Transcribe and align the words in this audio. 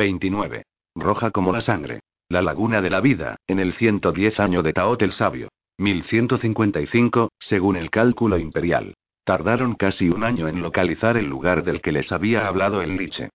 29. 0.00 0.62
Roja 0.94 1.30
como 1.30 1.52
la 1.52 1.60
sangre. 1.60 2.00
La 2.30 2.40
laguna 2.40 2.80
de 2.80 2.88
la 2.88 3.02
vida, 3.02 3.36
en 3.46 3.58
el 3.58 3.74
110 3.74 4.40
año 4.40 4.62
de 4.62 4.72
Taot 4.72 5.02
el 5.02 5.12
Sabio. 5.12 5.50
1155, 5.76 7.28
según 7.38 7.76
el 7.76 7.90
cálculo 7.90 8.38
imperial. 8.38 8.94
Tardaron 9.24 9.74
casi 9.74 10.08
un 10.08 10.24
año 10.24 10.48
en 10.48 10.62
localizar 10.62 11.18
el 11.18 11.26
lugar 11.26 11.64
del 11.64 11.82
que 11.82 11.92
les 11.92 12.10
había 12.12 12.46
hablado 12.46 12.80
el 12.80 12.96
Liche. 12.96 13.28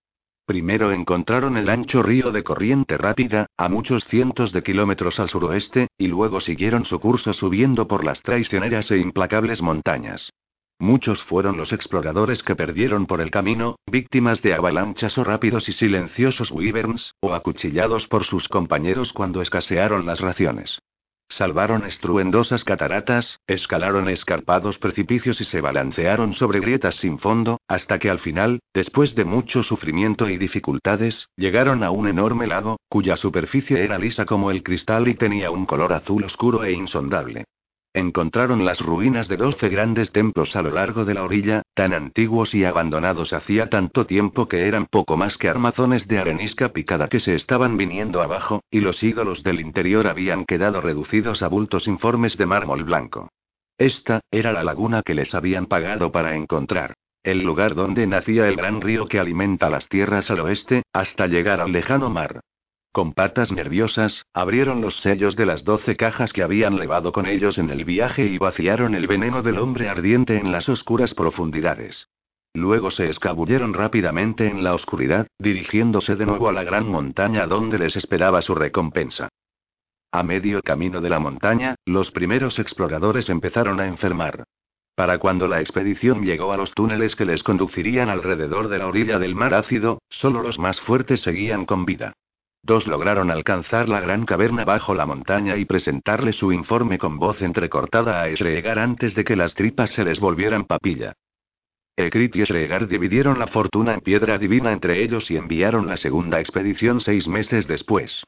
Primero 0.47 0.91
encontraron 0.91 1.55
el 1.55 1.69
ancho 1.69 2.01
río 2.01 2.31
de 2.31 2.43
corriente 2.43 2.97
rápida, 2.97 3.45
a 3.57 3.69
muchos 3.69 4.03
cientos 4.05 4.51
de 4.51 4.63
kilómetros 4.63 5.19
al 5.19 5.29
suroeste, 5.29 5.89
y 5.99 6.07
luego 6.07 6.41
siguieron 6.41 6.85
su 6.85 6.99
curso 6.99 7.33
subiendo 7.33 7.87
por 7.87 8.03
las 8.03 8.23
traicioneras 8.23 8.89
e 8.89 8.97
implacables 8.97 9.61
montañas. 9.61 10.31
Muchos 10.79 11.23
fueron 11.23 11.55
los 11.55 11.71
exploradores 11.71 12.43
que 12.43 12.55
perdieron 12.55 13.05
por 13.05 13.21
el 13.21 13.31
camino, 13.31 13.77
víctimas 13.89 14.41
de 14.41 14.53
avalanchas 14.53 15.17
o 15.17 15.23
rápidos 15.23 15.69
y 15.69 15.73
silenciosos 15.73 16.51
wyverns, 16.51 17.13
o 17.21 17.33
acuchillados 17.33 18.07
por 18.07 18.25
sus 18.25 18.49
compañeros 18.49 19.13
cuando 19.13 19.41
escasearon 19.41 20.05
las 20.05 20.19
raciones. 20.19 20.79
Salvaron 21.29 21.85
estruendosas 21.85 22.63
cataratas, 22.63 23.39
escalaron 23.47 24.09
escarpados 24.09 24.77
precipicios 24.77 25.41
y 25.41 25.45
se 25.45 25.59
balancearon 25.59 26.33
sobre 26.33 26.59
grietas 26.59 26.95
sin 26.95 27.19
fondo, 27.19 27.59
hasta 27.67 27.97
que 27.97 28.09
al 28.09 28.19
final, 28.19 28.59
después 28.73 29.15
de 29.15 29.25
mucho 29.25 29.63
sufrimiento 29.63 30.29
y 30.29 30.37
dificultades, 30.37 31.29
llegaron 31.35 31.83
a 31.83 31.89
un 31.89 32.07
enorme 32.07 32.47
lago, 32.47 32.77
cuya 32.89 33.15
superficie 33.15 33.83
era 33.83 33.97
lisa 33.97 34.25
como 34.25 34.51
el 34.51 34.61
cristal 34.61 35.07
y 35.07 35.15
tenía 35.15 35.51
un 35.51 35.65
color 35.65 35.93
azul 35.93 36.25
oscuro 36.25 36.63
e 36.63 36.73
insondable. 36.73 37.45
Encontraron 37.95 38.65
las 38.65 38.81
ruinas 38.81 39.29
de 39.29 39.37
doce 39.37 39.69
grandes 39.69 40.11
templos 40.11 40.57
a 40.57 40.61
lo 40.61 40.69
largo 40.69 41.05
de 41.05 41.13
la 41.13 41.23
orilla, 41.23 41.61
tan 41.73 41.93
antiguos 41.93 42.53
y 42.53 42.65
abandonados 42.65 43.31
hacía 43.31 43.69
tanto 43.69 44.05
tiempo 44.05 44.49
que 44.49 44.67
eran 44.67 44.85
poco 44.87 45.15
más 45.15 45.37
que 45.37 45.47
armazones 45.47 46.05
de 46.05 46.19
arenisca 46.19 46.73
picada 46.73 47.07
que 47.07 47.21
se 47.21 47.35
estaban 47.35 47.77
viniendo 47.77 48.21
abajo, 48.21 48.65
y 48.69 48.81
los 48.81 49.01
ídolos 49.01 49.43
del 49.43 49.61
interior 49.61 50.07
habían 50.07 50.43
quedado 50.43 50.81
reducidos 50.81 51.41
a 51.41 51.47
bultos 51.47 51.87
informes 51.87 52.35
de 52.35 52.45
mármol 52.45 52.83
blanco. 52.83 53.29
Esta, 53.77 54.19
era 54.29 54.51
la 54.51 54.65
laguna 54.65 55.01
que 55.01 55.13
les 55.13 55.33
habían 55.33 55.67
pagado 55.67 56.11
para 56.11 56.35
encontrar. 56.35 56.95
El 57.23 57.43
lugar 57.43 57.75
donde 57.75 58.07
nacía 58.07 58.49
el 58.49 58.57
gran 58.57 58.81
río 58.81 59.07
que 59.07 59.19
alimenta 59.19 59.69
las 59.69 59.87
tierras 59.87 60.29
al 60.29 60.41
oeste, 60.41 60.83
hasta 60.91 61.27
llegar 61.27 61.61
al 61.61 61.71
lejano 61.71 62.09
mar. 62.09 62.41
Con 62.95 63.11
patas 63.11 63.51
nerviosas, 63.51 64.25
abrieron 64.33 64.79
los 64.79 64.95
sellos 65.01 65.35
de 65.35 65.45
las 65.45 65.65
doce 65.65 65.97
cajas 65.97 66.31
que 66.31 66.43
habían 66.43 66.77
levado 66.77 67.11
con 67.11 67.25
ellos 67.25 67.57
en 67.57 67.69
el 67.69 67.83
viaje 67.83 68.25
y 68.25 68.37
vaciaron 68.37 68.95
el 68.95 69.05
veneno 69.05 69.43
del 69.43 69.57
hombre 69.57 69.89
ardiente 69.89 70.37
en 70.37 70.53
las 70.53 70.69
oscuras 70.69 71.13
profundidades. 71.13 72.07
Luego 72.53 72.91
se 72.91 73.09
escabulleron 73.09 73.73
rápidamente 73.73 74.47
en 74.47 74.63
la 74.63 74.73
oscuridad, 74.73 75.27
dirigiéndose 75.37 76.15
de 76.15 76.25
nuevo 76.25 76.47
a 76.47 76.53
la 76.53 76.63
gran 76.63 76.87
montaña 76.87 77.47
donde 77.47 77.79
les 77.79 77.97
esperaba 77.97 78.41
su 78.41 78.55
recompensa. 78.55 79.27
A 80.13 80.23
medio 80.23 80.61
camino 80.61 81.01
de 81.01 81.09
la 81.09 81.19
montaña, 81.19 81.75
los 81.85 82.11
primeros 82.11 82.59
exploradores 82.59 83.27
empezaron 83.27 83.81
a 83.81 83.87
enfermar. 83.87 84.45
Para 84.95 85.17
cuando 85.17 85.49
la 85.49 85.59
expedición 85.59 86.23
llegó 86.23 86.53
a 86.53 86.57
los 86.57 86.71
túneles 86.73 87.17
que 87.17 87.25
les 87.25 87.43
conducirían 87.43 88.07
alrededor 88.07 88.69
de 88.69 88.77
la 88.77 88.87
orilla 88.87 89.19
del 89.19 89.35
mar 89.35 89.53
ácido, 89.53 89.99
solo 90.07 90.41
los 90.41 90.59
más 90.59 90.79
fuertes 90.79 91.19
seguían 91.23 91.65
con 91.65 91.83
vida. 91.83 92.13
Dos 92.65 92.87
lograron 92.87 93.29
alcanzar 93.29 93.87
la 93.87 94.01
gran 94.01 94.25
caverna 94.25 94.65
bajo 94.65 94.95
la 94.95 95.05
montaña 95.05 95.55
y 95.55 95.65
presentarle 95.65 96.33
su 96.33 96.51
informe 96.51 96.97
con 96.97 97.19
voz 97.19 97.43
entrecortada 97.43 98.23
a 98.23 98.27
Esregar 98.27 98.79
antes 98.79 99.13
de 99.13 99.23
que 99.23 99.35
las 99.35 99.53
tripas 99.53 99.91
se 99.91 100.03
les 100.03 100.19
volvieran 100.19 100.65
papilla. 100.65 101.13
Ekrit 101.95 102.35
y 102.35 102.41
Esregar 102.41 102.87
dividieron 102.87 103.37
la 103.37 103.45
fortuna 103.45 103.93
en 103.93 104.01
piedra 104.01 104.39
divina 104.39 104.71
entre 104.71 105.03
ellos 105.03 105.29
y 105.29 105.37
enviaron 105.37 105.85
la 105.85 105.97
segunda 105.97 106.39
expedición 106.39 107.01
seis 107.01 107.27
meses 107.27 107.67
después. 107.67 108.23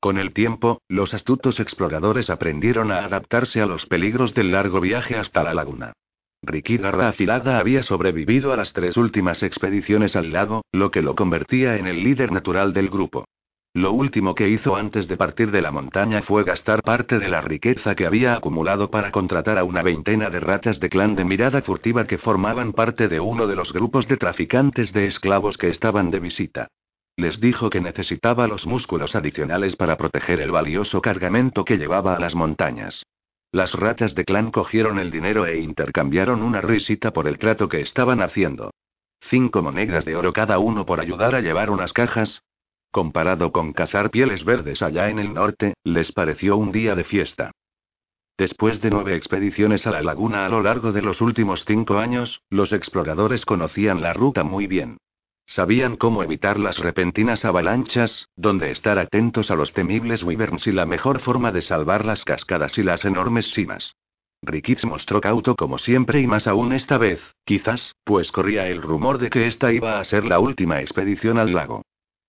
Con 0.00 0.18
el 0.18 0.34
tiempo, 0.34 0.82
los 0.86 1.14
astutos 1.14 1.58
exploradores 1.58 2.28
aprendieron 2.28 2.92
a 2.92 3.06
adaptarse 3.06 3.62
a 3.62 3.66
los 3.66 3.86
peligros 3.86 4.34
del 4.34 4.52
largo 4.52 4.82
viaje 4.82 5.16
hasta 5.16 5.42
la 5.42 5.54
laguna. 5.54 5.94
Ricky 6.42 6.76
Garra 6.76 7.08
Afilada 7.08 7.58
había 7.58 7.82
sobrevivido 7.82 8.52
a 8.52 8.56
las 8.58 8.74
tres 8.74 8.98
últimas 8.98 9.42
expediciones 9.42 10.14
al 10.14 10.30
lago, 10.30 10.62
lo 10.72 10.90
que 10.90 11.00
lo 11.00 11.14
convertía 11.14 11.78
en 11.78 11.86
el 11.86 12.04
líder 12.04 12.32
natural 12.32 12.74
del 12.74 12.90
grupo. 12.90 13.24
Lo 13.76 13.92
último 13.92 14.34
que 14.34 14.48
hizo 14.48 14.74
antes 14.74 15.06
de 15.06 15.18
partir 15.18 15.50
de 15.50 15.60
la 15.60 15.70
montaña 15.70 16.22
fue 16.22 16.44
gastar 16.44 16.80
parte 16.80 17.18
de 17.18 17.28
la 17.28 17.42
riqueza 17.42 17.94
que 17.94 18.06
había 18.06 18.34
acumulado 18.34 18.90
para 18.90 19.12
contratar 19.12 19.58
a 19.58 19.64
una 19.64 19.82
veintena 19.82 20.30
de 20.30 20.40
ratas 20.40 20.80
de 20.80 20.88
clan 20.88 21.14
de 21.14 21.26
mirada 21.26 21.60
furtiva 21.60 22.06
que 22.06 22.16
formaban 22.16 22.72
parte 22.72 23.06
de 23.06 23.20
uno 23.20 23.46
de 23.46 23.54
los 23.54 23.74
grupos 23.74 24.08
de 24.08 24.16
traficantes 24.16 24.94
de 24.94 25.08
esclavos 25.08 25.58
que 25.58 25.68
estaban 25.68 26.10
de 26.10 26.20
visita. 26.20 26.68
Les 27.18 27.38
dijo 27.38 27.68
que 27.68 27.82
necesitaba 27.82 28.48
los 28.48 28.66
músculos 28.66 29.14
adicionales 29.14 29.76
para 29.76 29.98
proteger 29.98 30.40
el 30.40 30.52
valioso 30.52 31.02
cargamento 31.02 31.66
que 31.66 31.76
llevaba 31.76 32.16
a 32.16 32.18
las 32.18 32.34
montañas. 32.34 33.02
Las 33.52 33.74
ratas 33.74 34.14
de 34.14 34.24
clan 34.24 34.52
cogieron 34.52 34.98
el 34.98 35.10
dinero 35.10 35.44
e 35.44 35.58
intercambiaron 35.58 36.42
una 36.42 36.62
risita 36.62 37.12
por 37.12 37.28
el 37.28 37.36
trato 37.36 37.68
que 37.68 37.82
estaban 37.82 38.22
haciendo. 38.22 38.70
Cinco 39.28 39.60
monedas 39.60 40.06
de 40.06 40.16
oro 40.16 40.32
cada 40.32 40.58
uno 40.58 40.86
por 40.86 40.98
ayudar 40.98 41.34
a 41.34 41.42
llevar 41.42 41.68
unas 41.68 41.92
cajas, 41.92 42.40
Comparado 42.90 43.52
con 43.52 43.72
cazar 43.72 44.10
pieles 44.10 44.44
verdes 44.44 44.82
allá 44.82 45.10
en 45.10 45.18
el 45.18 45.34
norte, 45.34 45.74
les 45.84 46.12
pareció 46.12 46.56
un 46.56 46.72
día 46.72 46.94
de 46.94 47.04
fiesta. 47.04 47.52
Después 48.38 48.80
de 48.82 48.90
nueve 48.90 49.16
expediciones 49.16 49.86
a 49.86 49.90
la 49.90 50.02
laguna 50.02 50.44
a 50.44 50.48
lo 50.48 50.62
largo 50.62 50.92
de 50.92 51.00
los 51.00 51.20
últimos 51.20 51.64
cinco 51.66 51.98
años, 51.98 52.42
los 52.50 52.72
exploradores 52.72 53.46
conocían 53.46 54.02
la 54.02 54.12
ruta 54.12 54.44
muy 54.44 54.66
bien. 54.66 54.98
Sabían 55.46 55.96
cómo 55.96 56.22
evitar 56.22 56.58
las 56.58 56.78
repentinas 56.78 57.44
avalanchas, 57.44 58.28
dónde 58.36 58.72
estar 58.72 58.98
atentos 58.98 59.50
a 59.50 59.54
los 59.54 59.72
temibles 59.72 60.22
wyverns 60.22 60.66
y 60.66 60.72
la 60.72 60.86
mejor 60.86 61.20
forma 61.20 61.52
de 61.52 61.62
salvar 61.62 62.04
las 62.04 62.24
cascadas 62.24 62.76
y 62.76 62.82
las 62.82 63.04
enormes 63.04 63.46
simas. 63.52 63.94
Rickitz 64.42 64.84
mostró 64.84 65.20
cauto 65.20 65.54
como 65.54 65.78
siempre 65.78 66.20
y 66.20 66.26
más 66.26 66.46
aún 66.46 66.72
esta 66.72 66.98
vez, 66.98 67.20
quizás, 67.44 67.94
pues 68.04 68.30
corría 68.32 68.68
el 68.68 68.82
rumor 68.82 69.18
de 69.18 69.30
que 69.30 69.46
esta 69.46 69.72
iba 69.72 69.98
a 69.98 70.04
ser 70.04 70.24
la 70.24 70.40
última 70.40 70.80
expedición 70.82 71.38
al 71.38 71.54
lago. 71.54 71.82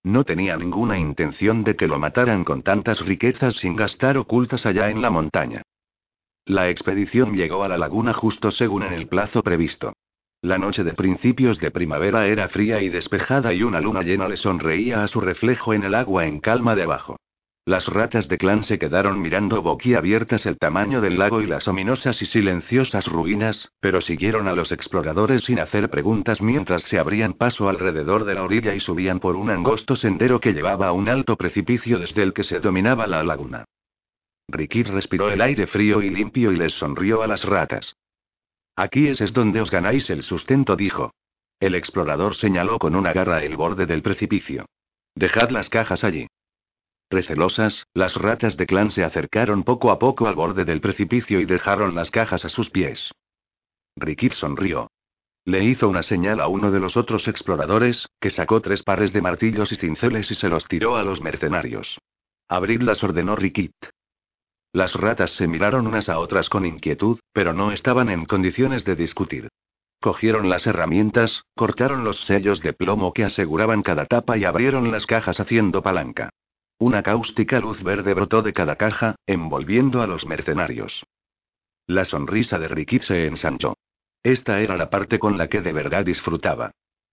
No 0.04 0.24
tenía 0.24 0.56
ninguna 0.56 0.98
intención 0.98 1.64
de 1.64 1.76
que 1.76 1.88
lo 1.88 1.98
mataran 1.98 2.44
con 2.44 2.62
tantas 2.62 3.00
riquezas 3.00 3.56
sin 3.56 3.76
gastar 3.76 4.16
ocultas 4.16 4.64
allá 4.64 4.90
en 4.90 5.02
la 5.02 5.10
montaña. 5.10 5.62
La 6.46 6.70
expedición 6.70 7.34
llegó 7.34 7.62
a 7.64 7.68
la 7.68 7.76
laguna 7.76 8.14
justo 8.14 8.50
según 8.50 8.82
en 8.84 8.94
el 8.94 9.06
plazo 9.06 9.42
previsto. 9.42 9.92
La 10.40 10.56
noche 10.56 10.84
de 10.84 10.94
principios 10.94 11.58
de 11.58 11.70
primavera 11.70 12.26
era 12.26 12.48
fría 12.48 12.80
y 12.80 12.88
despejada 12.88 13.52
y 13.52 13.62
una 13.62 13.80
luna 13.80 14.02
llena 14.02 14.28
le 14.28 14.36
sonreía 14.36 15.02
a 15.02 15.08
su 15.08 15.20
reflejo 15.20 15.74
en 15.74 15.82
el 15.82 15.94
agua 15.94 16.26
en 16.26 16.40
calma 16.40 16.76
de 16.76 16.84
abajo. 16.84 17.16
Las 17.68 17.86
ratas 17.86 18.28
de 18.28 18.38
clan 18.38 18.64
se 18.64 18.78
quedaron 18.78 19.20
mirando 19.20 19.60
boquiabiertas 19.60 20.46
el 20.46 20.56
tamaño 20.56 21.02
del 21.02 21.18
lago 21.18 21.42
y 21.42 21.46
las 21.46 21.68
ominosas 21.68 22.22
y 22.22 22.24
silenciosas 22.24 23.04
ruinas, 23.06 23.72
pero 23.78 24.00
siguieron 24.00 24.48
a 24.48 24.54
los 24.54 24.72
exploradores 24.72 25.44
sin 25.44 25.58
hacer 25.60 25.90
preguntas 25.90 26.40
mientras 26.40 26.82
se 26.84 26.98
abrían 26.98 27.34
paso 27.34 27.68
alrededor 27.68 28.24
de 28.24 28.36
la 28.36 28.42
orilla 28.42 28.74
y 28.74 28.80
subían 28.80 29.20
por 29.20 29.36
un 29.36 29.50
angosto 29.50 29.96
sendero 29.96 30.40
que 30.40 30.54
llevaba 30.54 30.86
a 30.86 30.92
un 30.92 31.10
alto 31.10 31.36
precipicio 31.36 31.98
desde 31.98 32.22
el 32.22 32.32
que 32.32 32.42
se 32.42 32.58
dominaba 32.58 33.06
la 33.06 33.22
laguna. 33.22 33.66
Ricky 34.48 34.84
respiró 34.84 35.30
el 35.30 35.42
aire 35.42 35.66
frío 35.66 36.00
y 36.00 36.08
limpio 36.08 36.52
y 36.52 36.56
les 36.56 36.72
sonrió 36.72 37.22
a 37.22 37.26
las 37.26 37.44
ratas. 37.44 37.96
Aquí 38.76 39.08
es, 39.08 39.20
es 39.20 39.34
donde 39.34 39.60
os 39.60 39.70
ganáis 39.70 40.08
el 40.08 40.22
sustento, 40.22 40.74
dijo. 40.74 41.12
El 41.60 41.74
explorador 41.74 42.34
señaló 42.34 42.78
con 42.78 42.94
una 42.94 43.12
garra 43.12 43.44
el 43.44 43.56
borde 43.56 43.84
del 43.84 44.00
precipicio. 44.00 44.64
Dejad 45.14 45.50
las 45.50 45.68
cajas 45.68 46.02
allí. 46.02 46.28
Recelosas, 47.10 47.86
las 47.94 48.14
ratas 48.14 48.56
de 48.56 48.66
clan 48.66 48.90
se 48.90 49.02
acercaron 49.02 49.64
poco 49.64 49.90
a 49.90 49.98
poco 49.98 50.28
al 50.28 50.34
borde 50.34 50.64
del 50.64 50.80
precipicio 50.80 51.40
y 51.40 51.46
dejaron 51.46 51.94
las 51.94 52.10
cajas 52.10 52.44
a 52.44 52.50
sus 52.50 52.68
pies. 52.70 53.12
Rikit 53.96 54.34
sonrió. 54.34 54.90
Le 55.44 55.64
hizo 55.64 55.88
una 55.88 56.02
señal 56.02 56.40
a 56.40 56.48
uno 56.48 56.70
de 56.70 56.80
los 56.80 56.98
otros 56.98 57.26
exploradores, 57.26 58.06
que 58.20 58.30
sacó 58.30 58.60
tres 58.60 58.82
pares 58.82 59.14
de 59.14 59.22
martillos 59.22 59.72
y 59.72 59.76
cinceles 59.76 60.30
y 60.30 60.34
se 60.34 60.50
los 60.50 60.66
tiró 60.66 60.96
a 60.96 61.02
los 61.02 61.22
mercenarios. 61.22 61.98
Abridlas 62.48 63.02
ordenó 63.02 63.34
Rikit. 63.36 63.72
Las 64.74 64.92
ratas 64.92 65.30
se 65.30 65.46
miraron 65.46 65.86
unas 65.86 66.10
a 66.10 66.18
otras 66.18 66.50
con 66.50 66.66
inquietud, 66.66 67.18
pero 67.32 67.54
no 67.54 67.72
estaban 67.72 68.10
en 68.10 68.26
condiciones 68.26 68.84
de 68.84 68.96
discutir. 68.96 69.48
Cogieron 70.00 70.50
las 70.50 70.66
herramientas, 70.66 71.42
cortaron 71.56 72.04
los 72.04 72.20
sellos 72.26 72.60
de 72.60 72.74
plomo 72.74 73.14
que 73.14 73.24
aseguraban 73.24 73.82
cada 73.82 74.04
tapa 74.04 74.36
y 74.36 74.44
abrieron 74.44 74.92
las 74.92 75.06
cajas 75.06 75.40
haciendo 75.40 75.82
palanca. 75.82 76.30
Una 76.80 77.02
cáustica 77.02 77.58
luz 77.58 77.82
verde 77.82 78.14
brotó 78.14 78.42
de 78.42 78.52
cada 78.52 78.76
caja, 78.76 79.16
envolviendo 79.26 80.00
a 80.00 80.06
los 80.06 80.26
mercenarios. 80.26 81.04
La 81.86 82.04
sonrisa 82.04 82.58
de 82.58 82.68
Ricky 82.68 83.00
se 83.00 83.26
ensanchó. 83.26 83.76
Esta 84.22 84.60
era 84.60 84.76
la 84.76 84.88
parte 84.88 85.18
con 85.18 85.38
la 85.38 85.48
que 85.48 85.60
de 85.60 85.72
verdad 85.72 86.04
disfrutaba. 86.04 86.70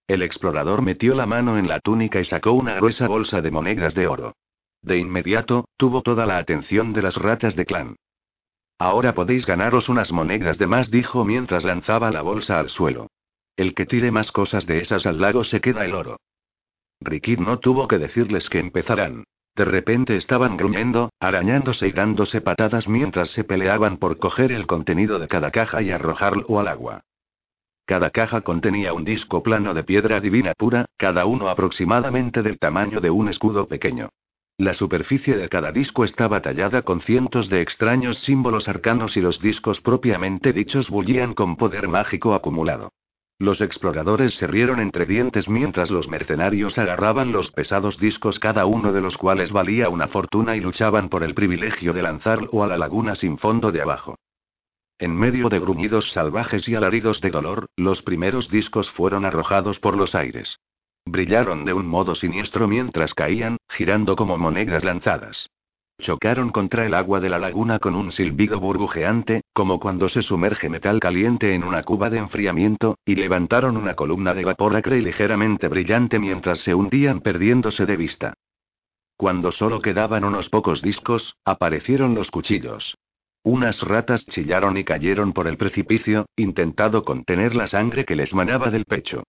El 0.08 0.22
explorador 0.22 0.84
metió 0.84 1.16
la 1.16 1.26
mano 1.26 1.58
en 1.58 1.68
la 1.68 1.80
túnica 1.80 2.20
y 2.20 2.26
sacó 2.26 2.52
una 2.52 2.76
gruesa 2.76 3.08
bolsa 3.08 3.42
de 3.42 3.50
monedas 3.50 3.96
de 3.96 4.06
oro. 4.08 4.36
De 4.84 5.00
inmediato, 5.00 5.68
tuvo 5.78 6.04
toda 6.04 6.28
la 6.28 6.38
atención 6.38 6.94
de 6.94 7.02
las 7.02 7.16
ratas 7.16 7.56
de 7.56 7.66
clan. 7.66 7.96
Ahora 8.78 9.16
podéis 9.16 9.48
ganaros 9.48 9.90
unas 9.90 10.12
monedas 10.12 10.60
de 10.60 10.68
más, 10.68 10.92
dijo 10.92 11.26
mientras 11.26 11.64
lanzaba 11.64 12.12
la 12.12 12.22
bolsa 12.22 12.60
al 12.60 12.70
suelo. 12.70 13.08
El 13.56 13.74
que 13.74 13.86
tire 13.86 14.12
más 14.12 14.32
cosas 14.32 14.68
de 14.68 14.80
esas 14.80 15.08
al 15.08 15.20
lago 15.20 15.44
se 15.44 15.62
queda 15.62 15.86
el 15.86 15.96
oro. 15.96 16.18
Rikid 17.00 17.40
no 17.40 17.60
tuvo 17.60 17.88
que 17.88 17.98
decirles 17.98 18.48
que 18.50 18.60
empezaran. 18.60 19.24
De 19.56 19.64
repente 19.64 20.18
estaban 20.18 20.58
gruñendo, 20.58 21.12
arañándose 21.20 21.88
y 21.88 21.92
dándose 21.94 22.42
patadas 22.42 22.90
mientras 22.90 23.30
se 23.30 23.46
peleaban 23.46 23.98
por 23.98 24.18
coger 24.18 24.52
el 24.52 24.68
contenido 24.68 25.18
de 25.18 25.30
cada 25.30 25.52
caja 25.52 25.82
y 25.82 25.92
arrojarlo 25.92 26.60
al 26.60 26.68
agua. 26.68 27.04
Cada 27.86 28.10
caja 28.10 28.42
contenía 28.42 28.94
un 28.94 29.06
disco 29.06 29.44
plano 29.44 29.74
de 29.74 29.84
piedra 29.84 30.20
divina 30.20 30.54
pura, 30.58 30.88
cada 30.98 31.26
uno 31.26 31.50
aproximadamente 31.50 32.42
del 32.42 32.60
tamaño 32.60 33.00
de 33.00 33.12
un 33.12 33.30
escudo 33.30 33.68
pequeño. 33.68 34.10
La 34.58 34.74
superficie 34.74 35.38
de 35.38 35.48
cada 35.50 35.72
disco 35.72 36.04
estaba 36.04 36.42
tallada 36.42 36.82
con 36.82 37.02
cientos 37.02 37.50
de 37.50 37.62
extraños 37.62 38.20
símbolos 38.20 38.68
arcanos 38.68 39.16
y 39.16 39.22
los 39.22 39.40
discos 39.40 39.80
propiamente 39.82 40.52
dichos 40.52 40.90
bullían 40.90 41.34
con 41.34 41.56
poder 41.58 41.88
mágico 41.88 42.34
acumulado. 42.34 42.92
Los 43.38 43.60
exploradores 43.60 44.34
se 44.36 44.48
rieron 44.48 44.80
entre 44.80 45.06
dientes 45.06 45.50
mientras 45.50 45.92
los 45.92 46.08
mercenarios 46.08 46.78
agarraban 46.78 47.34
los 47.34 47.52
pesados 47.52 48.00
discos 48.00 48.40
cada 48.40 48.66
uno 48.66 48.94
de 48.94 49.02
los 49.02 49.18
cuales 49.18 49.52
valía 49.52 49.90
una 49.90 50.08
fortuna 50.08 50.56
y 50.56 50.62
luchaban 50.62 51.10
por 51.10 51.22
el 51.22 51.34
privilegio 51.34 51.92
de 51.92 52.02
lanzarlo 52.02 52.64
a 52.64 52.68
la 52.68 52.78
laguna 52.78 53.16
sin 53.16 53.38
fondo 53.38 53.74
de 53.74 53.82
abajo. 53.82 54.16
En 54.98 55.14
medio 55.14 55.50
de 55.50 55.60
gruñidos 55.60 56.10
salvajes 56.14 56.70
y 56.70 56.76
alaridos 56.76 57.20
de 57.20 57.30
dolor, 57.30 57.68
los 57.76 58.02
primeros 58.04 58.50
discos 58.50 58.90
fueron 58.92 59.26
arrojados 59.26 59.80
por 59.80 59.98
los 59.98 60.16
aires. 60.16 60.58
Brillaron 61.06 61.66
de 61.66 61.74
un 61.74 61.88
modo 61.88 62.16
siniestro 62.16 62.70
mientras 62.70 63.14
caían, 63.14 63.58
girando 63.68 64.16
como 64.16 64.38
monedas 64.38 64.86
lanzadas. 64.86 65.50
Chocaron 66.00 66.50
contra 66.50 66.86
el 66.86 66.94
agua 66.94 67.20
de 67.20 67.30
la 67.30 67.40
laguna 67.40 67.80
con 67.80 67.96
un 67.96 68.12
silbido 68.12 68.60
burbujeante, 68.60 69.42
como 69.54 69.80
cuando 69.80 70.10
se 70.10 70.22
sumerge 70.22 70.70
metal 70.70 71.00
caliente 71.00 71.56
en 71.56 71.64
una 71.64 71.84
cuba 71.84 72.10
de 72.10 72.18
enfriamiento, 72.18 72.98
y 73.06 73.16
levantaron 73.16 73.78
una 73.78 73.96
columna 73.96 74.34
de 74.34 74.44
vapor 74.44 74.76
acre 74.76 74.98
y 74.98 75.02
ligeramente 75.02 75.68
brillante 75.68 76.20
mientras 76.20 76.60
se 76.60 76.76
hundían 76.76 77.22
perdiéndose 77.22 77.86
de 77.86 77.96
vista. 77.96 78.34
Cuando 79.18 79.52
solo 79.54 79.82
quedaban 79.82 80.26
unos 80.26 80.50
pocos 80.50 80.82
discos, 80.82 81.38
aparecieron 81.46 82.14
los 82.14 82.30
cuchillos. 82.30 82.98
Unas 83.44 83.80
ratas 83.82 84.26
chillaron 84.26 84.76
y 84.76 84.84
cayeron 84.84 85.32
por 85.32 85.48
el 85.48 85.56
precipicio, 85.56 86.26
intentando 86.36 87.06
contener 87.06 87.56
la 87.56 87.68
sangre 87.68 88.04
que 88.04 88.16
les 88.16 88.34
manaba 88.34 88.70
del 88.70 88.86
pecho. 88.86 89.24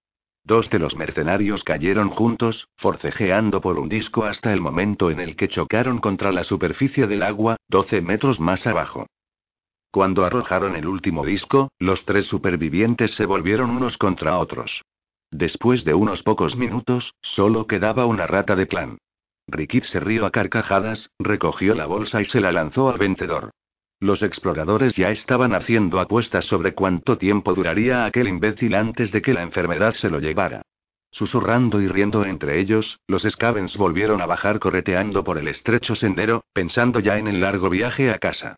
Dos 0.46 0.70
de 0.70 0.78
los 0.78 0.94
mercenarios 0.94 1.64
cayeron 1.64 2.08
juntos, 2.10 2.68
forcejeando 2.76 3.60
por 3.60 3.80
un 3.80 3.88
disco 3.88 4.22
hasta 4.22 4.52
el 4.52 4.60
momento 4.60 5.10
en 5.10 5.18
el 5.18 5.34
que 5.34 5.48
chocaron 5.48 5.98
contra 5.98 6.30
la 6.30 6.44
superficie 6.44 7.08
del 7.08 7.24
agua, 7.24 7.56
12 7.66 8.00
metros 8.00 8.38
más 8.38 8.64
abajo. 8.64 9.08
Cuando 9.90 10.24
arrojaron 10.24 10.76
el 10.76 10.86
último 10.86 11.26
disco, 11.26 11.72
los 11.80 12.04
tres 12.04 12.26
supervivientes 12.26 13.16
se 13.16 13.26
volvieron 13.26 13.70
unos 13.70 13.98
contra 13.98 14.38
otros. 14.38 14.82
Después 15.32 15.84
de 15.84 15.94
unos 15.94 16.22
pocos 16.22 16.54
minutos, 16.54 17.12
solo 17.22 17.66
quedaba 17.66 18.06
una 18.06 18.28
rata 18.28 18.54
de 18.54 18.68
clan. 18.68 18.98
Rikid 19.48 19.82
se 19.82 19.98
rió 19.98 20.26
a 20.26 20.30
carcajadas, 20.30 21.10
recogió 21.18 21.74
la 21.74 21.86
bolsa 21.86 22.22
y 22.22 22.24
se 22.24 22.40
la 22.40 22.52
lanzó 22.52 22.88
al 22.88 22.98
vendedor. 22.98 23.50
Los 23.98 24.22
exploradores 24.22 24.94
ya 24.94 25.10
estaban 25.10 25.54
haciendo 25.54 26.00
apuestas 26.00 26.44
sobre 26.44 26.74
cuánto 26.74 27.16
tiempo 27.16 27.54
duraría 27.54 28.04
aquel 28.04 28.28
imbécil 28.28 28.74
antes 28.74 29.10
de 29.10 29.22
que 29.22 29.32
la 29.32 29.42
enfermedad 29.42 29.94
se 29.94 30.10
lo 30.10 30.20
llevara. 30.20 30.62
Susurrando 31.10 31.80
y 31.80 31.88
riendo 31.88 32.26
entre 32.26 32.60
ellos, 32.60 32.98
los 33.08 33.22
Scavens 33.22 33.74
volvieron 33.78 34.20
a 34.20 34.26
bajar 34.26 34.58
correteando 34.58 35.24
por 35.24 35.38
el 35.38 35.48
estrecho 35.48 35.96
sendero, 35.96 36.44
pensando 36.52 37.00
ya 37.00 37.16
en 37.16 37.26
el 37.26 37.40
largo 37.40 37.70
viaje 37.70 38.10
a 38.10 38.18
casa. 38.18 38.56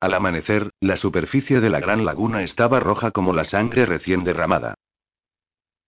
Al 0.00 0.14
amanecer, 0.14 0.70
la 0.80 0.96
superficie 0.96 1.60
de 1.60 1.70
la 1.70 1.78
gran 1.78 2.04
laguna 2.04 2.42
estaba 2.42 2.80
roja 2.80 3.12
como 3.12 3.32
la 3.32 3.44
sangre 3.44 3.86
recién 3.86 4.24
derramada. 4.24 4.74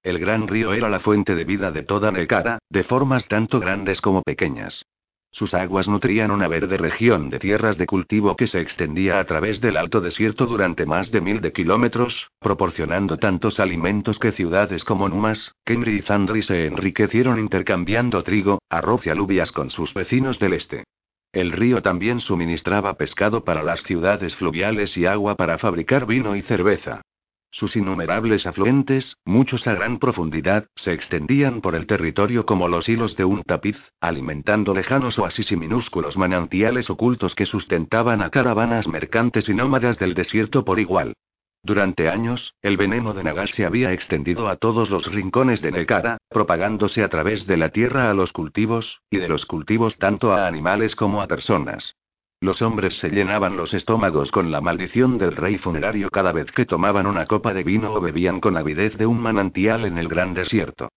El 0.03 0.21
gran 0.21 0.47
río 0.47 0.73
era 0.73 0.89
la 0.89 1.01
fuente 1.01 1.35
de 1.35 1.45
vida 1.45 1.73
de 1.73 1.83
toda 1.83 2.13
Nekara, 2.13 2.61
de 2.71 2.85
formas 2.85 3.27
tanto 3.27 3.59
grandes 3.59 4.01
como 4.01 4.23
pequeñas. 4.23 4.85
Sus 5.33 5.55
aguas 5.55 5.87
nutrían 5.87 6.33
una 6.33 6.49
verde 6.49 6.77
región 6.77 7.31
de 7.31 7.39
tierras 7.39 7.79
de 7.79 7.87
cultivo 7.87 8.37
que 8.37 8.49
se 8.49 8.61
extendía 8.61 9.21
a 9.21 9.25
través 9.25 9.61
del 9.61 9.77
alto 9.77 10.01
desierto 10.01 10.47
durante 10.47 10.87
más 10.87 11.11
de 11.13 11.21
mil 11.21 11.41
de 11.41 11.53
kilómetros, 11.53 12.31
proporcionando 12.41 13.17
tantos 13.17 13.61
alimentos 13.61 14.19
que 14.19 14.33
ciudades 14.33 14.83
como 14.85 15.09
Numas, 15.09 15.55
Kenry 15.65 15.99
y 15.99 16.03
Zandri 16.03 16.43
se 16.43 16.67
enriquecieron 16.67 17.39
intercambiando 17.39 18.23
trigo, 18.25 18.59
arroz 18.69 19.07
y 19.07 19.11
alubias 19.11 19.53
con 19.53 19.71
sus 19.71 19.95
vecinos 19.95 20.39
del 20.41 20.55
este. 20.55 20.85
El 21.33 21.53
río 21.53 21.81
también 21.81 22.21
suministraba 22.21 22.95
pescado 22.95 23.45
para 23.45 23.63
las 23.63 23.83
ciudades 23.85 24.35
fluviales 24.35 24.97
y 24.97 25.07
agua 25.07 25.37
para 25.37 25.59
fabricar 25.59 26.07
vino 26.07 26.35
y 26.35 26.43
cerveza. 26.43 27.03
Sus 27.53 27.75
innumerables 27.75 28.47
afluentes, 28.47 29.17
muchos 29.25 29.67
a 29.67 29.75
gran 29.75 29.99
profundidad, 29.99 30.67
se 30.77 30.93
extendían 30.93 31.61
por 31.61 31.75
el 31.75 31.87
territorio 31.87 32.47
como 32.47 32.69
los 32.69 32.89
hilos 32.89 33.17
de 33.17 33.25
un 33.25 33.43
tapiz, 33.43 33.77
alimentando 34.01 34.73
lejanos 34.73 35.19
oasis 35.19 35.51
y 35.51 35.57
minúsculos 35.57 36.17
manantiales 36.17 36.91
ocultos 36.91 37.35
que 37.35 37.47
sustentaban 37.47 38.23
a 38.23 38.31
caravanas 38.31 38.87
mercantes 38.87 39.49
y 39.49 39.55
nómadas 39.55 39.99
del 39.99 40.15
desierto 40.15 40.65
por 40.65 40.79
igual. 40.79 41.15
Durante 41.63 42.09
años, 42.09 42.55
el 42.63 42.77
veneno 42.77 43.13
de 43.13 43.25
Nagas 43.25 43.51
se 43.51 43.67
había 43.67 43.93
extendido 43.93 44.49
a 44.49 44.57
todos 44.57 44.89
los 44.89 45.05
rincones 45.13 45.61
de 45.61 45.73
Nekara, 45.73 46.19
propagándose 46.31 47.03
a 47.03 47.09
través 47.09 47.47
de 47.47 47.57
la 47.59 47.69
tierra 47.71 48.11
a 48.11 48.15
los 48.15 48.33
cultivos, 48.33 49.01
y 49.11 49.19
de 49.19 49.29
los 49.29 49.45
cultivos 49.45 49.99
tanto 49.99 50.33
a 50.33 50.47
animales 50.47 50.95
como 50.95 51.21
a 51.21 51.27
personas. 51.27 51.97
Los 52.43 52.63
hombres 52.63 52.99
se 52.99 53.11
llenaban 53.11 53.59
los 53.59 53.75
estómagos 53.75 54.31
con 54.31 54.51
la 54.51 54.63
maldición 54.63 55.19
del 55.19 55.37
rey 55.37 55.59
funerario 55.59 56.09
cada 56.09 56.33
vez 56.33 56.51
que 56.53 56.65
tomaban 56.65 57.07
una 57.07 57.27
copa 57.27 57.53
de 57.53 57.63
vino 57.63 57.93
o 57.93 58.01
bebían 58.01 58.41
con 58.41 58.57
avidez 58.57 58.97
de 58.97 59.05
un 59.05 59.21
manantial 59.21 59.85
en 59.85 59.99
el 59.99 60.09
gran 60.09 60.33
desierto. 60.33 60.89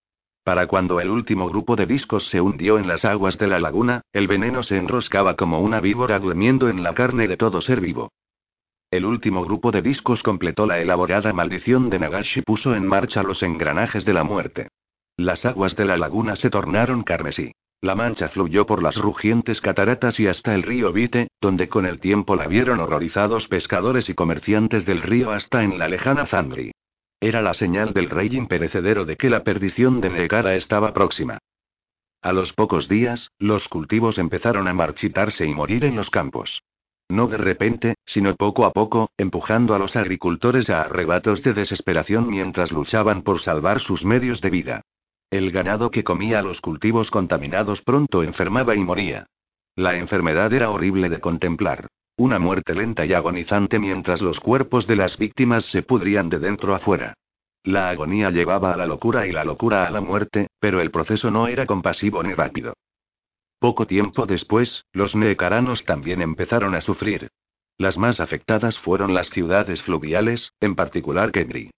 Para 0.42 0.66
cuando 0.66 1.00
el 1.00 1.10
último 1.10 1.46
grupo 1.50 1.76
de 1.76 1.84
discos 1.84 2.26
se 2.28 2.40
hundió 2.40 2.78
en 2.78 2.88
las 2.88 3.04
aguas 3.04 3.36
de 3.36 3.46
la 3.46 3.60
laguna, 3.60 4.00
el 4.14 4.26
veneno 4.26 4.62
se 4.62 4.78
enroscaba 4.78 5.36
como 5.36 5.60
una 5.60 5.80
víbora 5.80 6.18
durmiendo 6.18 6.70
en 6.70 6.82
la 6.82 6.94
carne 6.94 7.28
de 7.28 7.36
todo 7.36 7.60
ser 7.60 7.82
vivo. 7.82 8.10
El 8.90 9.04
último 9.04 9.44
grupo 9.44 9.70
de 9.70 9.82
discos 9.82 10.22
completó 10.22 10.66
la 10.66 10.80
elaborada 10.80 11.34
maldición 11.34 11.90
de 11.90 11.98
Nagashi 11.98 12.40
y 12.40 12.42
puso 12.42 12.74
en 12.74 12.86
marcha 12.86 13.22
los 13.22 13.42
engranajes 13.42 14.06
de 14.06 14.14
la 14.14 14.24
muerte. 14.24 14.68
Las 15.18 15.44
aguas 15.44 15.76
de 15.76 15.84
la 15.84 15.98
laguna 15.98 16.36
se 16.36 16.48
tornaron 16.48 17.02
carmesí. 17.02 17.52
La 17.84 17.94
mancha 17.94 18.30
fluyó 18.30 18.64
por 18.64 18.82
las 18.82 18.96
rugientes 18.96 19.60
cataratas 19.60 20.18
y 20.18 20.26
hasta 20.26 20.54
el 20.54 20.62
río 20.62 20.90
Vite, 20.90 21.28
donde 21.38 21.68
con 21.68 21.84
el 21.84 22.00
tiempo 22.00 22.34
la 22.34 22.46
vieron 22.46 22.80
horrorizados 22.80 23.46
pescadores 23.46 24.08
y 24.08 24.14
comerciantes 24.14 24.86
del 24.86 25.02
río 25.02 25.32
hasta 25.32 25.62
en 25.62 25.78
la 25.78 25.86
lejana 25.86 26.24
Zandri. 26.26 26.72
Era 27.20 27.42
la 27.42 27.52
señal 27.52 27.92
del 27.92 28.08
rey 28.08 28.34
imperecedero 28.34 29.04
de 29.04 29.18
que 29.18 29.28
la 29.28 29.44
perdición 29.44 30.00
de 30.00 30.08
Negara 30.08 30.54
estaba 30.54 30.94
próxima. 30.94 31.36
A 32.22 32.32
los 32.32 32.54
pocos 32.54 32.88
días, 32.88 33.28
los 33.38 33.68
cultivos 33.68 34.16
empezaron 34.16 34.66
a 34.66 34.72
marchitarse 34.72 35.44
y 35.44 35.52
morir 35.52 35.84
en 35.84 35.94
los 35.94 36.08
campos. 36.08 36.62
No 37.10 37.26
de 37.26 37.36
repente, 37.36 37.96
sino 38.06 38.34
poco 38.34 38.64
a 38.64 38.72
poco, 38.72 39.10
empujando 39.18 39.74
a 39.74 39.78
los 39.78 39.94
agricultores 39.94 40.70
a 40.70 40.80
arrebatos 40.84 41.42
de 41.42 41.52
desesperación 41.52 42.30
mientras 42.30 42.72
luchaban 42.72 43.20
por 43.20 43.42
salvar 43.42 43.80
sus 43.80 44.06
medios 44.06 44.40
de 44.40 44.48
vida. 44.48 44.82
El 45.34 45.50
ganado 45.50 45.90
que 45.90 46.04
comía 46.04 46.42
los 46.42 46.60
cultivos 46.60 47.10
contaminados 47.10 47.82
pronto 47.82 48.22
enfermaba 48.22 48.76
y 48.76 48.78
moría. 48.78 49.26
La 49.74 49.96
enfermedad 49.96 50.52
era 50.52 50.70
horrible 50.70 51.08
de 51.08 51.18
contemplar. 51.18 51.88
Una 52.16 52.38
muerte 52.38 52.72
lenta 52.72 53.04
y 53.04 53.14
agonizante 53.14 53.80
mientras 53.80 54.22
los 54.22 54.38
cuerpos 54.38 54.86
de 54.86 54.94
las 54.94 55.18
víctimas 55.18 55.64
se 55.64 55.82
pudrían 55.82 56.28
de 56.28 56.38
dentro 56.38 56.72
a 56.72 56.78
fuera. 56.78 57.14
La 57.64 57.90
agonía 57.90 58.30
llevaba 58.30 58.74
a 58.74 58.76
la 58.76 58.86
locura 58.86 59.26
y 59.26 59.32
la 59.32 59.42
locura 59.42 59.88
a 59.88 59.90
la 59.90 60.00
muerte, 60.00 60.46
pero 60.60 60.80
el 60.80 60.92
proceso 60.92 61.32
no 61.32 61.48
era 61.48 61.66
compasivo 61.66 62.22
ni 62.22 62.32
rápido. 62.32 62.74
Poco 63.58 63.88
tiempo 63.88 64.26
después, 64.26 64.84
los 64.92 65.16
neecaranos 65.16 65.84
también 65.84 66.22
empezaron 66.22 66.76
a 66.76 66.80
sufrir. 66.80 67.26
Las 67.76 67.98
más 67.98 68.20
afectadas 68.20 68.78
fueron 68.78 69.14
las 69.14 69.28
ciudades 69.30 69.82
fluviales, 69.82 70.52
en 70.60 70.76
particular 70.76 71.32
Kemri. 71.32 71.72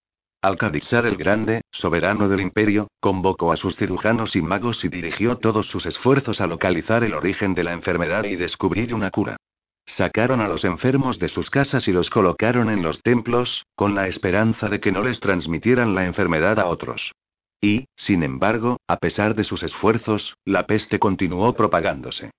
Alcadixar 0.46 1.06
el 1.06 1.16
Grande, 1.16 1.62
soberano 1.72 2.28
del 2.28 2.40
imperio, 2.40 2.86
convocó 3.00 3.50
a 3.50 3.56
sus 3.56 3.74
cirujanos 3.74 4.36
y 4.36 4.42
magos 4.42 4.84
y 4.84 4.88
dirigió 4.88 5.38
todos 5.38 5.66
sus 5.66 5.86
esfuerzos 5.86 6.40
a 6.40 6.46
localizar 6.46 7.02
el 7.02 7.14
origen 7.14 7.52
de 7.52 7.64
la 7.64 7.72
enfermedad 7.72 8.22
y 8.22 8.36
descubrir 8.36 8.94
una 8.94 9.10
cura. 9.10 9.38
Sacaron 9.86 10.40
a 10.40 10.46
los 10.46 10.64
enfermos 10.64 11.18
de 11.18 11.30
sus 11.30 11.50
casas 11.50 11.88
y 11.88 11.92
los 11.92 12.10
colocaron 12.10 12.70
en 12.70 12.84
los 12.84 13.02
templos, 13.02 13.64
con 13.74 13.96
la 13.96 14.06
esperanza 14.06 14.68
de 14.68 14.78
que 14.78 14.92
no 14.92 15.02
les 15.02 15.18
transmitieran 15.18 15.96
la 15.96 16.04
enfermedad 16.04 16.60
a 16.60 16.66
otros. 16.66 17.10
Y, 17.60 17.86
sin 17.96 18.22
embargo, 18.22 18.76
a 18.86 18.98
pesar 18.98 19.34
de 19.34 19.42
sus 19.42 19.64
esfuerzos, 19.64 20.36
la 20.44 20.68
peste 20.68 21.00
continuó 21.00 21.54
propagándose. 21.54 22.30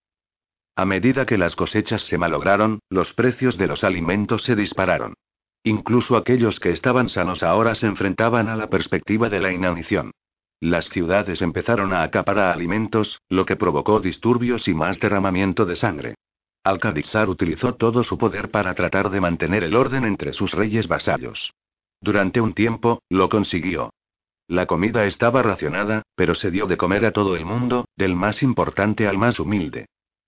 A 0.77 0.85
medida 0.85 1.25
que 1.25 1.37
las 1.37 1.57
cosechas 1.57 2.03
se 2.03 2.17
malograron, 2.17 2.79
los 2.89 3.11
precios 3.11 3.57
de 3.57 3.67
los 3.67 3.83
alimentos 3.83 4.43
se 4.43 4.55
dispararon. 4.55 5.15
Incluso 5.63 6.15
aquellos 6.15 6.59
que 6.59 6.71
estaban 6.71 7.09
sanos 7.09 7.43
ahora 7.43 7.75
se 7.75 7.87
enfrentaban 7.87 8.47
a 8.47 8.55
la 8.55 8.69
perspectiva 8.69 9.29
de 9.29 9.39
la 9.39 9.51
inanición. 9.51 10.11
Las 10.59 10.89
ciudades 10.89 11.41
empezaron 11.41 11.93
a 11.93 12.03
acaparar 12.03 12.53
alimentos, 12.53 13.19
lo 13.29 13.45
que 13.45 13.55
provocó 13.55 13.99
disturbios 13.99 14.67
y 14.67 14.73
más 14.73 14.99
derramamiento 14.99 15.65
de 15.65 15.75
sangre. 15.75 16.15
Alcadizar 16.63 17.29
utilizó 17.29 17.75
todo 17.75 18.03
su 18.03 18.17
poder 18.17 18.49
para 18.49 18.73
tratar 18.73 19.09
de 19.09 19.21
mantener 19.21 19.63
el 19.63 19.75
orden 19.75 20.03
entre 20.03 20.33
sus 20.33 20.51
reyes 20.51 20.87
vasallos. 20.87 21.53
Durante 22.01 22.41
un 22.41 22.53
tiempo, 22.53 23.01
lo 23.09 23.29
consiguió. 23.29 23.91
La 24.47 24.65
comida 24.65 25.05
estaba 25.05 25.43
racionada, 25.43 26.03
pero 26.15 26.33
se 26.33 26.51
dio 26.51 26.67
de 26.67 26.77
comer 26.77 27.05
a 27.05 27.11
todo 27.11 27.35
el 27.35 27.45
mundo, 27.45 27.85
del 27.95 28.15
más 28.15 28.41
importante 28.41 29.07
al 29.07 29.17
más 29.17 29.39
humilde. 29.39 29.87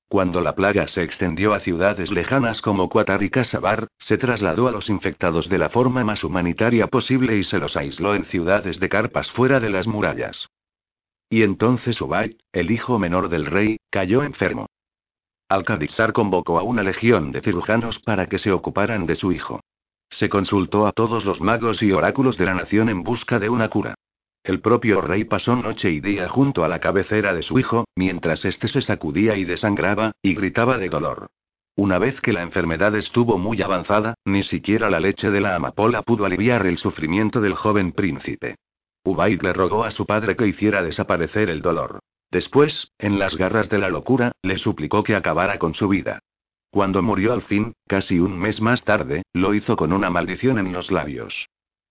Cuando 0.10 0.42
la 0.42 0.56
plaga 0.56 0.88
se 0.88 1.04
extendió 1.04 1.54
a 1.54 1.60
ciudades 1.60 2.10
lejanas 2.10 2.64
como 2.64 2.90
Qatar 2.90 3.22
y 3.22 3.30
Casabar, 3.30 3.88
se 4.00 4.18
trasladó 4.18 4.68
a 4.68 4.72
los 4.72 4.90
infectados 4.90 5.48
de 5.50 5.60
la 5.60 5.70
forma 5.70 6.04
más 6.04 6.24
humanitaria 6.24 6.88
posible 6.88 7.38
y 7.38 7.44
se 7.44 7.60
los 7.60 7.78
aisló 7.78 8.16
en 8.16 8.26
ciudades 8.26 8.80
de 8.80 8.90
carpas 8.90 9.30
fuera 9.32 9.60
de 9.60 9.70
las 9.70 9.86
murallas. 9.86 10.50
Y 11.30 11.44
entonces 11.44 12.02
Ubayd, 12.02 12.38
el 12.52 12.72
hijo 12.72 12.98
menor 12.98 13.30
del 13.30 13.46
rey, 13.46 13.78
cayó 13.92 14.24
enfermo. 14.24 14.66
Al-Qadisar 15.48 16.12
convocó 16.12 16.58
a 16.58 16.64
una 16.64 16.82
legión 16.82 17.32
de 17.32 17.42
cirujanos 17.42 18.00
para 18.00 18.26
que 18.26 18.40
se 18.40 18.52
ocuparan 18.52 19.06
de 19.06 19.16
su 19.16 19.32
hijo. 19.32 19.62
Se 20.10 20.28
consultó 20.28 20.88
a 20.88 20.92
todos 20.92 21.24
los 21.24 21.40
magos 21.40 21.84
y 21.84 21.92
oráculos 21.92 22.36
de 22.36 22.46
la 22.46 22.56
nación 22.56 22.90
en 22.90 23.04
busca 23.04 23.38
de 23.38 23.50
una 23.50 23.70
cura. 23.70 23.94
El 24.44 24.62
propio 24.62 25.02
rey 25.02 25.26
pasó 25.26 25.56
noche 25.56 25.92
y 25.92 26.00
día 26.00 26.30
junto 26.30 26.64
a 26.64 26.68
la 26.68 26.80
cabecera 26.80 27.34
de 27.34 27.44
su 27.44 27.60
hijo, 27.60 27.86
mientras 27.96 28.44
éste 28.46 28.68
se 28.68 28.82
sacudía 28.82 29.36
y 29.36 29.44
desangraba, 29.44 30.14
y 30.22 30.34
gritaba 30.34 30.78
de 30.78 30.90
dolor. 30.90 31.28
Una 31.76 31.98
vez 31.98 32.20
que 32.22 32.34
la 32.34 32.42
enfermedad 32.42 32.96
estuvo 32.96 33.38
muy 33.38 33.62
avanzada, 33.62 34.16
ni 34.26 34.44
siquiera 34.44 34.90
la 34.90 35.00
leche 35.00 35.32
de 35.32 35.42
la 35.42 35.56
amapola 35.56 36.02
pudo 36.02 36.26
aliviar 36.26 36.66
el 36.68 36.78
sufrimiento 36.78 37.42
del 37.42 37.54
joven 37.54 37.94
príncipe. 37.94 38.56
Ubaid 39.04 39.42
le 39.42 39.54
rogó 39.54 39.84
a 39.84 39.92
su 39.92 40.06
padre 40.06 40.36
que 40.36 40.48
hiciera 40.48 40.84
desaparecer 40.84 41.50
el 41.50 41.62
dolor. 41.62 42.00
Después, 42.32 42.92
en 43.00 43.18
las 43.18 43.36
garras 43.36 43.70
de 43.70 43.80
la 43.80 43.90
locura, 43.90 44.34
le 44.42 44.58
suplicó 44.58 45.04
que 45.04 45.16
acabara 45.16 45.58
con 45.58 45.74
su 45.74 45.88
vida. 45.88 46.20
Cuando 46.70 47.02
murió 47.02 47.34
al 47.34 47.42
fin, 47.42 47.74
casi 47.88 48.20
un 48.20 48.38
mes 48.38 48.62
más 48.62 48.84
tarde, 48.84 49.24
lo 49.34 49.54
hizo 49.54 49.76
con 49.76 49.94
una 49.94 50.10
maldición 50.10 50.60
en 50.60 50.72
los 50.72 50.92
labios. 50.92 51.48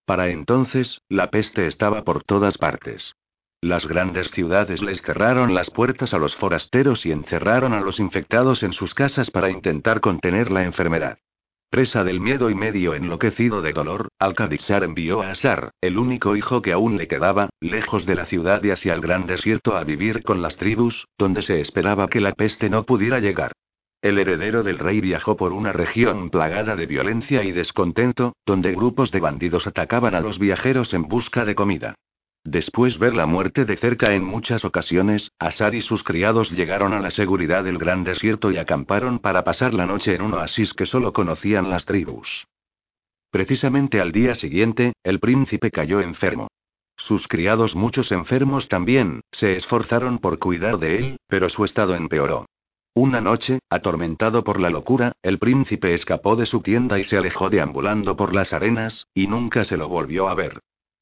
Para 0.09 0.31
entonces, 0.31 1.03
la 1.11 1.29
peste 1.29 1.67
estaba 1.67 2.03
por 2.03 2.25
todas 2.25 2.57
partes. 2.57 3.15
Las 3.61 3.87
grandes 3.87 4.31
ciudades 4.31 4.81
les 4.81 5.03
cerraron 5.03 5.55
las 5.55 5.69
puertas 5.69 6.15
a 6.15 6.19
los 6.19 6.35
forasteros 6.37 7.05
y 7.05 7.13
encerraron 7.13 7.75
a 7.75 7.81
los 7.83 8.01
infectados 8.01 8.63
en 8.63 8.73
sus 8.73 8.95
casas 8.95 9.31
para 9.31 9.51
intentar 9.51 10.01
contener 10.01 10.51
la 10.51 10.65
enfermedad. 10.65 11.19
Presa 11.69 12.05
del 12.05 12.21
miedo 12.21 12.49
y 12.49 12.55
medio 12.55 12.95
enloquecido 12.95 13.61
de 13.61 13.75
dolor, 13.75 14.09
Al-Qadisar 14.19 14.83
envió 14.83 15.21
a 15.21 15.33
Asar, 15.33 15.73
el 15.83 15.99
único 15.99 16.37
hijo 16.37 16.63
que 16.63 16.73
aún 16.73 16.97
le 16.97 17.07
quedaba, 17.07 17.51
lejos 17.61 18.07
de 18.07 18.15
la 18.15 18.25
ciudad 18.25 18.65
y 18.65 18.71
hacia 18.71 18.95
el 18.95 19.03
gran 19.03 19.27
desierto 19.27 19.77
a 19.77 19.85
vivir 19.85 20.23
con 20.23 20.41
las 20.41 20.57
tribus, 20.57 21.07
donde 21.19 21.43
se 21.43 21.61
esperaba 21.61 22.09
que 22.09 22.23
la 22.23 22.33
peste 22.33 22.71
no 22.71 22.85
pudiera 22.85 23.21
llegar. 23.21 23.53
El 24.01 24.19
heredero 24.19 24.63
del 24.63 24.79
rey 24.79 25.01
viajó 25.01 25.37
por 25.37 25.53
una 25.53 25.73
región 25.73 26.31
plagada 26.31 26.77
de 26.77 26.87
violencia 26.87 27.43
y 27.43 27.51
descontento, 27.51 28.35
donde 28.47 28.73
grupos 28.73 29.11
de 29.11 29.19
bandidos 29.19 29.67
atacaban 29.67 30.15
a 30.15 30.21
los 30.21 30.39
viajeros 30.39 30.95
en 30.95 31.09
busca 31.09 31.45
de 31.45 31.57
comida. 31.57 31.95
Después 32.45 32.99
ver 32.99 33.15
la 33.15 33.27
muerte 33.27 33.65
de 33.65 33.77
cerca 33.77 34.15
en 34.15 34.25
muchas 34.25 34.65
ocasiones, 34.65 35.33
Asar 35.41 35.75
y 35.75 35.83
sus 35.83 36.05
criados 36.05 36.51
llegaron 36.53 36.93
a 36.93 37.01
la 37.01 37.11
seguridad 37.11 37.65
del 37.65 37.79
gran 37.79 38.05
desierto 38.05 38.53
y 38.53 38.59
acamparon 38.59 39.19
para 39.19 39.43
pasar 39.43 39.75
la 39.75 39.85
noche 39.85 40.15
en 40.15 40.23
un 40.23 40.35
oasis 40.35 40.73
que 40.75 40.87
solo 40.87 41.13
conocían 41.13 41.69
las 41.69 41.85
tribus. 41.85 42.47
Precisamente 43.31 44.01
al 44.01 44.13
día 44.13 44.37
siguiente, 44.37 44.93
el 45.03 45.19
príncipe 45.19 45.73
cayó 45.73 46.01
enfermo. 46.01 46.47
Sus 46.97 47.27
criados, 47.27 47.75
muchos 47.75 48.13
enfermos 48.13 48.69
también, 48.69 49.23
se 49.33 49.57
esforzaron 49.57 50.19
por 50.19 50.39
cuidar 50.39 50.79
de 50.79 50.99
él, 50.99 51.17
pero 51.29 51.49
su 51.49 51.65
estado 51.65 51.97
empeoró. 51.97 52.47
Una 53.01 53.21
noche, 53.21 53.61
atormentado 53.71 54.43
por 54.43 54.59
la 54.59 54.71
locura, 54.71 55.13
el 55.23 55.39
príncipe 55.39 55.95
escapó 55.95 56.35
de 56.35 56.47
su 56.47 56.63
tienda 56.63 56.99
y 56.99 57.05
se 57.05 57.17
alejó 57.17 57.49
deambulando 57.49 58.17
por 58.17 58.35
las 58.35 58.53
arenas, 58.53 59.07
y 59.15 59.29
nunca 59.29 59.65
se 59.65 59.77
lo 59.77 59.87
volvió 59.87 60.29
a 60.29 60.35
ver. 60.35 60.59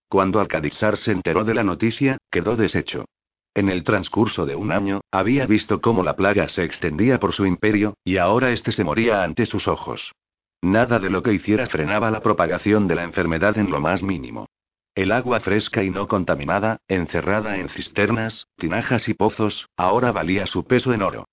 Cuando 0.06 0.38
Alcadizar 0.40 0.98
se 0.98 1.12
enteró 1.12 1.44
de 1.44 1.54
la 1.54 1.64
noticia, 1.64 2.18
quedó 2.30 2.54
deshecho. 2.54 3.06
En 3.54 3.70
el 3.70 3.82
transcurso 3.82 4.44
de 4.44 4.56
un 4.56 4.72
año, 4.72 5.00
había 5.10 5.46
visto 5.46 5.80
cómo 5.80 6.02
la 6.02 6.16
plaga 6.16 6.50
se 6.50 6.64
extendía 6.64 7.18
por 7.18 7.32
su 7.32 7.46
imperio, 7.46 7.94
y 8.04 8.18
ahora 8.18 8.52
éste 8.52 8.72
se 8.72 8.84
moría 8.84 9.22
ante 9.22 9.46
sus 9.46 9.66
ojos. 9.66 10.12
Nada 10.60 10.98
de 10.98 11.08
lo 11.08 11.22
que 11.22 11.32
hiciera 11.32 11.66
frenaba 11.66 12.10
la 12.10 12.20
propagación 12.20 12.88
de 12.88 12.96
la 12.96 13.04
enfermedad 13.04 13.56
en 13.56 13.70
lo 13.70 13.80
más 13.80 14.02
mínimo. 14.02 14.50
El 14.94 15.12
agua 15.12 15.40
fresca 15.40 15.82
y 15.82 15.88
no 15.88 16.08
contaminada, 16.08 16.76
encerrada 16.88 17.56
en 17.56 17.70
cisternas, 17.70 18.48
tinajas 18.58 19.08
y 19.08 19.14
pozos, 19.14 19.70
ahora 19.78 20.12
valía 20.12 20.46
su 20.46 20.66
peso 20.66 20.92
en 20.92 21.00
oro. 21.00 21.24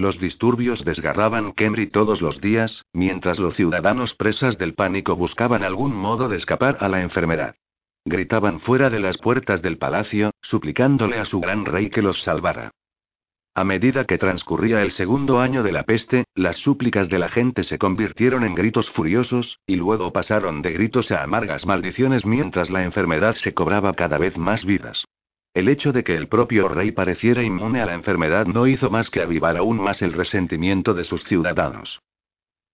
Los 0.00 0.18
disturbios 0.18 0.82
desgarraban 0.82 1.52
Kemri 1.52 1.86
todos 1.86 2.22
los 2.22 2.40
días, 2.40 2.86
mientras 2.94 3.38
los 3.38 3.54
ciudadanos 3.54 4.14
presas 4.14 4.56
del 4.56 4.72
pánico 4.72 5.14
buscaban 5.14 5.62
algún 5.62 5.94
modo 5.94 6.30
de 6.30 6.38
escapar 6.38 6.78
a 6.80 6.88
la 6.88 7.02
enfermedad. 7.02 7.56
Gritaban 8.06 8.60
fuera 8.60 8.88
de 8.88 8.98
las 8.98 9.18
puertas 9.18 9.60
del 9.60 9.76
palacio, 9.76 10.30
suplicándole 10.40 11.18
a 11.18 11.26
su 11.26 11.38
gran 11.38 11.66
rey 11.66 11.90
que 11.90 12.00
los 12.00 12.22
salvara. 12.22 12.70
A 13.54 13.62
medida 13.62 14.06
que 14.06 14.16
transcurría 14.16 14.80
el 14.80 14.92
segundo 14.92 15.38
año 15.38 15.62
de 15.62 15.72
la 15.72 15.82
peste, 15.82 16.24
las 16.34 16.56
súplicas 16.56 17.10
de 17.10 17.18
la 17.18 17.28
gente 17.28 17.62
se 17.62 17.76
convirtieron 17.76 18.42
en 18.44 18.54
gritos 18.54 18.88
furiosos, 18.92 19.58
y 19.66 19.76
luego 19.76 20.14
pasaron 20.14 20.62
de 20.62 20.72
gritos 20.72 21.10
a 21.10 21.22
amargas 21.22 21.66
maldiciones 21.66 22.24
mientras 22.24 22.70
la 22.70 22.84
enfermedad 22.84 23.34
se 23.34 23.52
cobraba 23.52 23.92
cada 23.92 24.16
vez 24.16 24.38
más 24.38 24.64
vidas. 24.64 25.04
El 25.52 25.68
hecho 25.68 25.92
de 25.92 26.04
que 26.04 26.14
el 26.14 26.28
propio 26.28 26.68
rey 26.68 26.92
pareciera 26.92 27.42
inmune 27.42 27.80
a 27.80 27.86
la 27.86 27.94
enfermedad 27.94 28.46
no 28.46 28.68
hizo 28.68 28.88
más 28.88 29.10
que 29.10 29.20
avivar 29.20 29.56
aún 29.56 29.82
más 29.82 30.00
el 30.00 30.12
resentimiento 30.12 30.94
de 30.94 31.02
sus 31.02 31.24
ciudadanos. 31.24 31.98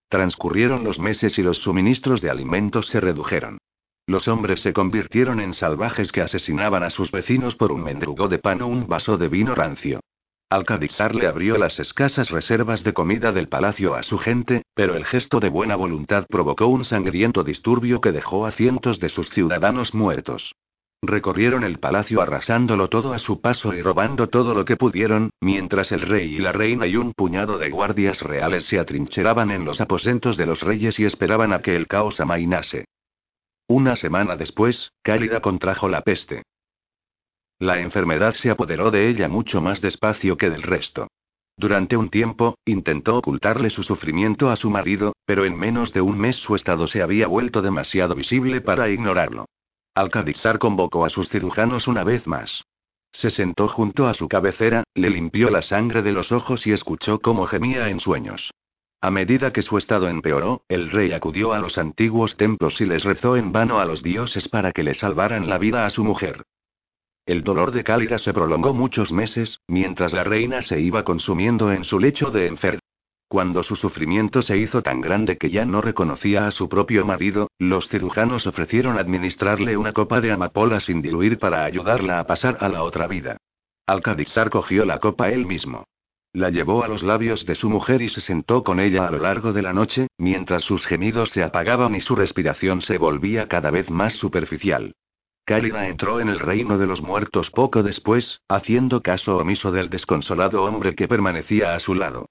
Transcurrieron 0.09 0.85
los 0.85 0.99
meses 0.99 1.39
y 1.39 1.43
los 1.43 1.59
suministros 1.59 2.21
de 2.21 2.31
alimentos 2.31 2.87
se 2.89 3.01
redujeron. 3.01 3.59
Los 4.07 4.29
hombres 4.29 4.61
se 4.61 4.73
convirtieron 4.73 5.41
en 5.41 5.55
salvajes 5.55 6.13
que 6.13 6.21
asesinaban 6.21 6.83
a 6.83 6.91
sus 6.91 7.11
vecinos 7.11 7.57
por 7.57 7.73
un 7.73 7.83
mendrugo 7.83 8.29
de 8.29 8.39
pan 8.39 8.61
o 8.63 8.69
un 8.69 8.87
vaso 8.87 9.17
de 9.17 9.29
vino 9.29 9.55
rancio. 9.55 10.01
Alcadizar 10.49 11.15
le 11.15 11.27
abrió 11.27 11.59
las 11.59 11.81
escasas 11.81 12.31
reservas 12.31 12.85
de 12.85 12.93
comida 12.93 13.33
del 13.33 13.49
palacio 13.49 13.97
a 13.97 14.05
su 14.05 14.19
gente, 14.19 14.63
pero 14.75 14.95
el 14.95 15.05
gesto 15.05 15.41
de 15.41 15.49
buena 15.49 15.75
voluntad 15.75 16.25
provocó 16.29 16.69
un 16.69 16.85
sangriento 16.85 17.43
disturbio 17.43 18.01
que 18.01 18.13
dejó 18.13 18.47
a 18.47 18.53
cientos 18.53 19.01
de 19.01 19.09
sus 19.09 19.29
ciudadanos 19.31 19.93
muertos. 19.93 20.53
Recorrieron 21.03 21.63
el 21.63 21.79
palacio 21.79 22.21
arrasándolo 22.21 22.89
todo 22.89 23.13
a 23.13 23.19
su 23.19 23.41
paso 23.41 23.75
y 23.75 23.83
robando 23.83 24.29
todo 24.29 24.55
lo 24.55 24.65
que 24.65 24.77
pudieron, 24.77 25.31
mientras 25.41 25.93
el 25.93 26.01
rey 26.01 26.35
y 26.35 26.39
la 26.39 26.53
reina 26.53 26.87
y 26.87 26.97
un 26.97 27.13
puñado 27.13 27.59
de 27.59 27.71
guardias 27.71 28.21
reales 28.23 28.67
se 28.67 28.79
atrincheraban 28.79 29.51
en 29.51 29.65
los 29.65 29.81
aposentos 29.81 30.37
de 30.37 30.47
los 30.47 30.61
reyes 30.63 30.99
y 30.99 31.05
esperaban 31.05 31.53
a 31.53 31.61
que 31.61 31.77
el 31.77 31.87
caos 31.87 32.19
amainase. 32.21 32.87
Una 33.69 33.97
semana 33.97 34.37
después, 34.37 34.93
Cálida 35.03 35.41
contrajo 35.41 35.89
la 35.89 36.03
peste. 36.03 36.43
La 37.59 37.81
enfermedad 37.81 38.35
se 38.35 38.51
apoderó 38.51 38.91
de 38.91 39.09
ella 39.09 39.29
mucho 39.29 39.61
más 39.61 39.81
despacio 39.81 40.37
que 40.37 40.51
del 40.51 40.63
resto. 40.63 41.09
Durante 41.59 41.97
un 41.97 42.11
tiempo, 42.11 42.59
intentó 42.67 43.17
ocultarle 43.17 43.71
su 43.71 43.83
sufrimiento 43.83 44.51
a 44.51 44.57
su 44.57 44.71
marido, 44.71 45.15
pero 45.25 45.47
en 45.47 45.57
menos 45.57 45.93
de 45.93 46.03
un 46.03 46.19
mes 46.19 46.37
su 46.37 46.55
estado 46.55 46.87
se 46.87 47.03
había 47.03 47.29
vuelto 47.29 47.63
demasiado 47.63 48.15
visible 48.15 48.61
para 48.61 48.91
ignorarlo. 48.91 49.47
Alcadizar 49.97 50.59
convocó 50.59 51.07
a 51.07 51.09
sus 51.09 51.27
cirujanos 51.31 51.89
una 51.89 52.05
vez 52.05 52.27
más. 52.27 52.65
Se 53.13 53.31
sentó 53.31 53.67
junto 53.67 54.07
a 54.07 54.13
su 54.13 54.29
cabecera, 54.29 54.85
le 54.95 55.09
limpió 55.09 55.49
la 55.49 55.63
sangre 55.63 56.03
de 56.03 56.13
los 56.13 56.33
ojos 56.33 56.67
y 56.67 56.73
escuchó 56.73 57.19
cómo 57.19 57.47
gemía 57.47 57.89
en 57.89 57.99
sueños. 58.01 58.51
A 59.01 59.11
medida 59.11 59.55
que 59.55 59.63
su 59.63 59.79
estado 59.79 60.11
empeoró, 60.11 60.61
el 60.69 60.91
rey 60.91 61.13
acudió 61.13 61.55
a 61.55 61.61
los 61.61 61.79
antiguos 61.79 62.37
templos 62.37 62.79
y 62.79 62.85
les 62.85 63.05
rezó 63.05 63.39
en 63.39 63.53
vano 63.53 63.81
a 63.81 63.87
los 63.87 64.03
dioses 64.03 64.49
para 64.49 64.71
que 64.73 64.83
le 64.83 64.95
salvaran 64.95 65.49
la 65.49 65.57
vida 65.57 65.87
a 65.87 65.91
su 65.91 66.05
mujer. 66.05 66.43
El 67.25 67.43
dolor 67.43 67.73
de 67.73 67.83
Cálida 67.83 68.19
se 68.19 68.35
prolongó 68.35 68.75
muchos 68.75 69.11
meses, 69.13 69.61
mientras 69.67 70.13
la 70.13 70.25
reina 70.25 70.61
se 70.61 70.79
iba 70.79 71.05
consumiendo 71.05 71.73
en 71.73 71.85
su 71.85 71.99
lecho 71.99 72.31
de 72.31 72.49
enfermedad. 72.49 72.86
Cuando 73.29 73.65
su 73.65 73.75
sufrimiento 73.75 74.43
se 74.43 74.57
hizo 74.57 74.83
tan 74.83 75.01
grande 75.01 75.37
que 75.37 75.51
ya 75.51 75.65
no 75.65 75.81
reconocía 75.81 76.47
a 76.47 76.53
su 76.53 76.69
propio 76.69 77.05
marido, 77.05 77.51
los 77.59 77.89
cirujanos 77.89 78.47
ofrecieron 78.47 78.99
administrarle 78.99 79.77
una 79.77 79.93
copa 79.93 80.21
de 80.21 80.31
amapola 80.31 80.79
sin 80.79 81.03
diluir 81.03 81.39
para 81.39 81.65
ayudarla 81.65 82.21
a 82.21 82.27
pasar 82.27 82.59
a 82.61 82.69
la 82.69 82.85
otra 82.85 83.09
vida. 83.09 83.37
Alcadizar 83.85 84.49
cogió 84.49 84.85
la 84.85 85.01
copa 85.01 85.31
él 85.31 85.45
mismo. 85.45 85.85
La 86.33 86.51
llevó 86.51 86.85
a 86.85 86.89
los 86.89 87.03
labios 87.03 87.45
de 87.47 87.57
su 87.57 87.69
mujer 87.69 88.01
y 88.01 88.11
se 88.11 88.21
sentó 88.21 88.63
con 88.63 88.79
ella 88.79 89.09
a 89.09 89.11
lo 89.11 89.19
largo 89.19 89.53
de 89.53 89.63
la 89.63 89.73
noche, 89.73 90.07
mientras 90.19 90.63
sus 90.63 90.87
gemidos 90.87 91.31
se 91.31 91.43
apagaban 91.43 91.97
y 91.97 92.01
su 92.03 92.15
respiración 92.15 92.83
se 92.83 92.99
volvía 92.99 93.49
cada 93.49 93.71
vez 93.71 93.91
más 93.91 94.15
superficial. 94.15 94.95
Cálida 95.45 95.89
entró 95.89 96.21
en 96.21 96.29
el 96.29 96.39
reino 96.39 96.79
de 96.79 96.87
los 96.87 97.01
muertos 97.01 97.51
poco 97.51 97.83
después, 97.83 98.41
haciendo 98.49 99.01
caso 99.01 99.39
omiso 99.39 99.73
del 99.73 99.89
desconsolado 99.89 100.63
hombre 100.63 100.95
que 100.95 101.09
permanecía 101.09 101.75
a 101.75 101.81
su 101.81 101.95
lado. 101.95 102.29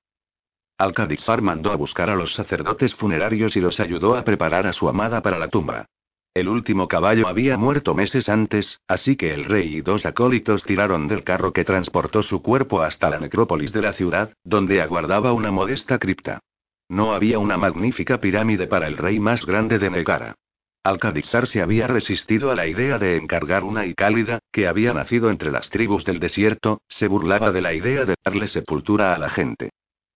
Al-Qadisar 0.77 1.41
mandó 1.41 1.71
a 1.71 1.77
buscar 1.77 2.09
a 2.09 2.15
los 2.15 2.33
sacerdotes 2.33 2.93
funerarios 2.95 3.55
y 3.55 3.61
los 3.61 3.79
ayudó 3.79 4.15
a 4.17 4.23
preparar 4.23 4.67
a 4.67 4.73
su 4.73 4.89
amada 4.89 5.21
para 5.21 5.39
la 5.39 5.47
tumba. 5.47 5.85
El 6.33 6.49
último 6.49 6.89
caballo 6.89 7.29
había 7.29 7.57
muerto 7.57 7.95
meses 7.95 8.27
antes, 8.27 8.81
así 8.85 9.15
que 9.15 9.33
el 9.33 9.45
rey 9.45 9.77
y 9.77 9.81
dos 9.81 10.05
acólitos 10.05 10.63
tiraron 10.63 11.07
del 11.07 11.23
carro 11.23 11.53
que 11.53 11.63
transportó 11.63 12.23
su 12.23 12.41
cuerpo 12.41 12.81
hasta 12.81 13.09
la 13.09 13.21
necrópolis 13.21 13.71
de 13.71 13.81
la 13.83 13.93
ciudad, 13.93 14.33
donde 14.43 14.81
aguardaba 14.81 15.31
una 15.31 15.49
modesta 15.49 15.97
cripta. 15.97 16.41
No 16.89 17.13
había 17.13 17.39
una 17.39 17.55
magnífica 17.55 18.19
pirámide 18.19 18.67
para 18.67 18.87
el 18.87 18.97
rey 18.97 19.17
más 19.17 19.45
grande 19.45 19.79
de 19.79 19.89
Negara. 19.89 20.35
Alcadixar 20.83 21.47
se 21.47 21.61
había 21.61 21.87
resistido 21.87 22.51
a 22.51 22.55
la 22.55 22.67
idea 22.67 22.99
de 22.99 23.15
encargar 23.15 23.63
una 23.63 23.85
y 23.85 23.93
cálida, 23.93 24.39
que 24.51 24.67
había 24.67 24.93
nacido 24.93 25.29
entre 25.29 25.51
las 25.51 25.69
tribus 25.69 26.03
del 26.03 26.19
desierto, 26.19 26.81
se 26.89 27.07
burlaba 27.07 27.53
de 27.53 27.61
la 27.61 27.73
idea 27.73 28.03
de 28.03 28.15
darle 28.25 28.49
sepultura 28.49 29.15
a 29.15 29.17
la 29.17 29.29
gente. 29.29 29.71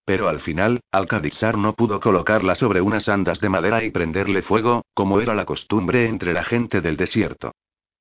Pero 0.10 0.28
al 0.28 0.40
final, 0.40 0.80
Alcadixar 0.92 1.56
no 1.56 1.76
pudo 1.76 2.00
colocarla 2.00 2.56
sobre 2.56 2.82
unas 2.82 3.08
andas 3.08 3.40
de 3.42 3.48
madera 3.48 3.84
y 3.84 3.92
prenderle 3.92 4.42
fuego, 4.42 4.82
como 4.96 5.22
era 5.22 5.36
la 5.36 5.46
costumbre 5.46 6.08
entre 6.08 6.34
la 6.34 6.44
gente 6.44 6.82
del 6.82 6.98
desierto. 6.98 7.52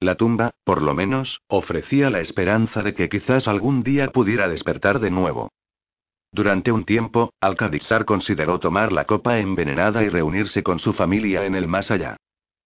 La 0.00 0.14
tumba, 0.14 0.52
por 0.64 0.80
lo 0.80 0.94
menos, 0.94 1.42
ofrecía 1.48 2.08
la 2.08 2.20
esperanza 2.20 2.82
de 2.82 2.94
que 2.94 3.10
quizás 3.10 3.46
algún 3.46 3.82
día 3.82 4.08
pudiera 4.08 4.48
despertar 4.48 5.00
de 5.00 5.10
nuevo. 5.10 5.50
Durante 6.32 6.72
un 6.72 6.86
tiempo, 6.86 7.34
Alcadixar 7.42 8.06
consideró 8.06 8.58
tomar 8.58 8.90
la 8.90 9.04
copa 9.04 9.38
envenenada 9.38 10.02
y 10.02 10.08
reunirse 10.08 10.62
con 10.62 10.78
su 10.78 10.94
familia 10.94 11.44
en 11.44 11.54
el 11.54 11.68
más 11.68 11.90
allá. 11.90 12.16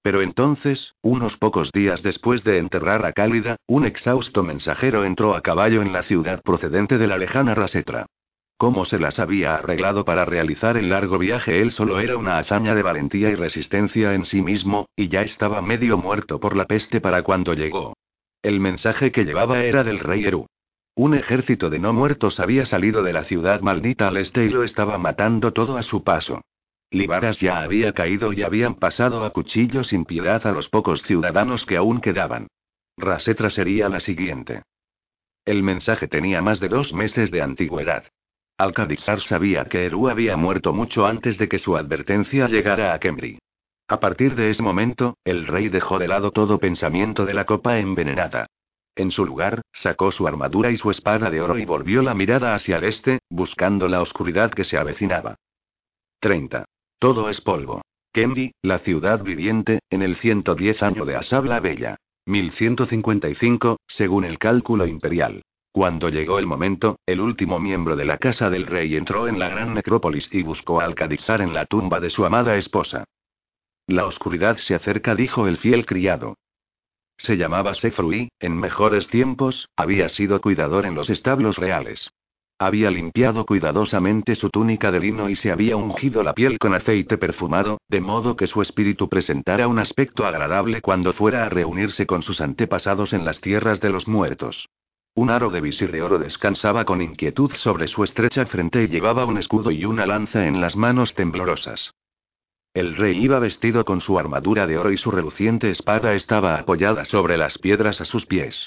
Pero 0.03 0.23
entonces, 0.23 0.95
unos 1.03 1.37
pocos 1.37 1.73
días 1.73 2.01
después 2.05 2.45
de 2.45 2.59
enterrar 2.59 3.05
a 3.05 3.13
Cálida, 3.13 3.57
un 3.67 3.87
exhausto 3.87 4.45
mensajero 4.45 5.05
entró 5.05 5.35
a 5.35 5.41
caballo 5.41 5.83
en 5.83 5.93
la 5.93 6.05
ciudad 6.05 6.43
procedente 6.43 6.97
de 6.97 7.09
la 7.09 7.19
lejana 7.19 7.57
Rasetra. 7.57 8.07
Cómo 8.63 8.85
se 8.85 9.01
las 9.01 9.19
había 9.19 9.57
arreglado 9.57 10.05
para 10.05 10.25
realizar 10.25 10.77
el 10.77 10.91
largo 10.91 11.19
viaje 11.19 11.61
él 11.61 11.73
solo 11.73 11.99
era 11.99 12.17
una 12.17 12.39
hazaña 12.39 12.77
de 12.77 12.85
valentía 12.85 13.29
y 13.29 13.35
resistencia 13.35 14.15
en 14.15 14.25
sí 14.25 14.41
mismo, 14.41 14.87
y 14.95 15.09
ya 15.09 15.23
estaba 15.23 15.61
medio 15.61 15.99
muerto 15.99 16.39
por 16.39 16.57
la 16.57 16.67
peste 16.67 17.01
para 17.01 17.25
cuando 17.25 17.55
llegó. 17.55 17.97
El 18.41 18.61
mensaje 18.61 19.11
que 19.11 19.25
llevaba 19.25 19.65
era 19.65 19.83
del 19.83 19.99
rey 19.99 20.27
Eru. 20.27 20.47
Un 20.95 21.15
ejército 21.15 21.71
de 21.71 21.81
no 21.81 21.93
muertos 21.93 22.39
había 22.39 22.65
salido 22.65 23.03
de 23.03 23.13
la 23.13 23.25
ciudad 23.25 23.63
maldita 23.63 24.07
al 24.07 24.17
este 24.17 24.45
y 24.45 24.51
lo 24.51 24.63
estaba 24.63 24.97
matando 24.97 25.53
todo 25.53 25.77
a 25.77 25.83
su 25.83 26.05
paso. 26.05 26.41
Libaras 26.93 27.41
ya 27.41 27.63
había 27.63 27.93
caído 27.95 28.33
y 28.33 28.45
habían 28.45 28.77
pasado 28.77 29.25
a 29.25 29.31
cuchillo 29.31 29.83
sin 29.83 30.05
piedad 30.05 30.47
a 30.47 30.53
los 30.53 30.69
pocos 30.69 31.03
ciudadanos 31.03 31.67
que 31.67 31.79
aún 31.79 32.01
quedaban. 32.01 32.47
Rasetra 32.97 33.51
sería 33.51 33.89
la 33.89 33.99
siguiente. 33.99 34.63
El 35.45 35.65
mensaje 35.65 36.07
tenía 36.07 36.41
más 36.43 36.61
de 36.61 36.69
dos 36.69 36.93
meses 36.93 37.33
de 37.33 37.43
antigüedad. 37.43 38.05
Alcadixar 38.63 39.21
sabía 39.23 39.65
que 39.65 39.87
Eru 39.87 40.09
había 40.09 40.37
muerto 40.37 40.73
mucho 40.73 41.05
antes 41.05 41.37
de 41.37 41.49
que 41.49 41.59
su 41.59 41.77
advertencia 41.77 42.47
llegara 42.47 42.95
a 42.95 43.01
Kemri. 43.01 43.39
A 43.89 43.99
partir 43.99 44.37
de 44.37 44.51
ese 44.51 44.63
momento, 44.63 45.17
el 45.25 45.49
rey 45.49 45.69
dejó 45.69 45.99
de 45.99 46.07
lado 46.07 46.31
todo 46.31 46.61
pensamiento 46.61 47.27
de 47.27 47.35
la 47.35 47.45
copa 47.45 47.81
envenenada. 47.81 48.47
En 48.95 49.11
su 49.11 49.27
lugar, 49.27 49.63
sacó 49.73 50.13
su 50.13 50.29
armadura 50.29 50.71
y 50.71 50.77
su 50.77 50.93
espada 50.93 51.29
de 51.29 51.41
oro 51.41 51.59
y 51.59 51.65
volvió 51.65 52.03
la 52.03 52.15
mirada 52.15 52.55
hacia 52.55 52.77
el 52.77 52.85
este, 52.85 53.19
buscando 53.29 53.89
la 53.89 54.01
oscuridad 54.01 54.53
que 54.53 54.63
se 54.63 54.79
avecinaba. 54.79 55.35
30. 56.21 56.65
Todo 57.01 57.31
es 57.31 57.41
polvo. 57.41 57.83
Kendi, 58.13 58.53
la 58.63 58.79
ciudad 58.79 59.25
viviente, 59.25 59.81
en 59.91 60.03
el 60.03 60.15
110 60.15 60.85
año 60.85 61.05
de 61.05 61.17
Asab 61.17 61.47
la 61.47 61.59
Bella. 61.59 61.97
1155, 62.27 63.81
según 63.89 64.25
el 64.25 64.39
cálculo 64.39 64.87
imperial. 64.87 65.43
Cuando 65.73 66.11
llegó 66.11 66.39
el 66.39 66.47
momento, 66.47 66.99
el 67.07 67.19
último 67.21 67.59
miembro 67.59 67.97
de 67.97 68.05
la 68.05 68.19
casa 68.19 68.51
del 68.51 68.67
rey 68.67 68.95
entró 68.95 69.27
en 69.27 69.39
la 69.39 69.49
gran 69.49 69.73
necrópolis 69.73 70.29
y 70.31 70.43
buscó 70.43 70.83
a 70.83 70.85
Alcadixar 70.85 71.41
en 71.41 71.55
la 71.55 71.65
tumba 71.65 71.99
de 71.99 72.11
su 72.11 72.27
amada 72.27 72.59
esposa. 72.59 73.05
La 73.87 74.05
oscuridad 74.05 74.59
se 74.59 74.75
acerca, 74.75 75.15
dijo 75.15 75.47
el 75.47 75.57
fiel 75.57 75.87
criado. 75.87 76.37
Se 77.17 77.39
llamaba 77.39 77.75
Sefrui, 77.75 78.29
en 78.39 78.59
mejores 78.59 79.07
tiempos, 79.09 79.71
había 79.75 80.11
sido 80.11 80.43
cuidador 80.43 80.85
en 80.85 80.95
los 80.95 81.09
establos 81.09 81.57
reales. 81.57 82.11
Había 82.59 82.91
limpiado 82.91 83.47
cuidadosamente 83.47 84.37
su 84.37 84.51
túnica 84.51 84.93
de 84.93 85.01
lino 85.01 85.31
y 85.31 85.37
se 85.37 85.51
había 85.51 85.77
ungido 85.77 86.23
la 86.23 86.35
piel 86.35 86.59
con 86.59 86.75
aceite 86.75 87.17
perfumado, 87.17 87.81
de 87.89 88.01
modo 88.01 88.37
que 88.37 88.47
su 88.47 88.61
espíritu 88.61 89.09
presentara 89.09 89.69
un 89.69 89.79
aspecto 89.79 90.27
agradable 90.27 90.83
cuando 90.83 91.15
fuera 91.15 91.45
a 91.45 91.49
reunirse 91.49 92.07
con 92.07 92.23
sus 92.23 92.43
antepasados 92.43 93.15
en 93.15 93.25
las 93.25 93.41
tierras 93.41 93.81
de 93.81 93.91
los 93.91 94.07
muertos. 94.07 94.69
Un 95.15 95.29
aro 95.29 95.51
de 95.51 95.61
visir 95.61 95.93
de 95.93 96.01
oro 96.01 96.19
descansaba 96.19 96.87
con 96.87 97.03
inquietud 97.03 97.51
sobre 97.57 97.87
su 97.87 98.03
estrecha 98.03 98.47
frente 98.47 98.85
y 98.85 98.89
llevaba 98.89 99.27
un 99.27 99.37
escudo 99.37 99.71
y 99.71 99.85
una 99.85 100.07
lanza 100.07 100.47
en 100.47 100.61
las 100.61 100.75
manos 100.75 101.15
temblorosas. 101.15 101.93
El 102.73 102.97
rey 102.97 103.23
iba 103.23 103.39
vestido 103.39 103.85
con 103.85 104.01
su 104.01 104.19
armadura 104.19 104.67
de 104.67 104.79
oro 104.79 104.91
y 104.91 104.97
su 104.97 105.11
reluciente 105.11 105.71
espada 105.71 106.15
estaba 106.15 106.57
apoyada 106.57 107.05
sobre 107.05 107.37
las 107.37 107.59
piedras 107.59 108.01
a 108.01 108.07
sus 108.07 108.25
pies. 108.25 108.67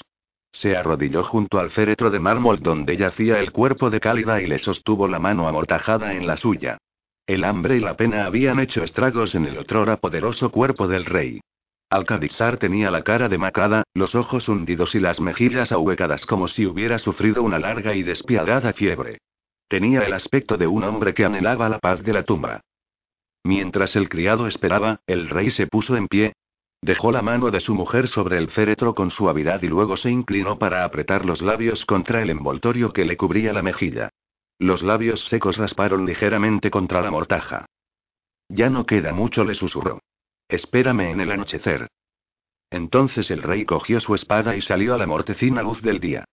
Se 0.52 0.76
arrodilló 0.76 1.24
junto 1.24 1.58
al 1.58 1.70
féretro 1.70 2.10
de 2.10 2.20
mármol 2.20 2.60
donde 2.60 2.96
yacía 2.96 3.40
el 3.40 3.50
cuerpo 3.50 3.90
de 3.90 3.98
Cálida 3.98 4.40
y 4.40 4.46
le 4.46 4.60
sostuvo 4.60 5.08
la 5.08 5.18
mano 5.18 5.48
amortajada 5.48 6.14
en 6.14 6.28
la 6.28 6.36
suya. 6.36 6.78
El 7.26 7.42
hambre 7.42 7.76
y 7.76 7.80
la 7.80 7.96
pena 7.96 8.24
habían 8.24 8.60
hecho 8.60 8.84
estragos 8.84 9.34
en 9.34 9.46
el 9.46 9.58
otrora 9.58 9.96
poderoso 9.96 10.50
cuerpo 10.52 10.86
del 10.86 11.06
rey. 11.06 11.40
Alcadixar 11.90 12.58
tenía 12.58 12.90
la 12.90 13.02
cara 13.02 13.28
demacrada, 13.28 13.84
los 13.94 14.14
ojos 14.14 14.48
hundidos 14.48 14.94
y 14.94 15.00
las 15.00 15.20
mejillas 15.20 15.72
ahuecadas 15.72 16.26
como 16.26 16.48
si 16.48 16.66
hubiera 16.66 16.98
sufrido 16.98 17.42
una 17.42 17.58
larga 17.58 17.94
y 17.94 18.02
despiadada 18.02 18.72
fiebre. 18.72 19.18
Tenía 19.68 20.02
el 20.02 20.12
aspecto 20.12 20.56
de 20.56 20.66
un 20.66 20.84
hombre 20.84 21.14
que 21.14 21.24
anhelaba 21.24 21.68
la 21.68 21.78
paz 21.78 22.02
de 22.02 22.12
la 22.12 22.24
tumba. 22.24 22.60
Mientras 23.44 23.94
el 23.96 24.08
criado 24.08 24.46
esperaba, 24.46 25.00
el 25.06 25.28
rey 25.28 25.50
se 25.50 25.66
puso 25.66 25.96
en 25.96 26.08
pie, 26.08 26.32
Dejó 26.82 27.10
la 27.10 27.22
mano 27.22 27.50
de 27.50 27.60
su 27.60 27.74
mujer 27.74 28.08
sobre 28.08 28.38
el 28.38 28.48
féretro 28.48 28.94
con 28.94 29.10
suavidad 29.10 29.62
y 29.62 29.68
luego 29.68 29.96
se 29.96 30.10
inclinó 30.10 30.58
para 30.58 30.84
apretar 30.84 31.24
los 31.24 31.42
labios 31.42 31.84
contra 31.84 32.22
el 32.22 32.30
envoltorio 32.30 32.92
que 32.92 33.04
le 33.04 33.16
cubría 33.16 33.52
la 33.52 33.62
mejilla. 33.62 34.10
Los 34.58 34.82
labios 34.82 35.24
secos 35.28 35.56
rasparon 35.56 36.06
ligeramente 36.06 36.70
contra 36.70 37.02
la 37.02 37.10
mortaja. 37.10 37.66
Ya 38.48 38.70
no 38.70 38.86
queda 38.86 39.12
mucho, 39.12 39.44
le 39.44 39.54
susurró. 39.54 40.00
Espérame 40.48 41.10
en 41.10 41.20
el 41.20 41.32
anochecer. 41.32 41.88
Entonces 42.70 43.30
el 43.30 43.42
rey 43.42 43.64
cogió 43.64 44.00
su 44.00 44.14
espada 44.14 44.56
y 44.56 44.62
salió 44.62 44.94
a 44.94 44.98
la 44.98 45.06
mortecina 45.06 45.62
luz 45.62 45.82
del 45.82 46.00
día. 46.00 46.24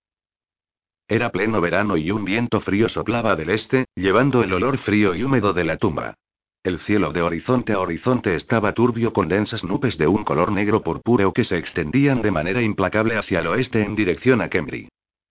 Era 1.07 1.31
pleno 1.31 1.61
verano 1.61 1.97
y 1.97 2.11
un 2.11 2.23
viento 2.23 2.61
frío 2.61 2.89
soplaba 2.89 3.35
del 3.35 3.49
este, 3.49 3.85
llevando 3.95 4.43
el 4.43 4.53
olor 4.53 4.77
frío 4.79 5.15
y 5.15 5.23
húmedo 5.23 5.53
de 5.53 5.63
la 5.63 5.77
tumba. 5.77 6.15
El 6.63 6.79
cielo 6.79 7.11
de 7.11 7.21
horizonte 7.21 7.73
a 7.73 7.79
horizonte 7.79 8.35
estaba 8.35 8.73
turbio 8.73 9.11
con 9.11 9.27
densas 9.27 9.63
nubes 9.63 9.97
de 9.97 10.07
un 10.07 10.23
color 10.23 10.51
negro 10.51 10.81
purpúreo 10.81 11.33
que 11.33 11.43
se 11.43 11.57
extendían 11.57 12.21
de 12.21 12.31
manera 12.31 12.61
implacable 12.61 13.17
hacia 13.17 13.41
el 13.41 13.47
oeste 13.47 13.83
en 13.83 13.95
dirección 13.95 14.41
a 14.41 14.49
Kemri. 14.49 14.87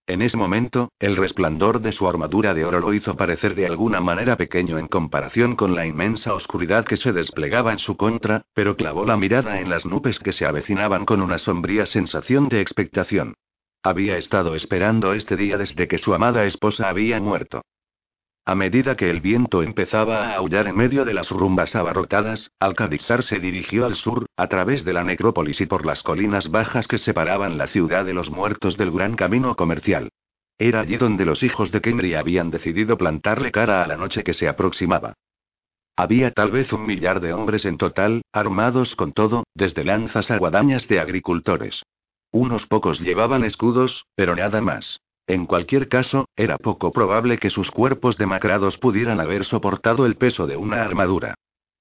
En 0.06 0.20
ese 0.20 0.36
momento, 0.36 0.90
el 0.98 1.16
resplandor 1.16 1.80
de 1.80 1.92
su 1.92 2.08
armadura 2.08 2.54
de 2.54 2.64
oro 2.64 2.80
lo 2.80 2.92
hizo 2.92 3.16
parecer 3.16 3.54
de 3.54 3.66
alguna 3.66 4.00
manera 4.00 4.36
pequeño 4.36 4.78
en 4.78 4.88
comparación 4.88 5.54
con 5.54 5.76
la 5.76 5.86
inmensa 5.86 6.34
oscuridad 6.34 6.84
que 6.84 6.96
se 6.96 7.12
desplegaba 7.12 7.72
en 7.72 7.78
su 7.78 7.96
contra, 7.96 8.42
pero 8.52 8.76
clavó 8.76 9.06
la 9.06 9.16
mirada 9.16 9.60
en 9.60 9.70
las 9.70 9.86
nubes 9.86 10.18
que 10.18 10.32
se 10.32 10.44
avecinaban 10.44 11.04
con 11.04 11.22
una 11.22 11.38
sombría 11.38 11.86
sensación 11.86 12.48
de 12.48 12.60
expectación. 12.60 13.34
Había 13.84 14.16
estado 14.16 14.56
esperando 14.56 15.12
este 15.12 15.36
día 15.36 15.56
desde 15.56 15.86
que 15.86 15.98
su 15.98 16.14
amada 16.14 16.46
esposa 16.46 16.88
había 16.88 17.20
muerto. 17.20 17.62
A 18.44 18.56
medida 18.56 18.96
que 18.96 19.08
el 19.08 19.20
viento 19.20 19.62
empezaba 19.62 20.26
a 20.26 20.34
aullar 20.34 20.66
en 20.66 20.76
medio 20.76 21.04
de 21.04 21.14
las 21.14 21.30
rumbas 21.30 21.76
abarrotadas, 21.76 22.50
Alcadixar 22.58 23.22
se 23.22 23.38
dirigió 23.38 23.86
al 23.86 23.94
sur, 23.94 24.26
a 24.36 24.48
través 24.48 24.84
de 24.84 24.92
la 24.92 25.04
necrópolis 25.04 25.60
y 25.60 25.66
por 25.66 25.86
las 25.86 26.02
colinas 26.02 26.50
bajas 26.50 26.88
que 26.88 26.98
separaban 26.98 27.56
la 27.56 27.68
ciudad 27.68 28.04
de 28.04 28.14
los 28.14 28.30
muertos 28.30 28.76
del 28.76 28.90
gran 28.90 29.14
camino 29.14 29.54
comercial. 29.54 30.08
Era 30.58 30.80
allí 30.80 30.96
donde 30.96 31.24
los 31.24 31.44
hijos 31.44 31.70
de 31.70 31.80
Kemri 31.80 32.14
habían 32.14 32.50
decidido 32.50 32.98
plantarle 32.98 33.52
cara 33.52 33.84
a 33.84 33.86
la 33.86 33.96
noche 33.96 34.24
que 34.24 34.34
se 34.34 34.48
aproximaba. 34.48 35.14
Había 35.94 36.32
tal 36.32 36.50
vez 36.50 36.72
un 36.72 36.84
millar 36.84 37.20
de 37.20 37.32
hombres 37.32 37.64
en 37.64 37.78
total, 37.78 38.22
armados 38.32 38.96
con 38.96 39.12
todo, 39.12 39.44
desde 39.54 39.84
lanzas 39.84 40.32
a 40.32 40.38
guadañas 40.38 40.88
de 40.88 40.98
agricultores. 40.98 41.82
Unos 42.32 42.66
pocos 42.66 43.00
llevaban 43.00 43.44
escudos, 43.44 44.04
pero 44.16 44.34
nada 44.34 44.60
más. 44.60 45.00
En 45.26 45.46
cualquier 45.46 45.88
caso, 45.88 46.26
era 46.36 46.58
poco 46.58 46.92
probable 46.92 47.38
que 47.38 47.50
sus 47.50 47.70
cuerpos 47.70 48.18
demacrados 48.18 48.78
pudieran 48.78 49.20
haber 49.20 49.44
soportado 49.44 50.06
el 50.06 50.16
peso 50.16 50.46
de 50.46 50.56
una 50.56 50.82
armadura. 50.82 51.34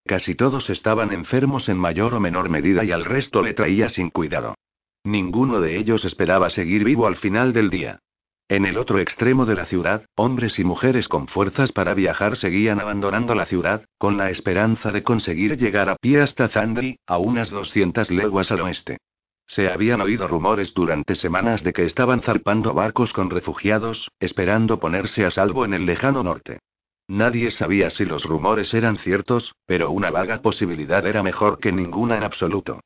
Casi 0.06 0.36
todos 0.36 0.70
estaban 0.70 1.12
enfermos 1.12 1.70
en 1.70 1.78
mayor 1.78 2.14
o 2.14 2.20
menor 2.20 2.50
medida 2.50 2.84
y 2.84 2.92
al 2.92 3.06
resto 3.06 3.42
le 3.42 3.54
traía 3.54 3.90
sin 3.90 4.10
cuidado. 4.10 4.56
Ninguno 5.04 5.62
de 5.62 5.78
ellos 5.78 6.06
esperaba 6.06 6.50
seguir 6.50 6.84
vivo 6.84 7.08
al 7.08 7.18
final 7.18 7.54
del 7.54 7.70
día. 7.70 8.00
En 8.50 8.66
el 8.66 8.78
otro 8.78 9.00
extremo 9.00 9.46
de 9.46 9.56
la 9.56 9.66
ciudad, 9.66 10.06
hombres 10.16 10.60
y 10.60 10.64
mujeres 10.64 11.08
con 11.08 11.28
fuerzas 11.28 11.72
para 11.72 11.94
viajar 11.94 12.36
seguían 12.36 12.82
abandonando 12.82 13.34
la 13.34 13.46
ciudad, 13.46 13.86
con 13.98 14.18
la 14.18 14.30
esperanza 14.30 14.92
de 14.92 15.04
conseguir 15.04 15.58
llegar 15.58 15.90
a 15.90 15.96
pie 15.96 16.22
hasta 16.22 16.50
Zandri, 16.50 16.98
a 17.08 17.18
unas 17.18 17.50
200 17.50 18.12
leguas 18.12 18.52
al 18.52 18.62
oeste. 18.62 18.98
Se 19.52 19.70
habían 19.70 20.00
oído 20.00 20.30
rumores 20.30 20.74
durante 20.74 21.16
semanas 21.16 21.62
de 21.62 21.74
que 21.74 21.84
estaban 21.84 22.22
zarpando 22.22 22.74
barcos 22.74 23.12
con 23.12 23.30
refugiados, 23.30 24.10
esperando 24.22 24.80
ponerse 24.80 25.26
a 25.26 25.32
salvo 25.32 25.66
en 25.66 25.74
el 25.74 25.86
lejano 25.86 26.24
norte. 26.24 26.60
Nadie 27.10 27.52
sabía 27.52 27.90
si 27.90 28.06
los 28.06 28.24
rumores 28.24 28.74
eran 28.74 28.96
ciertos, 29.00 29.54
pero 29.66 29.92
una 29.92 30.10
vaga 30.10 30.42
posibilidad 30.42 31.06
era 31.06 31.22
mejor 31.22 31.60
que 31.60 31.74
ninguna 31.74 32.16
en 32.16 32.24
absoluto. 32.24 32.80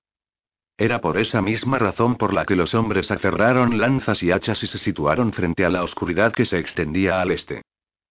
Era 0.76 1.02
por 1.02 1.20
esa 1.20 1.40
misma 1.40 1.78
razón 1.78 2.16
por 2.16 2.34
la 2.34 2.46
que 2.46 2.56
los 2.56 2.74
hombres 2.74 3.12
aferraron 3.12 3.78
lanzas 3.78 4.24
y 4.24 4.32
hachas 4.32 4.64
y 4.64 4.68
se 4.68 4.80
situaron 4.80 5.34
frente 5.34 5.66
a 5.66 5.70
la 5.70 5.84
oscuridad 5.84 6.34
que 6.34 6.46
se 6.46 6.58
extendía 6.58 7.22
al 7.22 7.30
este. 7.30 7.62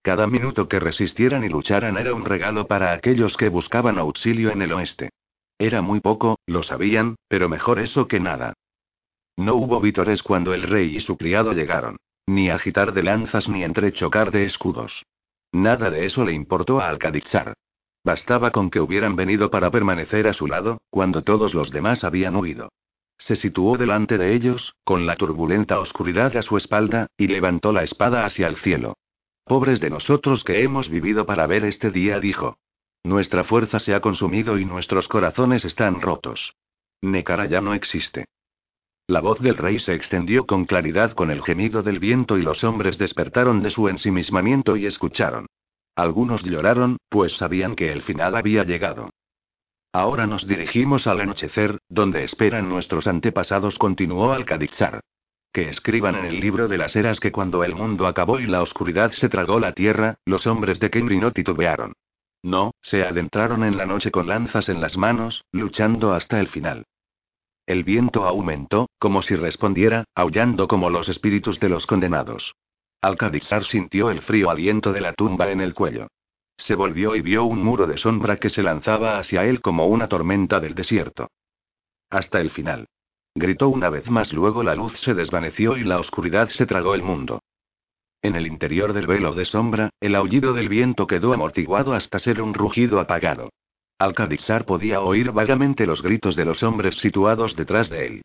Cada 0.00 0.28
minuto 0.28 0.68
que 0.68 0.78
resistieran 0.78 1.42
y 1.42 1.48
lucharan 1.48 1.98
era 1.98 2.14
un 2.14 2.24
regalo 2.24 2.68
para 2.68 2.92
aquellos 2.92 3.36
que 3.36 3.48
buscaban 3.48 3.98
auxilio 3.98 4.52
en 4.52 4.62
el 4.62 4.72
oeste. 4.72 5.10
Era 5.58 5.82
muy 5.82 6.00
poco, 6.00 6.38
lo 6.46 6.62
sabían, 6.62 7.16
pero 7.28 7.48
mejor 7.48 7.78
eso 7.78 8.08
que 8.08 8.20
nada. 8.20 8.54
No 9.36 9.54
hubo 9.54 9.80
vítores 9.80 10.22
cuando 10.22 10.54
el 10.54 10.62
rey 10.62 10.96
y 10.96 11.00
su 11.00 11.16
criado 11.16 11.52
llegaron. 11.52 11.96
Ni 12.26 12.50
agitar 12.50 12.92
de 12.92 13.02
lanzas 13.02 13.48
ni 13.48 13.64
entrechocar 13.64 14.30
de 14.30 14.44
escudos. 14.44 15.04
Nada 15.52 15.90
de 15.90 16.06
eso 16.06 16.24
le 16.24 16.32
importó 16.32 16.80
a 16.80 16.88
Alcadixar. 16.88 17.54
Bastaba 18.04 18.50
con 18.50 18.70
que 18.70 18.80
hubieran 18.80 19.16
venido 19.16 19.50
para 19.50 19.70
permanecer 19.70 20.26
a 20.26 20.34
su 20.34 20.46
lado, 20.46 20.78
cuando 20.90 21.22
todos 21.22 21.54
los 21.54 21.70
demás 21.70 22.04
habían 22.04 22.36
huido. 22.36 22.70
Se 23.18 23.36
situó 23.36 23.78
delante 23.78 24.18
de 24.18 24.34
ellos, 24.34 24.74
con 24.84 25.06
la 25.06 25.16
turbulenta 25.16 25.78
oscuridad 25.78 26.36
a 26.36 26.42
su 26.42 26.56
espalda, 26.56 27.06
y 27.16 27.28
levantó 27.28 27.72
la 27.72 27.84
espada 27.84 28.26
hacia 28.26 28.48
el 28.48 28.56
cielo. 28.56 28.96
Pobres 29.44 29.80
de 29.80 29.90
nosotros 29.90 30.42
que 30.44 30.62
hemos 30.62 30.88
vivido 30.88 31.24
para 31.26 31.46
ver 31.46 31.64
este 31.64 31.90
día, 31.90 32.18
dijo. 32.20 32.58
Nuestra 33.04 33.44
fuerza 33.44 33.78
se 33.80 33.94
ha 33.94 34.00
consumido 34.00 34.58
y 34.58 34.64
nuestros 34.64 35.08
corazones 35.08 35.64
están 35.64 36.00
rotos. 36.00 36.54
Nekara 37.02 37.44
ya 37.46 37.60
no 37.60 37.74
existe. 37.74 38.24
La 39.06 39.20
voz 39.20 39.38
del 39.40 39.58
rey 39.58 39.78
se 39.78 39.92
extendió 39.92 40.46
con 40.46 40.64
claridad 40.64 41.12
con 41.12 41.30
el 41.30 41.42
gemido 41.42 41.82
del 41.82 41.98
viento 41.98 42.38
y 42.38 42.42
los 42.42 42.64
hombres 42.64 42.96
despertaron 42.96 43.60
de 43.60 43.70
su 43.70 43.90
ensimismamiento 43.90 44.76
y 44.76 44.86
escucharon. 44.86 45.46
Algunos 45.94 46.42
lloraron, 46.42 46.96
pues 47.10 47.36
sabían 47.36 47.76
que 47.76 47.92
el 47.92 48.02
final 48.02 48.34
había 48.34 48.64
llegado. 48.64 49.10
Ahora 49.92 50.26
nos 50.26 50.48
dirigimos 50.48 51.06
al 51.06 51.20
anochecer, 51.20 51.78
donde 51.90 52.24
esperan 52.24 52.70
nuestros 52.70 53.06
antepasados, 53.06 53.78
continuó 53.78 54.32
Alcadixar. 54.32 55.00
Que 55.52 55.68
escriban 55.68 56.16
en 56.16 56.24
el 56.24 56.40
libro 56.40 56.66
de 56.66 56.78
las 56.78 56.96
eras 56.96 57.20
que 57.20 57.30
cuando 57.30 57.62
el 57.62 57.76
mundo 57.76 58.06
acabó 58.06 58.40
y 58.40 58.46
la 58.46 58.62
oscuridad 58.62 59.12
se 59.12 59.28
tragó 59.28 59.60
la 59.60 59.72
tierra, 59.72 60.16
los 60.24 60.46
hombres 60.46 60.80
de 60.80 60.90
Kenry 60.90 61.18
no 61.18 61.30
titubearon. 61.30 61.92
No, 62.44 62.72
se 62.83 63.02
adentraron 63.02 63.64
en 63.64 63.78
la 63.78 63.87
noche 63.87 64.11
con 64.11 64.26
lanzas 64.26 64.68
en 64.68 64.83
las 64.83 64.98
manos, 64.98 65.42
luchando 65.50 66.12
hasta 66.12 66.40
el 66.40 66.48
final. 66.48 66.85
El 67.64 67.85
viento 67.85 68.26
aumentó, 68.26 68.90
como 68.98 69.22
si 69.22 69.35
respondiera, 69.35 70.04
aullando 70.14 70.68
como 70.68 70.90
los 70.90 71.09
espíritus 71.09 71.59
de 71.59 71.70
los 71.70 71.87
condenados. 71.87 72.54
Alcadixar 73.00 73.64
sintió 73.64 74.11
el 74.11 74.20
frío 74.20 74.50
aliento 74.50 74.92
de 74.92 75.00
la 75.00 75.14
tumba 75.14 75.50
en 75.50 75.62
el 75.62 75.72
cuello. 75.72 76.09
Se 76.59 76.74
volvió 76.74 77.16
y 77.16 77.22
vio 77.22 77.44
un 77.44 77.64
muro 77.64 77.87
de 77.87 77.96
sombra 77.96 78.37
que 78.37 78.50
se 78.50 78.62
lanzaba 78.62 79.18
hacia 79.18 79.46
él 79.46 79.62
como 79.62 79.87
una 79.87 80.09
tormenta 80.09 80.61
del 80.61 80.74
desierto. 80.74 81.28
Hasta 82.11 82.42
el 82.42 82.50
final. 82.50 82.88
Gritó 83.35 83.70
una 83.70 83.88
vez 83.88 84.11
más, 84.11 84.35
luego 84.35 84.62
la 84.62 84.74
luz 84.74 84.92
se 85.00 85.14
desvaneció 85.14 85.78
y 85.78 85.85
la 85.85 85.98
oscuridad 85.98 86.50
se 86.50 86.66
tragó 86.66 86.94
el 86.94 87.02
mundo. 87.02 87.40
En 88.24 88.37
el 88.37 88.46
interior 88.46 88.94
del 88.94 89.06
velo 89.06 89.34
de 89.34 89.44
sombra, 89.44 89.90
el 90.00 90.14
aullido 90.14 90.54
del 90.54 90.70
viento 90.70 91.06
quedó 91.06 91.34
amortiguado 91.34 91.92
hasta 91.92 92.18
ser 92.18 92.40
un 92.40 92.54
rugido 92.54 92.98
apagado. 92.98 93.50
Alcadixar 93.98 94.64
podía 94.64 95.02
oír 95.02 95.30
vagamente 95.30 95.84
los 95.84 96.00
gritos 96.00 96.34
de 96.34 96.46
los 96.46 96.62
hombres 96.62 96.96
situados 97.02 97.54
detrás 97.54 97.90
de 97.90 98.06
él. 98.06 98.22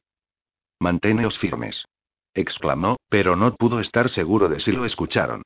Manténeos 0.80 1.38
firmes. 1.38 1.84
exclamó, 2.34 2.96
pero 3.10 3.36
no 3.36 3.54
pudo 3.56 3.82
estar 3.82 4.10
seguro 4.10 4.48
de 4.48 4.62
si 4.62 4.72
lo 4.72 4.86
escucharon. 4.86 5.42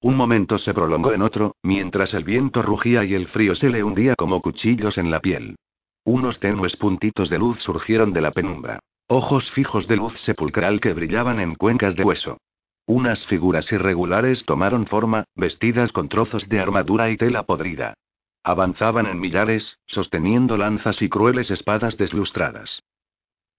Un 0.00 0.16
momento 0.16 0.58
se 0.58 0.72
prolongó 0.72 1.12
en 1.12 1.22
otro, 1.22 1.56
mientras 1.64 2.14
el 2.14 2.22
viento 2.22 2.62
rugía 2.62 3.04
y 3.04 3.14
el 3.14 3.26
frío 3.26 3.56
se 3.56 3.70
le 3.70 3.82
hundía 3.82 4.14
como 4.14 4.40
cuchillos 4.40 4.98
en 4.98 5.10
la 5.10 5.18
piel. 5.18 5.56
Unos 6.04 6.38
tenues 6.38 6.76
puntitos 6.76 7.28
de 7.28 7.38
luz 7.40 7.58
surgieron 7.58 8.12
de 8.12 8.20
la 8.20 8.30
penumbra. 8.30 8.78
Ojos 9.08 9.50
fijos 9.50 9.88
de 9.88 9.96
luz 9.96 10.16
sepulcral 10.20 10.80
que 10.80 10.94
brillaban 10.94 11.40
en 11.40 11.56
cuencas 11.56 11.96
de 11.96 12.04
hueso. 12.04 12.38
Unas 12.86 13.24
figuras 13.26 13.70
irregulares 13.72 14.44
tomaron 14.44 14.86
forma, 14.86 15.24
vestidas 15.34 15.90
con 15.92 16.08
trozos 16.08 16.48
de 16.48 16.60
armadura 16.60 17.10
y 17.10 17.16
tela 17.16 17.44
podrida. 17.44 17.94
Avanzaban 18.42 19.06
en 19.06 19.18
millares, 19.18 19.78
sosteniendo 19.86 20.58
lanzas 20.58 21.00
y 21.00 21.08
crueles 21.08 21.50
espadas 21.50 21.96
deslustradas. 21.96 22.82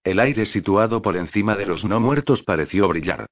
El 0.04 0.20
aire 0.20 0.46
situado 0.46 1.02
por 1.02 1.18
encima 1.18 1.56
de 1.56 1.66
los 1.66 1.84
no 1.84 2.00
muertos 2.00 2.44
pareció 2.44 2.88
brillar. 2.88 3.26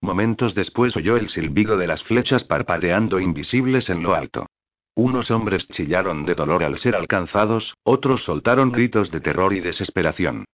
Momentos 0.00 0.54
después 0.54 0.96
oyó 0.96 1.16
el 1.16 1.28
silbido 1.28 1.76
de 1.76 1.88
las 1.88 2.04
flechas 2.04 2.44
parpadeando 2.44 3.18
invisibles 3.18 3.90
en 3.90 4.04
lo 4.04 4.14
alto. 4.14 4.46
Unos 4.94 5.32
hombres 5.32 5.66
chillaron 5.68 6.24
de 6.24 6.36
dolor 6.36 6.62
al 6.62 6.78
ser 6.78 6.94
alcanzados, 6.94 7.74
otros 7.82 8.22
soltaron 8.22 8.70
gritos 8.70 9.10
de 9.10 9.20
terror 9.20 9.52
y 9.52 9.58
desesperación. 9.58 10.44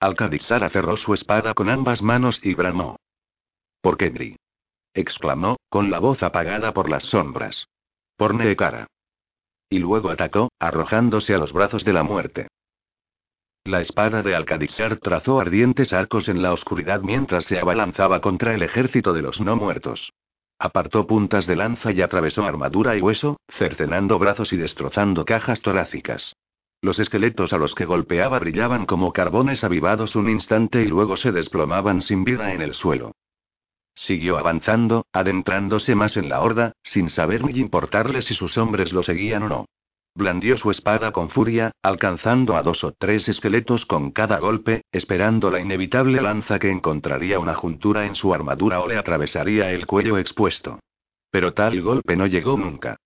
Alcadixar 0.00 0.64
aferró 0.64 0.96
su 0.96 1.12
espada 1.12 1.52
con 1.52 1.68
ambas 1.68 2.00
manos 2.00 2.40
y 2.42 2.54
bramó. 2.54 2.96
¿Por 3.82 3.98
qué 3.98 4.08
Bri? 4.08 4.36
Exclamó, 4.96 5.56
con 5.68 5.90
la 5.90 6.00
voz 6.00 6.22
apagada 6.22 6.72
por 6.72 6.90
las 6.90 7.04
sombras. 7.04 7.68
Por 8.16 8.34
Neekara. 8.34 8.88
Y 9.68 9.78
luego 9.78 10.10
atacó, 10.10 10.48
arrojándose 10.58 11.34
a 11.34 11.38
los 11.38 11.52
brazos 11.52 11.84
de 11.84 11.92
la 11.92 12.02
muerte. 12.02 12.48
La 13.64 13.80
espada 13.80 14.22
de 14.22 14.34
Alcadixar 14.34 14.98
trazó 14.98 15.40
ardientes 15.40 15.92
arcos 15.92 16.28
en 16.28 16.40
la 16.40 16.52
oscuridad 16.52 17.02
mientras 17.02 17.44
se 17.46 17.58
abalanzaba 17.58 18.20
contra 18.20 18.54
el 18.54 18.62
ejército 18.62 19.12
de 19.12 19.22
los 19.22 19.40
no 19.40 19.56
muertos. 19.56 20.12
Apartó 20.58 21.06
puntas 21.06 21.46
de 21.46 21.56
lanza 21.56 21.92
y 21.92 22.00
atravesó 22.00 22.44
armadura 22.44 22.96
y 22.96 23.00
hueso, 23.00 23.38
cercenando 23.58 24.18
brazos 24.18 24.52
y 24.52 24.56
destrozando 24.56 25.24
cajas 25.24 25.60
torácicas. 25.62 26.32
Los 26.80 27.00
esqueletos 27.00 27.52
a 27.52 27.58
los 27.58 27.74
que 27.74 27.84
golpeaba 27.86 28.38
brillaban 28.38 28.86
como 28.86 29.12
carbones 29.12 29.64
avivados 29.64 30.14
un 30.14 30.30
instante 30.30 30.82
y 30.82 30.86
luego 30.86 31.16
se 31.16 31.32
desplomaban 31.32 32.02
sin 32.02 32.22
vida 32.22 32.52
en 32.52 32.62
el 32.62 32.74
suelo. 32.74 33.15
Siguió 33.96 34.36
avanzando, 34.36 35.06
adentrándose 35.12 35.94
más 35.94 36.16
en 36.18 36.28
la 36.28 36.42
horda, 36.42 36.72
sin 36.82 37.08
saber 37.08 37.42
ni 37.44 37.58
importarle 37.58 38.20
si 38.20 38.34
sus 38.34 38.56
hombres 38.58 38.92
lo 38.92 39.02
seguían 39.02 39.42
o 39.44 39.48
no. 39.48 39.66
Blandió 40.14 40.56
su 40.58 40.70
espada 40.70 41.12
con 41.12 41.30
furia, 41.30 41.72
alcanzando 41.82 42.56
a 42.56 42.62
dos 42.62 42.84
o 42.84 42.92
tres 42.92 43.28
esqueletos 43.28 43.86
con 43.86 44.12
cada 44.12 44.38
golpe, 44.38 44.82
esperando 44.92 45.50
la 45.50 45.60
inevitable 45.60 46.20
lanza 46.20 46.58
que 46.58 46.70
encontraría 46.70 47.38
una 47.38 47.54
juntura 47.54 48.06
en 48.06 48.14
su 48.14 48.32
armadura 48.32 48.80
o 48.80 48.88
le 48.88 48.98
atravesaría 48.98 49.70
el 49.72 49.86
cuello 49.86 50.18
expuesto. 50.18 50.78
Pero 51.30 51.54
tal 51.54 51.80
golpe 51.82 52.16
no 52.16 52.26
llegó 52.26 52.56
nunca. 52.56 52.96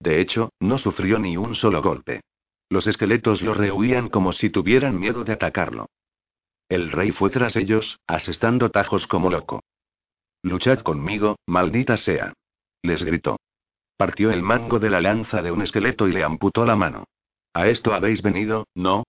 De 0.00 0.20
hecho, 0.20 0.50
no 0.60 0.78
sufrió 0.78 1.18
ni 1.18 1.36
un 1.36 1.54
solo 1.54 1.80
golpe. 1.82 2.20
Los 2.68 2.86
esqueletos 2.86 3.42
lo 3.42 3.54
rehuían 3.54 4.08
como 4.08 4.32
si 4.32 4.50
tuvieran 4.50 4.98
miedo 4.98 5.24
de 5.24 5.32
atacarlo. 5.32 5.86
El 6.68 6.92
rey 6.92 7.10
fue 7.10 7.30
tras 7.30 7.56
ellos, 7.56 7.98
asestando 8.06 8.70
tajos 8.70 9.06
como 9.08 9.28
loco. 9.28 9.60
Luchad 10.42 10.80
conmigo, 10.80 11.36
maldita 11.46 11.96
sea. 11.96 12.32
Les 12.82 13.02
gritó. 13.04 13.38
Partió 13.96 14.30
el 14.30 14.42
mango 14.42 14.78
de 14.78 14.88
la 14.88 15.00
lanza 15.00 15.42
de 15.42 15.52
un 15.52 15.62
esqueleto 15.62 16.08
y 16.08 16.12
le 16.12 16.24
amputó 16.24 16.64
la 16.64 16.76
mano. 16.76 17.04
¿A 17.52 17.68
esto 17.68 17.92
habéis 17.92 18.22
venido, 18.22 18.66
no? 18.74 19.04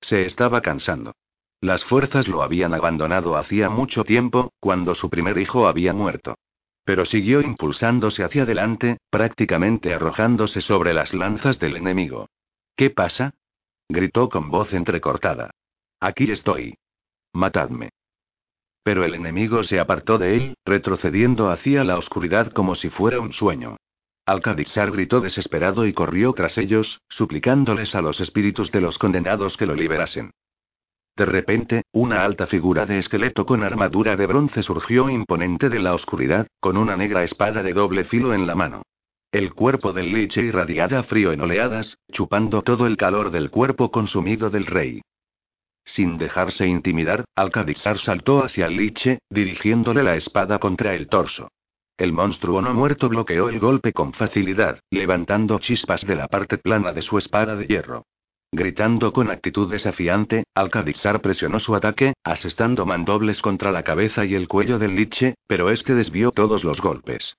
Se 0.00 0.26
estaba 0.26 0.60
cansando. 0.60 1.14
Las 1.60 1.84
fuerzas 1.84 2.28
lo 2.28 2.42
habían 2.42 2.74
abandonado 2.74 3.36
hacía 3.36 3.68
mucho 3.68 4.04
tiempo, 4.04 4.52
cuando 4.60 4.94
su 4.94 5.10
primer 5.10 5.38
hijo 5.38 5.66
había 5.66 5.92
muerto. 5.92 6.36
Pero 6.84 7.04
siguió 7.06 7.40
impulsándose 7.40 8.22
hacia 8.22 8.42
adelante, 8.42 8.98
prácticamente 9.10 9.92
arrojándose 9.92 10.60
sobre 10.60 10.94
las 10.94 11.12
lanzas 11.12 11.58
del 11.58 11.76
enemigo. 11.76 12.28
¿Qué 12.76 12.90
pasa? 12.90 13.34
gritó 13.88 14.28
con 14.28 14.50
voz 14.50 14.72
entrecortada. 14.72 15.50
Aquí 15.98 16.30
estoy. 16.30 16.76
Matadme. 17.32 17.90
Pero 18.86 19.04
el 19.04 19.14
enemigo 19.14 19.64
se 19.64 19.80
apartó 19.80 20.16
de 20.16 20.36
él, 20.36 20.54
retrocediendo 20.64 21.50
hacia 21.50 21.82
la 21.82 21.98
oscuridad 21.98 22.52
como 22.52 22.76
si 22.76 22.88
fuera 22.88 23.18
un 23.18 23.32
sueño. 23.32 23.78
Alcadixar 24.24 24.92
gritó 24.92 25.20
desesperado 25.20 25.86
y 25.86 25.92
corrió 25.92 26.32
tras 26.34 26.56
ellos, 26.56 27.00
suplicándoles 27.08 27.96
a 27.96 28.00
los 28.00 28.20
espíritus 28.20 28.70
de 28.70 28.80
los 28.80 28.96
condenados 28.96 29.56
que 29.56 29.66
lo 29.66 29.74
liberasen. 29.74 30.30
De 31.16 31.26
repente, 31.26 31.82
una 31.90 32.24
alta 32.24 32.46
figura 32.46 32.86
de 32.86 33.00
esqueleto 33.00 33.44
con 33.44 33.64
armadura 33.64 34.14
de 34.14 34.24
bronce 34.24 34.62
surgió 34.62 35.10
imponente 35.10 35.68
de 35.68 35.80
la 35.80 35.92
oscuridad, 35.92 36.46
con 36.60 36.76
una 36.76 36.96
negra 36.96 37.24
espada 37.24 37.64
de 37.64 37.72
doble 37.72 38.04
filo 38.04 38.34
en 38.34 38.46
la 38.46 38.54
mano. 38.54 38.82
El 39.32 39.52
cuerpo 39.52 39.94
del 39.94 40.12
liche 40.12 40.42
irradiaba 40.42 41.02
frío 41.02 41.32
en 41.32 41.40
oleadas, 41.40 41.98
chupando 42.12 42.62
todo 42.62 42.86
el 42.86 42.96
calor 42.96 43.32
del 43.32 43.50
cuerpo 43.50 43.90
consumido 43.90 44.48
del 44.48 44.66
rey. 44.66 45.02
Sin 45.86 46.18
dejarse 46.18 46.66
intimidar, 46.66 47.24
Alcadixar 47.36 47.98
saltó 47.98 48.44
hacia 48.44 48.66
el 48.66 48.76
liche, 48.76 49.20
dirigiéndole 49.30 50.02
la 50.02 50.16
espada 50.16 50.58
contra 50.58 50.94
el 50.94 51.08
torso. 51.08 51.48
El 51.96 52.12
monstruo 52.12 52.60
no 52.60 52.74
muerto 52.74 53.08
bloqueó 53.08 53.48
el 53.48 53.58
golpe 53.58 53.92
con 53.92 54.12
facilidad, 54.12 54.80
levantando 54.90 55.58
chispas 55.60 56.02
de 56.02 56.16
la 56.16 56.28
parte 56.28 56.58
plana 56.58 56.92
de 56.92 57.02
su 57.02 57.16
espada 57.16 57.56
de 57.56 57.66
hierro. 57.66 58.04
Gritando 58.52 59.12
con 59.12 59.30
actitud 59.30 59.70
desafiante, 59.70 60.44
Alcadixar 60.54 61.20
presionó 61.20 61.60
su 61.60 61.74
ataque, 61.74 62.14
asestando 62.24 62.84
mandobles 62.84 63.40
contra 63.40 63.70
la 63.70 63.82
cabeza 63.82 64.24
y 64.24 64.34
el 64.34 64.48
cuello 64.48 64.78
del 64.78 64.96
liche, 64.96 65.36
pero 65.46 65.70
este 65.70 65.94
desvió 65.94 66.32
todos 66.32 66.64
los 66.64 66.80
golpes. 66.80 67.36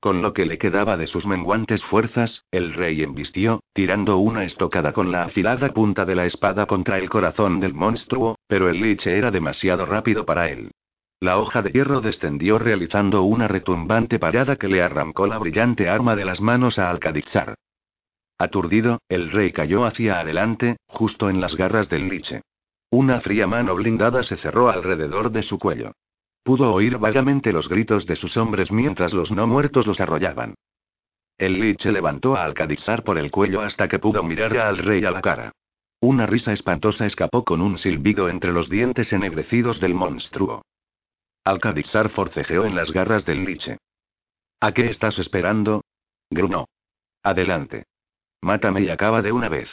Con 0.00 0.22
lo 0.22 0.32
que 0.32 0.46
le 0.46 0.58
quedaba 0.58 0.96
de 0.96 1.08
sus 1.08 1.26
menguantes 1.26 1.82
fuerzas, 1.84 2.44
el 2.52 2.72
rey 2.72 3.02
embistió, 3.02 3.60
tirando 3.72 4.18
una 4.18 4.44
estocada 4.44 4.92
con 4.92 5.10
la 5.10 5.24
afilada 5.24 5.72
punta 5.74 6.04
de 6.04 6.14
la 6.14 6.24
espada 6.24 6.66
contra 6.66 6.98
el 6.98 7.10
corazón 7.10 7.58
del 7.58 7.74
monstruo, 7.74 8.36
pero 8.46 8.68
el 8.68 8.80
liche 8.80 9.18
era 9.18 9.32
demasiado 9.32 9.86
rápido 9.86 10.24
para 10.24 10.50
él. 10.50 10.70
La 11.20 11.38
hoja 11.38 11.62
de 11.62 11.72
hierro 11.72 12.00
descendió 12.00 12.60
realizando 12.60 13.24
una 13.24 13.48
retumbante 13.48 14.20
parada 14.20 14.54
que 14.54 14.68
le 14.68 14.82
arrancó 14.82 15.26
la 15.26 15.38
brillante 15.38 15.88
arma 15.88 16.14
de 16.14 16.24
las 16.24 16.40
manos 16.40 16.78
a 16.78 16.90
Alcadixar. 16.90 17.56
Aturdido, 18.38 19.00
el 19.08 19.32
rey 19.32 19.50
cayó 19.50 19.84
hacia 19.84 20.20
adelante, 20.20 20.76
justo 20.86 21.28
en 21.28 21.40
las 21.40 21.56
garras 21.56 21.88
del 21.88 22.08
liche. 22.08 22.42
Una 22.90 23.20
fría 23.20 23.48
mano 23.48 23.74
blindada 23.74 24.22
se 24.22 24.36
cerró 24.36 24.70
alrededor 24.70 25.32
de 25.32 25.42
su 25.42 25.58
cuello. 25.58 25.90
Pudo 26.48 26.72
oír 26.72 26.96
vagamente 26.96 27.52
los 27.52 27.68
gritos 27.68 28.06
de 28.06 28.16
sus 28.16 28.38
hombres 28.38 28.72
mientras 28.72 29.12
los 29.12 29.30
no 29.30 29.46
muertos 29.46 29.86
los 29.86 30.00
arrollaban. 30.00 30.54
El 31.36 31.60
liche 31.60 31.92
levantó 31.92 32.36
a 32.36 32.44
Alcadizar 32.44 33.04
por 33.04 33.18
el 33.18 33.30
cuello 33.30 33.60
hasta 33.60 33.86
que 33.86 33.98
pudo 33.98 34.22
mirar 34.22 34.56
al 34.56 34.78
rey 34.78 35.04
a 35.04 35.10
la 35.10 35.20
cara. 35.20 35.52
Una 36.00 36.24
risa 36.24 36.54
espantosa 36.54 37.04
escapó 37.04 37.44
con 37.44 37.60
un 37.60 37.76
silbido 37.76 38.30
entre 38.30 38.50
los 38.50 38.70
dientes 38.70 39.12
ennegrecidos 39.12 39.78
del 39.78 39.92
monstruo. 39.92 40.62
Alcadizar 41.44 42.08
forcejeó 42.08 42.64
en 42.64 42.74
las 42.74 42.92
garras 42.92 43.26
del 43.26 43.44
liche. 43.44 43.76
¿A 44.58 44.72
qué 44.72 44.88
estás 44.88 45.18
esperando? 45.18 45.82
Grunó. 46.30 46.64
Adelante. 47.22 47.84
Mátame 48.40 48.80
y 48.80 48.88
acaba 48.88 49.20
de 49.20 49.32
una 49.32 49.50
vez. 49.50 49.68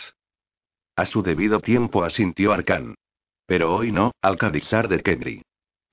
A 0.98 1.06
su 1.06 1.24
debido 1.24 1.62
tiempo 1.62 2.04
asintió 2.04 2.52
Arcán. 2.52 2.96
Pero 3.46 3.74
hoy 3.74 3.94
no, 3.94 4.12
Alcadizar 4.22 4.90
de 4.90 5.02
Kebri. 5.02 5.42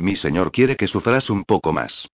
Mi 0.02 0.16
señor 0.16 0.50
quiere 0.50 0.76
que 0.76 0.88
sufras 0.88 1.30
un 1.30 1.44
poco 1.44 1.72
más. 1.72 2.08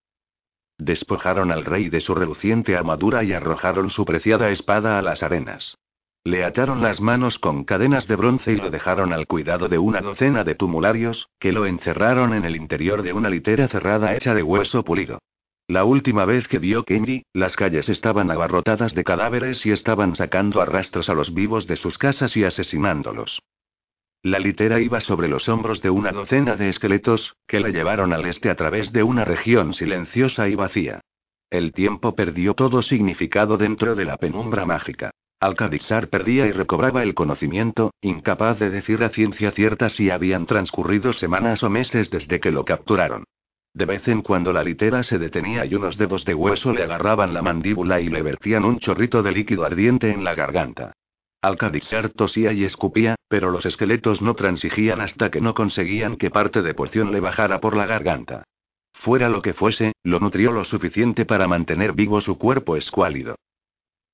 Despojaron 0.77 1.51
al 1.51 1.65
rey 1.65 1.89
de 1.89 2.01
su 2.01 2.13
reluciente 2.13 2.77
armadura 2.77 3.23
y 3.23 3.33
arrojaron 3.33 3.89
su 3.89 4.05
preciada 4.05 4.51
espada 4.51 4.99
a 4.99 5.01
las 5.01 5.23
arenas. 5.23 5.75
Le 6.23 6.45
ataron 6.45 6.83
las 6.83 7.01
manos 7.01 7.39
con 7.39 7.63
cadenas 7.63 8.07
de 8.07 8.15
bronce 8.15 8.51
y 8.53 8.57
lo 8.57 8.69
dejaron 8.69 9.11
al 9.11 9.25
cuidado 9.25 9.67
de 9.69 9.79
una 9.79 10.01
docena 10.01 10.43
de 10.43 10.53
tumularios, 10.53 11.29
que 11.39 11.51
lo 11.51 11.65
encerraron 11.65 12.35
en 12.35 12.45
el 12.45 12.55
interior 12.55 13.01
de 13.01 13.11
una 13.11 13.31
litera 13.31 13.67
cerrada 13.69 14.15
hecha 14.15 14.35
de 14.35 14.43
hueso 14.43 14.83
pulido. 14.83 15.17
La 15.67 15.83
última 15.83 16.25
vez 16.25 16.47
que 16.47 16.59
vio 16.59 16.83
Kenji, 16.83 17.23
las 17.33 17.55
calles 17.55 17.89
estaban 17.89 18.29
abarrotadas 18.29 18.93
de 18.93 19.03
cadáveres 19.03 19.65
y 19.65 19.71
estaban 19.71 20.15
sacando 20.15 20.61
arrastros 20.61 21.09
a 21.09 21.15
los 21.15 21.33
vivos 21.33 21.65
de 21.65 21.75
sus 21.75 21.97
casas 21.97 22.37
y 22.37 22.43
asesinándolos. 22.43 23.39
La 24.23 24.37
litera 24.37 24.81
iba 24.81 24.99
sobre 24.99 25.29
los 25.29 25.47
hombros 25.47 25.81
de 25.81 25.89
una 25.89 26.11
docena 26.11 26.57
de 26.57 26.67
esqueletos, 26.69 27.37
que 27.47 27.61
la 27.61 27.69
llevaron 27.69 28.11
al 28.11 28.25
este 28.25 28.49
a 28.49 28.55
través 28.55 28.91
de 28.91 29.01
una 29.01 29.23
región 29.23 29.73
silenciosa 29.73 30.49
y 30.49 30.55
vacía. 30.55 30.99
El 31.49 31.71
tiempo 31.71 32.15
perdió 32.15 32.53
todo 32.53 32.81
significado 32.81 33.57
dentro 33.57 33.95
de 33.95 34.03
la 34.03 34.17
penumbra 34.17 34.65
mágica. 34.65 35.11
Alcadizar 35.39 36.09
perdía 36.09 36.47
y 36.47 36.51
recobraba 36.51 37.01
el 37.01 37.15
conocimiento, 37.15 37.93
incapaz 38.01 38.59
de 38.59 38.69
decir 38.69 39.01
a 39.05 39.09
ciencia 39.09 39.51
cierta 39.51 39.89
si 39.89 40.09
habían 40.09 40.45
transcurrido 40.45 41.13
semanas 41.13 41.63
o 41.63 41.69
meses 41.69 42.09
desde 42.09 42.41
que 42.41 42.51
lo 42.51 42.65
capturaron. 42.65 43.23
De 43.73 43.85
vez 43.85 44.05
en 44.09 44.21
cuando 44.21 44.51
la 44.51 44.65
litera 44.65 45.03
se 45.03 45.17
detenía 45.17 45.65
y 45.65 45.75
unos 45.75 45.97
dedos 45.97 46.25
de 46.25 46.33
hueso 46.33 46.73
le 46.73 46.83
agarraban 46.83 47.33
la 47.33 47.41
mandíbula 47.41 48.01
y 48.01 48.09
le 48.09 48.21
vertían 48.21 48.65
un 48.65 48.79
chorrito 48.79 49.23
de 49.23 49.31
líquido 49.31 49.63
ardiente 49.63 50.11
en 50.11 50.25
la 50.25 50.35
garganta. 50.35 50.91
Alcadizar 51.41 52.09
tosía 52.09 52.51
y 52.51 52.65
escupía, 52.65 53.15
pero 53.29 53.49
los 53.49 53.65
esqueletos 53.65 54.21
no 54.21 54.35
transigían 54.35 54.99
hasta 54.99 55.31
que 55.31 55.39
no 55.39 55.53
conseguían 55.53 56.17
que 56.17 56.29
parte 56.29 56.61
de 56.61 56.73
porción 56.73 57.13
le 57.13 57.21
bajara 57.21 57.61
por 57.61 57.77
la 57.77 57.85
garganta. 57.85 58.43
Fuera 58.93 59.29
lo 59.29 59.41
que 59.41 59.53
fuese, 59.53 59.93
lo 60.03 60.19
nutrió 60.19 60.51
lo 60.51 60.65
suficiente 60.65 61.25
para 61.25 61.47
mantener 61.47 61.93
vivo 61.93 62.19
su 62.19 62.37
cuerpo 62.37 62.75
escuálido. 62.75 63.35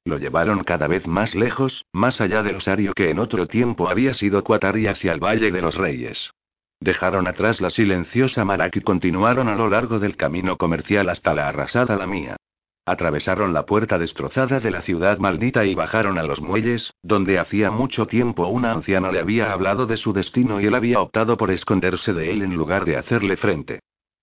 Lo 0.05 0.19
llevaron 0.19 0.63
cada 0.63 0.85
vez 0.85 1.07
más 1.07 1.33
lejos, 1.33 1.83
más 1.91 2.21
allá 2.21 2.43
del 2.43 2.57
osario 2.57 2.93
que 2.93 3.09
en 3.09 3.17
otro 3.17 3.47
tiempo 3.47 3.89
había 3.89 4.13
sido 4.13 4.43
Cuatar 4.43 4.77
y 4.77 4.85
hacia 4.85 5.11
el 5.11 5.19
Valle 5.19 5.51
de 5.51 5.61
los 5.61 5.73
Reyes. 5.73 6.29
Dejaron 6.79 7.25
atrás 7.25 7.59
la 7.59 7.71
silenciosa 7.71 8.45
Marak 8.45 8.75
y 8.75 8.81
continuaron 8.81 9.47
a 9.47 9.55
lo 9.55 9.67
largo 9.67 9.97
del 9.97 10.15
camino 10.15 10.57
comercial 10.57 11.09
hasta 11.09 11.33
la 11.33 11.47
arrasada 11.47 11.95
la 11.95 12.05
mía. 12.05 12.37
Atravesaron 12.87 13.51
la 13.51 13.65
puerta 13.65 13.97
destrozada 13.97 14.59
de 14.59 14.69
la 14.69 14.83
ciudad 14.83 15.17
maldita 15.17 15.65
y 15.65 15.73
bajaron 15.73 16.19
a 16.19 16.23
los 16.23 16.39
muelles, 16.39 16.93
donde 17.01 17.39
hacía 17.39 17.71
mucho 17.71 18.05
tiempo 18.05 18.45
una 18.45 18.71
anciana 18.73 19.11
le 19.11 19.19
había 19.19 19.51
hablado 19.51 19.87
de 19.87 19.97
su 19.97 20.13
destino 20.13 20.61
y 20.61 20.67
él 20.67 20.75
había 20.75 20.99
optado 20.99 21.35
por 21.35 21.49
esconderse 21.49 22.13
de 22.13 22.29
él 22.29 22.43
en 22.43 22.53
lugar 22.53 22.85
de 22.85 22.97
hacerle 22.97 23.37
frente. 23.37 23.79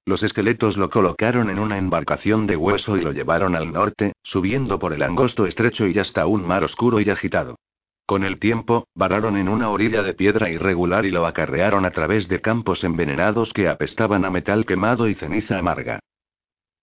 Los 0.06 0.22
esqueletos 0.22 0.76
lo 0.76 0.90
colocaron 0.90 1.50
en 1.50 1.58
una 1.58 1.76
embarcación 1.76 2.46
de 2.46 2.56
hueso 2.56 2.96
y 2.96 3.00
lo 3.00 3.10
llevaron 3.10 3.56
al 3.56 3.72
norte, 3.72 4.12
subiendo 4.22 4.78
por 4.78 4.92
el 4.92 5.02
angosto 5.02 5.46
estrecho 5.46 5.88
y 5.88 5.98
hasta 5.98 6.26
un 6.26 6.46
mar 6.46 6.62
oscuro 6.62 7.00
y 7.00 7.10
agitado. 7.10 7.56
Con 8.06 8.22
el 8.22 8.38
tiempo, 8.38 8.86
vararon 8.94 9.36
en 9.36 9.48
una 9.48 9.70
orilla 9.70 10.04
de 10.04 10.14
piedra 10.14 10.50
irregular 10.50 11.04
y 11.04 11.10
lo 11.10 11.26
acarrearon 11.26 11.84
a 11.84 11.90
través 11.90 12.28
de 12.28 12.40
campos 12.40 12.84
envenenados 12.84 13.52
que 13.52 13.68
apestaban 13.68 14.24
a 14.24 14.30
metal 14.30 14.66
quemado 14.66 15.08
y 15.08 15.14
ceniza 15.14 15.58
amarga. 15.58 15.98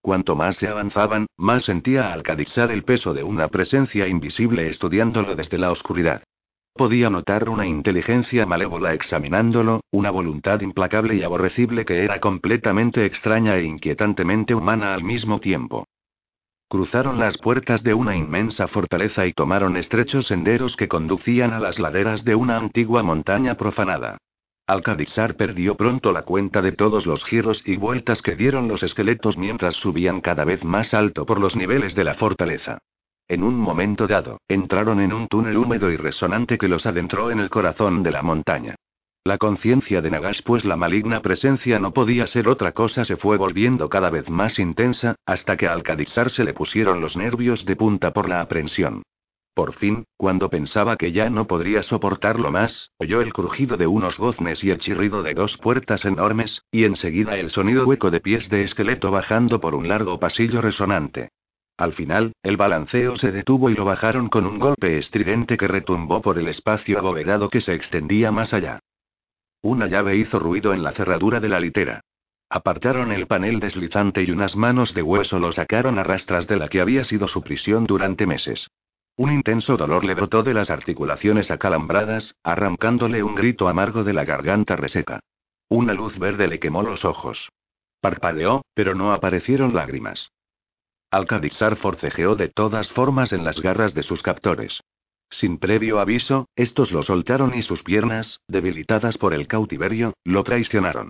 Cuanto 0.02 0.36
más 0.36 0.56
se 0.56 0.68
avanzaban, 0.68 1.28
más 1.38 1.66
sentía 1.66 2.14
al 2.14 2.24
cadizar 2.24 2.72
el 2.72 2.84
peso 2.84 3.14
de 3.14 3.24
una 3.24 3.50
presencia 3.50 4.08
invisible 4.08 4.70
estudiándolo 4.70 5.36
desde 5.36 5.58
la 5.58 5.72
oscuridad. 5.72 6.24
Podía 6.74 7.10
notar 7.10 7.50
una 7.50 7.68
inteligencia 7.68 8.46
malévola 8.46 8.94
examinándolo, 8.94 9.82
una 9.92 10.12
voluntad 10.12 10.62
implacable 10.62 11.16
y 11.16 11.24
aborrecible 11.24 11.84
que 11.84 12.06
era 12.06 12.20
completamente 12.20 13.06
extraña 13.06 13.58
e 13.58 13.64
inquietantemente 13.64 14.56
humana 14.56 14.94
al 14.94 15.04
mismo 15.04 15.40
tiempo. 15.40 15.86
Cruzaron 16.70 17.20
las 17.20 17.38
puertas 17.38 17.84
de 17.84 17.94
una 17.94 18.16
inmensa 18.16 18.68
fortaleza 18.68 19.26
y 19.26 19.34
tomaron 19.34 19.76
estrechos 19.76 20.28
senderos 20.28 20.76
que 20.78 20.88
conducían 20.88 21.52
a 21.52 21.60
las 21.60 21.80
laderas 21.80 22.24
de 22.24 22.36
una 22.36 22.58
antigua 22.58 23.04
montaña 23.04 23.56
profanada. 23.56 24.18
Alcadizar 24.70 25.36
perdió 25.36 25.74
pronto 25.74 26.12
la 26.12 26.22
cuenta 26.22 26.62
de 26.62 26.74
todos 26.74 27.08
los 27.08 27.26
giros 27.26 27.64
y 27.66 27.76
vueltas 27.76 28.22
que 28.22 28.36
dieron 28.36 28.68
los 28.68 28.84
esqueletos 28.84 29.36
mientras 29.36 29.74
subían 29.74 30.22
cada 30.22 30.46
vez 30.46 30.64
más 30.64 30.94
alto 30.94 31.26
por 31.26 31.40
los 31.40 31.56
niveles 31.56 31.96
de 31.96 32.04
la 32.04 32.14
fortaleza. 32.14 32.78
En 33.28 33.42
un 33.42 33.58
momento 33.58 34.06
dado, 34.06 34.38
entraron 34.48 35.00
en 35.00 35.12
un 35.12 35.28
túnel 35.28 35.58
húmedo 35.58 35.90
y 35.90 35.98
resonante 35.98 36.60
que 36.60 36.68
los 36.68 36.86
adentró 36.86 37.32
en 37.32 37.40
el 37.40 37.50
corazón 37.50 38.04
de 38.04 38.12
la 38.12 38.22
montaña. 38.22 38.76
La 39.24 39.40
conciencia 39.40 40.04
de 40.04 40.12
Nagash, 40.12 40.44
pues 40.46 40.64
la 40.66 40.76
maligna 40.76 41.22
presencia 41.22 41.80
no 41.80 41.92
podía 41.92 42.28
ser 42.28 42.48
otra 42.48 42.72
cosa, 42.72 43.06
se 43.06 43.18
fue 43.18 43.38
volviendo 43.38 43.90
cada 43.90 44.12
vez 44.12 44.30
más 44.30 44.60
intensa, 44.60 45.16
hasta 45.26 45.58
que 45.58 45.68
al 45.68 45.82
cadizar 45.82 46.30
se 46.30 46.44
le 46.44 46.54
pusieron 46.54 47.02
los 47.02 47.18
nervios 47.18 47.66
de 47.66 47.76
punta 47.76 48.14
por 48.14 48.30
la 48.30 48.40
aprensión. 48.40 49.02
Por 49.60 49.74
fin, 49.74 50.06
cuando 50.16 50.50
pensaba 50.50 50.96
que 50.96 51.12
ya 51.12 51.30
no 51.30 51.46
podría 51.46 51.84
soportarlo 51.84 52.50
más, 52.50 52.92
oyó 52.98 53.20
el 53.20 53.34
crujido 53.34 53.76
de 53.76 53.88
unos 53.88 54.18
goznes 54.18 54.64
y 54.64 54.70
el 54.70 54.80
chirrido 54.80 55.22
de 55.22 55.34
dos 55.34 55.58
puertas 55.58 56.06
enormes, 56.06 56.64
y 56.72 56.86
enseguida 56.86 57.36
el 57.38 57.50
sonido 57.50 57.86
hueco 57.86 58.10
de 58.10 58.22
pies 58.22 58.48
de 58.48 58.64
esqueleto 58.64 59.12
bajando 59.12 59.60
por 59.60 59.76
un 59.76 59.90
largo 59.90 60.18
pasillo 60.18 60.62
resonante. 60.62 61.32
Al 61.76 61.92
final, 61.92 62.32
el 62.42 62.56
balanceo 62.56 63.18
se 63.18 63.34
detuvo 63.34 63.70
y 63.70 63.76
lo 63.76 63.84
bajaron 63.84 64.30
con 64.30 64.46
un 64.46 64.60
golpe 64.60 64.98
estridente 64.98 65.58
que 65.58 65.68
retumbó 65.68 66.22
por 66.22 66.40
el 66.40 66.48
espacio 66.48 66.98
abovedado 66.98 67.50
que 67.50 67.60
se 67.60 67.74
extendía 67.74 68.32
más 68.32 68.54
allá. 68.54 68.80
Una 69.62 69.88
llave 69.88 70.16
hizo 70.16 70.40
ruido 70.40 70.74
en 70.74 70.84
la 70.84 70.94
cerradura 70.94 71.42
de 71.42 71.50
la 71.50 71.60
litera. 71.60 72.00
Apartaron 72.50 73.12
el 73.12 73.28
panel 73.28 73.60
deslizante 73.60 74.24
y 74.24 74.32
unas 74.32 74.56
manos 74.56 74.94
de 74.94 75.02
hueso 75.02 75.38
lo 75.38 75.52
sacaron 75.52 76.00
a 76.00 76.04
rastras 76.04 76.48
de 76.48 76.56
la 76.56 76.70
que 76.70 76.80
había 76.80 77.04
sido 77.04 77.28
su 77.28 77.42
prisión 77.42 77.84
durante 77.84 78.26
meses. 78.26 78.66
Un 79.20 79.34
intenso 79.34 79.76
dolor 79.76 80.06
le 80.06 80.14
brotó 80.14 80.44
de 80.44 80.54
las 80.54 80.70
articulaciones 80.70 81.52
acalambradas, 81.52 82.38
arrancándole 82.42 83.22
un 83.22 83.36
grito 83.36 83.68
amargo 83.68 84.06
de 84.06 84.14
la 84.14 84.24
garganta 84.24 84.78
reseca. 84.78 85.20
Una 85.68 85.94
luz 85.94 86.18
verde 86.18 86.48
le 86.48 86.62
quemó 86.62 86.84
los 86.84 87.04
ojos. 87.04 87.50
Parpadeó, 88.00 88.62
pero 88.74 88.96
no 88.96 89.12
aparecieron 89.12 89.76
lágrimas. 89.76 90.32
Alcadizar 91.12 91.76
forcejeó 91.76 92.38
de 92.38 92.48
todas 92.48 92.90
formas 92.94 93.34
en 93.34 93.44
las 93.44 93.60
garras 93.60 93.94
de 93.94 94.04
sus 94.04 94.22
captores. 94.22 94.80
Sin 95.30 95.60
previo 95.60 96.00
aviso, 96.00 96.48
estos 96.56 96.94
lo 96.94 97.04
soltaron 97.04 97.54
y 97.54 97.62
sus 97.62 97.84
piernas, 97.84 98.40
debilitadas 98.48 99.18
por 99.18 99.34
el 99.34 99.48
cautiverio, 99.48 100.14
lo 100.24 100.46
traicionaron. 100.46 101.10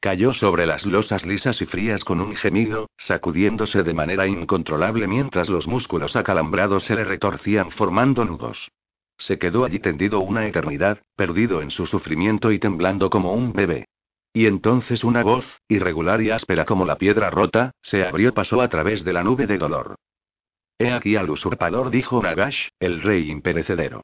Cayó 0.00 0.32
sobre 0.32 0.64
las 0.64 0.86
losas 0.86 1.26
lisas 1.26 1.60
y 1.60 1.66
frías 1.66 2.04
con 2.04 2.20
un 2.20 2.36
gemido, 2.36 2.88
sacudiéndose 2.98 3.82
de 3.82 3.94
manera 3.94 4.28
incontrolable 4.28 5.08
mientras 5.08 5.48
los 5.48 5.66
músculos 5.66 6.14
acalambrados 6.14 6.84
se 6.84 6.94
le 6.94 7.02
retorcían 7.02 7.72
formando 7.72 8.24
nudos. 8.24 8.70
Se 9.18 9.40
quedó 9.40 9.64
allí 9.64 9.80
tendido 9.80 10.20
una 10.20 10.46
eternidad, 10.46 11.02
perdido 11.16 11.62
en 11.62 11.72
su 11.72 11.86
sufrimiento 11.86 12.52
y 12.52 12.60
temblando 12.60 13.10
como 13.10 13.32
un 13.32 13.52
bebé. 13.52 13.86
Y 14.32 14.46
entonces 14.46 15.02
una 15.02 15.24
voz, 15.24 15.44
irregular 15.66 16.22
y 16.22 16.30
áspera 16.30 16.64
como 16.64 16.84
la 16.84 16.96
piedra 16.96 17.30
rota, 17.30 17.72
se 17.82 18.04
abrió 18.04 18.32
pasó 18.32 18.60
a 18.60 18.68
través 18.68 19.04
de 19.04 19.12
la 19.12 19.24
nube 19.24 19.48
de 19.48 19.58
dolor. 19.58 19.96
He 20.78 20.92
aquí 20.92 21.16
al 21.16 21.28
usurpador, 21.28 21.90
dijo 21.90 22.22
Nagash, 22.22 22.68
el 22.78 23.02
rey 23.02 23.28
imperecedero. 23.28 24.02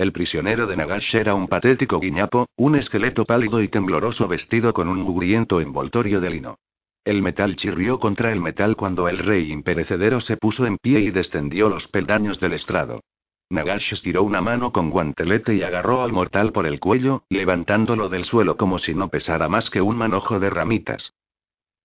El 0.00 0.12
prisionero 0.12 0.66
de 0.66 0.78
Nagash 0.78 1.14
era 1.14 1.34
un 1.34 1.46
patético 1.46 2.00
guiñapo, 2.00 2.48
un 2.56 2.74
esqueleto 2.74 3.26
pálido 3.26 3.60
y 3.60 3.68
tembloroso 3.68 4.26
vestido 4.28 4.72
con 4.72 4.88
un 4.88 5.02
mugriento 5.02 5.60
envoltorio 5.60 6.22
de 6.22 6.30
lino. 6.30 6.56
El 7.04 7.20
metal 7.20 7.54
chirrió 7.56 8.00
contra 8.00 8.32
el 8.32 8.40
metal 8.40 8.76
cuando 8.76 9.08
el 9.08 9.18
rey 9.18 9.52
imperecedero 9.52 10.22
se 10.22 10.38
puso 10.38 10.64
en 10.64 10.78
pie 10.78 11.00
y 11.00 11.10
descendió 11.10 11.68
los 11.68 11.86
peldaños 11.88 12.40
del 12.40 12.54
estrado. 12.54 13.02
Nagash 13.50 13.92
estiró 13.92 14.22
una 14.22 14.40
mano 14.40 14.72
con 14.72 14.88
guantelete 14.88 15.54
y 15.54 15.62
agarró 15.62 16.00
al 16.00 16.12
mortal 16.12 16.50
por 16.52 16.64
el 16.66 16.80
cuello, 16.80 17.24
levantándolo 17.28 18.08
del 18.08 18.24
suelo 18.24 18.56
como 18.56 18.78
si 18.78 18.94
no 18.94 19.08
pesara 19.08 19.50
más 19.50 19.68
que 19.68 19.82
un 19.82 19.98
manojo 19.98 20.40
de 20.40 20.48
ramitas. 20.48 21.12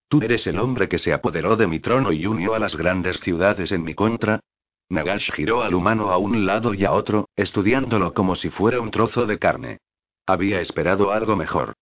Tú 0.07 0.21
eres 0.21 0.47
el 0.47 0.57
hombre 0.59 0.87
que 0.87 0.99
se 0.99 1.11
apoderó 1.11 1.57
de 1.57 1.67
mi 1.67 1.81
trono 1.81 2.13
y 2.13 2.25
unió 2.27 2.53
a 2.53 2.59
las 2.59 2.77
grandes 2.77 3.19
ciudades 3.19 3.73
en 3.73 3.83
mi 3.83 3.93
contra. 3.93 4.39
Nagash 4.89 5.31
giró 5.31 5.63
al 5.63 5.73
humano 5.73 6.11
a 6.11 6.17
un 6.17 6.45
lado 6.45 6.73
y 6.73 6.85
a 6.85 6.91
otro, 6.91 7.29
estudiándolo 7.35 8.13
como 8.13 8.35
si 8.35 8.49
fuera 8.49 8.79
un 8.79 8.91
trozo 8.91 9.25
de 9.25 9.39
carne. 9.39 9.79
Había 10.27 10.61
esperado 10.61 11.11
algo 11.11 11.35
mejor. 11.35 11.73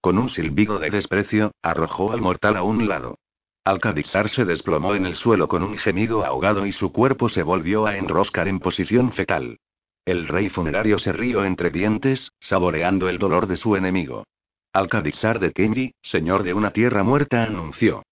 Con 0.00 0.18
un 0.18 0.28
silbido 0.28 0.78
de 0.78 0.90
desprecio, 0.90 1.52
arrojó 1.62 2.12
al 2.12 2.20
mortal 2.20 2.56
a 2.56 2.62
un 2.62 2.88
lado. 2.88 3.18
Alcadizar 3.64 4.28
se 4.28 4.44
desplomó 4.44 4.94
en 4.94 5.04
el 5.04 5.16
suelo 5.16 5.48
con 5.48 5.62
un 5.62 5.76
gemido 5.76 6.24
ahogado 6.24 6.64
y 6.66 6.72
su 6.72 6.92
cuerpo 6.92 7.28
se 7.28 7.42
volvió 7.42 7.86
a 7.86 7.96
enroscar 7.96 8.48
en 8.48 8.60
posición 8.60 9.12
fetal. 9.12 9.58
El 10.06 10.26
rey 10.26 10.48
funerario 10.48 10.98
se 10.98 11.12
rió 11.12 11.44
entre 11.44 11.70
dientes, 11.70 12.32
saboreando 12.40 13.10
el 13.10 13.18
dolor 13.18 13.46
de 13.46 13.58
su 13.58 13.76
enemigo. 13.76 14.24
Alcadizar 14.72 15.38
de 15.38 15.52
Kenji, 15.52 15.92
señor 16.00 16.44
de 16.44 16.54
una 16.54 16.70
tierra 16.70 17.02
muerta, 17.02 17.42
anunció. 17.42 18.04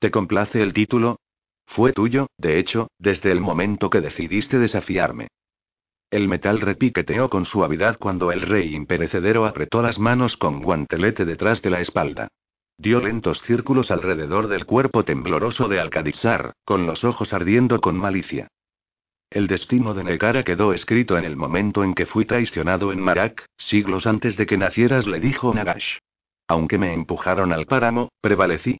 ¿Te 0.00 0.10
complace 0.10 0.62
el 0.62 0.72
título? 0.72 1.18
Fue 1.66 1.92
tuyo, 1.92 2.28
de 2.38 2.58
hecho, 2.58 2.88
desde 2.98 3.32
el 3.32 3.40
momento 3.40 3.90
que 3.90 4.00
decidiste 4.00 4.58
desafiarme. 4.58 5.28
El 6.10 6.28
metal 6.28 6.60
repiqueteó 6.60 7.28
con 7.28 7.44
suavidad 7.44 7.98
cuando 7.98 8.30
el 8.30 8.42
rey 8.42 8.74
imperecedero 8.74 9.46
apretó 9.46 9.82
las 9.82 9.98
manos 9.98 10.36
con 10.36 10.62
guantelete 10.62 11.24
detrás 11.24 11.60
de 11.62 11.70
la 11.70 11.80
espalda. 11.80 12.28
Dio 12.78 13.00
lentos 13.00 13.40
círculos 13.42 13.90
alrededor 13.90 14.48
del 14.48 14.66
cuerpo 14.66 15.04
tembloroso 15.04 15.68
de 15.68 15.80
Alcadizar, 15.80 16.52
con 16.64 16.86
los 16.86 17.04
ojos 17.04 17.32
ardiendo 17.32 17.80
con 17.80 17.96
malicia. 17.96 18.48
El 19.30 19.48
destino 19.48 19.94
de 19.94 20.04
Negara 20.04 20.44
quedó 20.44 20.72
escrito 20.72 21.18
en 21.18 21.24
el 21.24 21.34
momento 21.34 21.82
en 21.82 21.94
que 21.94 22.06
fui 22.06 22.24
traicionado 22.24 22.92
en 22.92 23.00
Marak, 23.00 23.44
siglos 23.56 24.06
antes 24.06 24.36
de 24.36 24.46
que 24.46 24.56
nacieras, 24.56 25.06
le 25.06 25.18
dijo 25.18 25.52
Nagash. 25.52 25.98
Aunque 26.46 26.78
me 26.78 26.92
empujaron 26.92 27.52
al 27.52 27.66
páramo, 27.66 28.10
prevalecí. 28.20 28.78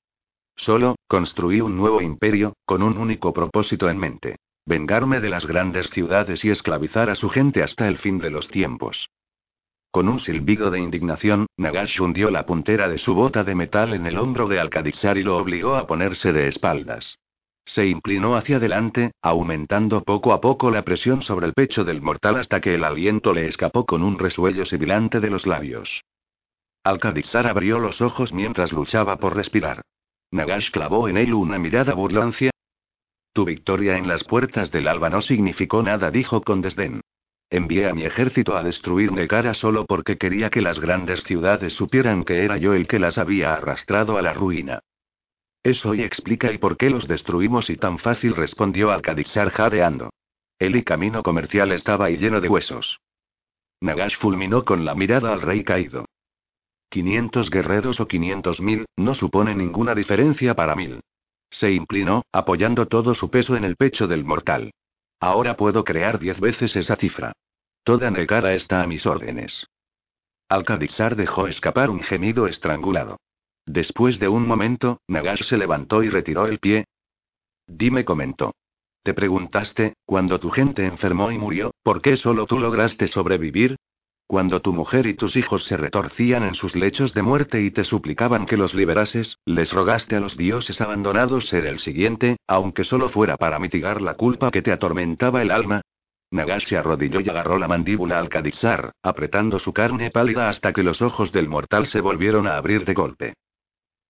Solo, 0.57 0.97
construí 1.09 1.61
un 1.61 1.77
nuevo 1.77 2.01
imperio, 2.01 2.55
con 2.65 2.83
un 2.83 2.97
único 2.99 3.33
propósito 3.33 3.89
en 3.89 3.99
mente. 3.99 4.37
Vengarme 4.67 5.21
de 5.21 5.29
las 5.29 5.47
grandes 5.47 5.91
ciudades 5.91 6.45
y 6.45 6.51
esclavizar 6.51 7.11
a 7.11 7.17
su 7.17 7.29
gente 7.29 7.63
hasta 7.63 7.87
el 7.89 7.99
fin 7.99 8.19
de 8.19 8.31
los 8.31 8.49
tiempos. 8.49 9.09
Con 9.91 10.09
un 10.09 10.19
silbido 10.21 10.71
de 10.71 10.81
indignación, 10.81 11.47
Nagash 11.57 12.01
hundió 12.01 12.31
la 12.31 12.47
puntera 12.47 12.89
de 12.89 12.99
su 12.99 13.15
bota 13.15 13.45
de 13.45 13.55
metal 13.55 13.95
en 13.95 14.07
el 14.07 14.19
hombro 14.19 14.49
de 14.49 14.59
Alcadizar 14.59 15.19
y 15.19 15.23
lo 15.23 15.37
obligó 15.37 15.77
a 15.77 15.87
ponerse 15.87 16.33
de 16.33 16.49
espaldas. 16.49 17.19
Se 17.67 17.87
inclinó 17.87 18.37
hacia 18.37 18.57
adelante, 18.57 19.13
aumentando 19.23 20.03
poco 20.03 20.33
a 20.33 20.41
poco 20.41 20.71
la 20.71 20.83
presión 20.83 21.23
sobre 21.23 21.47
el 21.47 21.55
pecho 21.55 21.85
del 21.85 22.03
mortal 22.03 22.37
hasta 22.37 22.61
que 22.61 22.75
el 22.75 22.85
aliento 22.85 23.33
le 23.33 23.47
escapó 23.47 23.87
con 23.87 24.03
un 24.03 24.19
resuello 24.19 24.67
sibilante 24.67 25.21
de 25.21 25.31
los 25.31 25.47
labios. 25.47 26.03
Alcadizar 26.83 27.47
abrió 27.47 27.79
los 27.79 28.01
ojos 28.01 28.33
mientras 28.33 28.73
luchaba 28.73 29.17
por 29.17 29.37
respirar. 29.37 29.83
Nagash 30.35 30.73
clavó 30.73 31.09
en 31.09 31.17
él 31.17 31.33
una 31.33 31.61
mirada 31.61 31.95
burlancia. 31.95 32.51
Tu 33.33 33.45
victoria 33.45 33.97
en 33.97 34.09
las 34.09 34.25
puertas 34.25 34.73
del 34.73 34.89
alba 34.89 35.09
no 35.09 35.23
significó 35.23 35.81
nada, 35.81 36.11
dijo 36.11 36.43
con 36.43 36.61
desdén. 36.61 37.03
Envié 37.51 37.89
a 37.89 37.95
mi 37.95 38.05
ejército 38.05 38.57
a 38.57 38.65
destruir 38.65 39.13
Negara 39.13 39.55
solo 39.55 39.87
porque 39.87 40.19
quería 40.19 40.51
que 40.51 40.61
las 40.61 40.81
grandes 40.81 41.23
ciudades 41.23 41.73
supieran 41.75 42.25
que 42.25 42.45
era 42.45 42.57
yo 42.57 42.75
el 42.75 42.89
que 42.89 42.99
las 42.99 43.17
había 43.17 43.55
arrastrado 43.55 44.19
a 44.19 44.23
la 44.23 44.35
ruina. 44.35 44.81
Eso 45.63 45.95
y 45.95 46.03
explica 46.03 46.49
el 46.49 46.59
por 46.59 46.77
qué 46.79 46.91
los 46.91 47.07
destruimos 47.07 47.71
y 47.71 47.77
tan 47.77 48.01
fácil 48.01 48.35
respondió 48.35 48.91
Alcadizar 48.91 49.51
jadeando. 49.51 50.11
El 50.59 50.75
y 50.75 50.83
camino 50.83 51.23
comercial 51.23 51.71
estaba 51.71 52.07
ahí 52.07 52.17
lleno 52.17 52.41
de 52.41 52.49
huesos. 52.49 52.99
Nagash 53.81 54.19
fulminó 54.19 54.65
con 54.65 54.85
la 54.85 54.97
mirada 54.97 55.33
al 55.33 55.43
rey 55.43 55.63
caído. 55.63 56.07
500 56.91 57.51
guerreros 57.51 58.01
o 58.01 58.07
500 58.07 58.61
mil, 58.61 58.87
no 58.97 59.15
supone 59.15 59.55
ninguna 59.55 59.95
diferencia 59.95 60.55
para 60.55 60.77
mil. 60.77 61.01
Se 61.51 61.71
inclinó, 61.71 62.25
apoyando 62.33 62.87
todo 62.87 63.15
su 63.15 63.31
peso 63.31 63.57
en 63.57 63.65
el 63.65 63.77
pecho 63.77 64.07
del 64.07 64.25
mortal. 64.25 64.73
Ahora 65.21 65.57
puedo 65.57 65.85
crear 65.85 66.19
diez 66.19 66.41
veces 66.41 66.75
esa 66.77 66.97
cifra. 66.97 67.33
Toda 67.85 68.11
negada 68.11 68.55
está 68.55 68.83
a 68.83 68.87
mis 68.87 69.07
órdenes. 69.07 69.67
Alcadizar 70.49 71.17
dejó 71.17 71.49
escapar 71.49 71.91
un 71.91 72.03
gemido 72.03 72.47
estrangulado. 72.47 73.19
Después 73.67 74.19
de 74.19 74.29
un 74.29 74.47
momento, 74.47 75.01
Nagash 75.09 75.45
se 75.45 75.57
levantó 75.57 76.03
y 76.03 76.11
retiró 76.11 76.47
el 76.47 76.59
pie. 76.59 76.85
Dime, 77.67 78.05
comentó. 78.05 78.55
Te 79.03 79.15
preguntaste, 79.15 79.95
cuando 80.07 80.41
tu 80.41 80.51
gente 80.51 80.85
enfermó 80.87 81.31
y 81.31 81.39
murió, 81.39 81.73
¿por 81.83 82.03
qué 82.03 82.17
solo 82.17 82.47
tú 82.47 82.59
lograste 82.59 83.09
sobrevivir? 83.09 83.77
Cuando 84.27 84.61
tu 84.61 84.73
mujer 84.73 85.07
y 85.07 85.15
tus 85.15 85.37
hijos 85.37 85.65
se 85.65 85.77
retorcían 85.77 86.43
en 86.45 86.55
sus 86.55 86.75
lechos 86.75 87.13
de 87.15 87.23
muerte 87.23 87.61
y 87.61 87.71
te 87.71 87.85
suplicaban 87.85 88.47
que 88.47 88.57
los 88.57 88.75
liberases, 88.75 89.39
les 89.45 89.73
rogaste 89.73 90.17
a 90.17 90.21
los 90.21 90.37
dioses 90.37 90.81
abandonados 90.81 91.49
ser 91.49 91.67
el 91.67 91.79
siguiente, 91.79 92.37
aunque 92.47 92.85
solo 92.85 93.11
fuera 93.11 93.37
para 93.37 93.59
mitigar 93.59 94.01
la 94.01 94.15
culpa 94.15 94.51
que 94.51 94.63
te 94.63 94.73
atormentaba 94.73 95.43
el 95.43 95.51
alma, 95.51 95.83
Nagash 96.35 96.67
se 96.67 96.77
arrodilló 96.77 97.21
y 97.21 97.29
agarró 97.29 97.59
la 97.59 97.69
mandíbula 97.69 98.19
al 98.19 98.29
Kadizar, 98.29 98.91
apretando 99.05 99.61
su 99.61 99.73
carne 99.73 100.11
pálida 100.11 100.49
hasta 100.49 100.73
que 100.73 100.83
los 100.83 101.01
ojos 101.01 101.31
del 101.31 101.49
mortal 101.49 101.87
se 101.87 102.01
volvieron 102.01 102.49
a 102.49 102.57
abrir 102.57 102.85
de 102.85 102.93
golpe. 102.93 103.35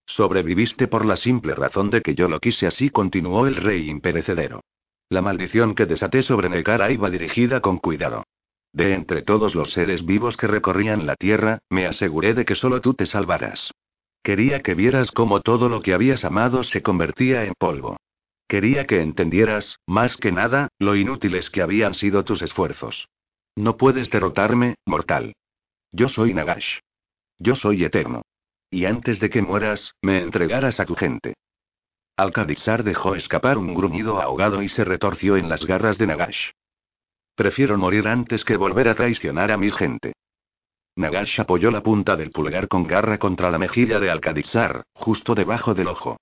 Sobreviviste 0.07 0.89
por 0.89 1.05
la 1.05 1.17
simple 1.17 1.55
razón 1.55 1.91
de 1.91 2.01
que 2.01 2.15
yo 2.15 2.29
lo 2.29 2.41
quise 2.41 2.67
así, 2.67 2.89
continuó 2.89 3.47
el 3.47 3.57
rey 3.57 3.91
imperecedero. 3.91 4.61
La 5.11 5.21
maldición 5.21 5.75
que 5.75 5.85
desaté 5.85 6.23
sobre 6.23 6.49
Negara 6.49 6.91
iba 6.91 7.11
dirigida 7.11 7.61
con 7.61 7.77
cuidado. 7.77 8.25
De 8.75 8.93
entre 8.93 9.23
todos 9.23 9.55
los 9.55 9.73
seres 9.73 10.05
vivos 10.05 10.37
que 10.37 10.49
recorrían 10.49 11.07
la 11.07 11.15
tierra, 11.15 11.61
me 11.71 11.87
aseguré 11.87 12.35
de 12.35 12.45
que 12.45 12.57
solo 12.57 12.81
tú 12.81 12.95
te 12.95 13.07
salvaras. 13.07 13.71
Quería 14.25 14.63
que 14.63 14.75
vieras 14.75 15.13
cómo 15.13 15.43
todo 15.43 15.69
lo 15.69 15.81
que 15.81 15.95
habías 15.95 16.25
amado 16.25 16.65
se 16.65 16.83
convertía 16.83 17.45
en 17.45 17.55
polvo. 17.57 17.97
Quería 18.49 18.85
que 18.87 19.01
entendieras, 19.01 19.79
más 19.87 20.17
que 20.17 20.33
nada, 20.33 20.69
lo 20.81 20.97
inútiles 20.97 21.51
que 21.51 21.63
habían 21.63 21.95
sido 21.95 22.25
tus 22.25 22.43
esfuerzos. 22.43 23.09
No 23.55 23.77
puedes 23.77 24.11
derrotarme, 24.11 24.75
mortal. 24.85 25.35
Yo 25.93 26.09
soy 26.09 26.35
Nagash. 26.35 26.81
Yo 27.39 27.55
soy 27.55 27.85
eterno. 27.85 28.23
Y 28.71 28.87
antes 28.87 29.21
de 29.21 29.31
que 29.31 29.41
mueras, 29.41 29.93
me 30.03 30.19
entregarás 30.21 30.81
a 30.81 30.85
tu 30.85 30.97
gente. 30.97 31.35
Alcadizar 32.17 32.83
dejó 32.83 33.15
escapar 33.15 33.57
un 33.57 33.73
gruñido 33.73 34.21
ahogado 34.21 34.63
y 34.63 34.69
se 34.69 34.83
retorció 34.83 35.37
en 35.37 35.49
las 35.49 35.65
garras 35.65 35.97
de 35.97 36.09
Nagash. 36.09 36.51
Prefiero 37.35 37.77
morir 37.77 38.07
antes 38.07 38.45
que 38.45 38.57
volver 38.57 38.89
a 38.89 38.95
traicionar 38.95 39.51
a 39.51 39.57
mi 39.57 39.71
gente. 39.71 40.13
Nagash 40.97 41.41
apoyó 41.41 41.73
la 41.73 41.83
punta 41.83 42.15
del 42.15 42.31
pulgar 42.31 42.69
con 42.69 42.87
garra 42.87 43.19
contra 43.19 43.51
la 43.51 43.59
mejilla 43.59 43.99
de 43.99 44.11
Alcadizar, 44.11 44.85
justo 44.95 45.35
debajo 45.35 45.75
del 45.75 45.89
ojo. 45.89 46.19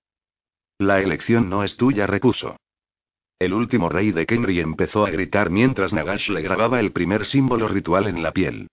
La 0.79 0.99
elección 0.99 1.49
no 1.49 1.63
es 1.63 1.77
tuya, 1.77 2.07
repuso. 2.07 2.57
El 3.37 3.53
último 3.53 3.89
rey 3.89 4.11
de 4.11 4.25
Kenry 4.25 4.59
empezó 4.59 5.05
a 5.05 5.11
gritar 5.11 5.51
mientras 5.51 5.93
Nagash 5.93 6.29
le 6.29 6.41
grababa 6.41 6.79
el 6.79 6.91
primer 6.91 7.25
símbolo 7.25 7.67
ritual 7.67 8.07
en 8.07 8.23
la 8.23 8.31
piel. 8.31 8.67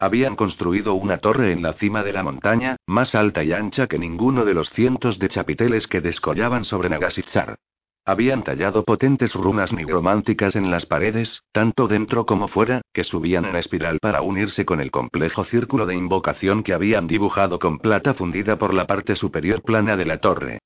Habían 0.00 0.34
construido 0.34 0.94
una 0.94 1.18
torre 1.18 1.52
en 1.52 1.62
la 1.62 1.74
cima 1.74 2.02
de 2.02 2.12
la 2.12 2.24
montaña, 2.24 2.76
más 2.86 3.14
alta 3.14 3.44
y 3.44 3.52
ancha 3.52 3.86
que 3.86 4.00
ninguno 4.00 4.44
de 4.44 4.54
los 4.54 4.68
cientos 4.70 5.20
de 5.20 5.28
chapiteles 5.28 5.86
que 5.86 6.00
descollaban 6.00 6.64
sobre 6.64 6.88
Nagasitzar. 6.88 7.56
Habían 8.04 8.42
tallado 8.42 8.82
potentes 8.82 9.32
runas 9.32 9.72
nigrománticas 9.72 10.56
en 10.56 10.72
las 10.72 10.86
paredes, 10.86 11.44
tanto 11.52 11.86
dentro 11.86 12.26
como 12.26 12.48
fuera, 12.48 12.82
que 12.92 13.04
subían 13.04 13.44
en 13.44 13.54
espiral 13.54 14.00
para 14.00 14.22
unirse 14.22 14.64
con 14.64 14.80
el 14.80 14.90
complejo 14.90 15.44
círculo 15.44 15.86
de 15.86 15.94
invocación 15.94 16.64
que 16.64 16.74
habían 16.74 17.06
dibujado 17.06 17.60
con 17.60 17.78
plata 17.78 18.14
fundida 18.14 18.58
por 18.58 18.74
la 18.74 18.88
parte 18.88 19.14
superior 19.14 19.62
plana 19.62 19.96
de 19.96 20.04
la 20.04 20.18
torre. 20.18 20.58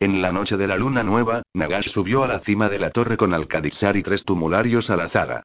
En 0.00 0.20
la 0.20 0.32
noche 0.32 0.58
de 0.58 0.66
la 0.66 0.76
luna 0.76 1.02
nueva, 1.02 1.42
Nagash 1.54 1.92
subió 1.92 2.24
a 2.24 2.28
la 2.28 2.40
cima 2.40 2.68
de 2.68 2.78
la 2.78 2.90
torre 2.90 3.16
con 3.16 3.32
Alcadizar 3.32 3.96
y 3.96 4.02
tres 4.02 4.22
tumularios 4.24 4.90
a 4.90 4.96
la 4.96 5.08
zaga. 5.08 5.44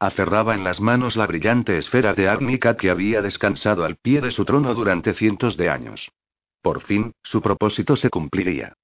Aferraba 0.00 0.54
en 0.54 0.64
las 0.64 0.80
manos 0.80 1.14
la 1.14 1.28
brillante 1.28 1.78
esfera 1.78 2.12
de 2.12 2.28
Agnicat 2.28 2.76
que 2.76 2.90
había 2.90 3.22
descansado 3.22 3.84
al 3.84 3.96
pie 3.96 4.20
de 4.20 4.32
su 4.32 4.44
trono 4.44 4.74
durante 4.74 5.14
cientos 5.14 5.56
de 5.56 5.70
años. 5.70 6.10
Por 6.60 6.82
fin, 6.82 7.12
su 7.22 7.40
propósito 7.40 7.94
se 7.94 8.10
cumpliría. 8.10 8.74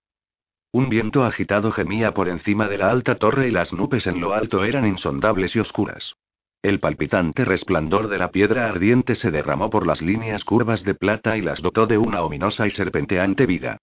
Un 0.73 0.89
viento 0.89 1.25
agitado 1.25 1.73
gemía 1.73 2.15
por 2.15 2.29
encima 2.29 2.69
de 2.69 2.79
la 2.79 2.91
alta 2.91 3.17
torre 3.17 3.49
y 3.49 3.51
las 3.51 3.73
nubes 3.73 4.07
en 4.07 4.21
lo 4.21 4.35
alto 4.35 4.63
eran 4.65 4.87
insondables 4.87 5.57
y 5.57 5.59
oscuras. 5.59 6.15
El 6.63 6.79
palpitante 6.79 7.45
resplandor 7.45 8.07
de 8.09 8.19
la 8.19 8.31
piedra 8.31 8.69
ardiente 8.69 9.17
se 9.17 9.33
derramó 9.33 9.69
por 9.69 9.85
las 9.85 10.01
líneas 10.01 10.45
curvas 10.45 10.85
de 10.85 10.95
plata 10.95 11.37
y 11.37 11.41
las 11.41 11.61
dotó 11.61 11.89
de 11.89 11.99
una 11.99 12.23
ominosa 12.23 12.69
y 12.69 12.71
serpenteante 12.71 13.47
vida. 13.47 13.79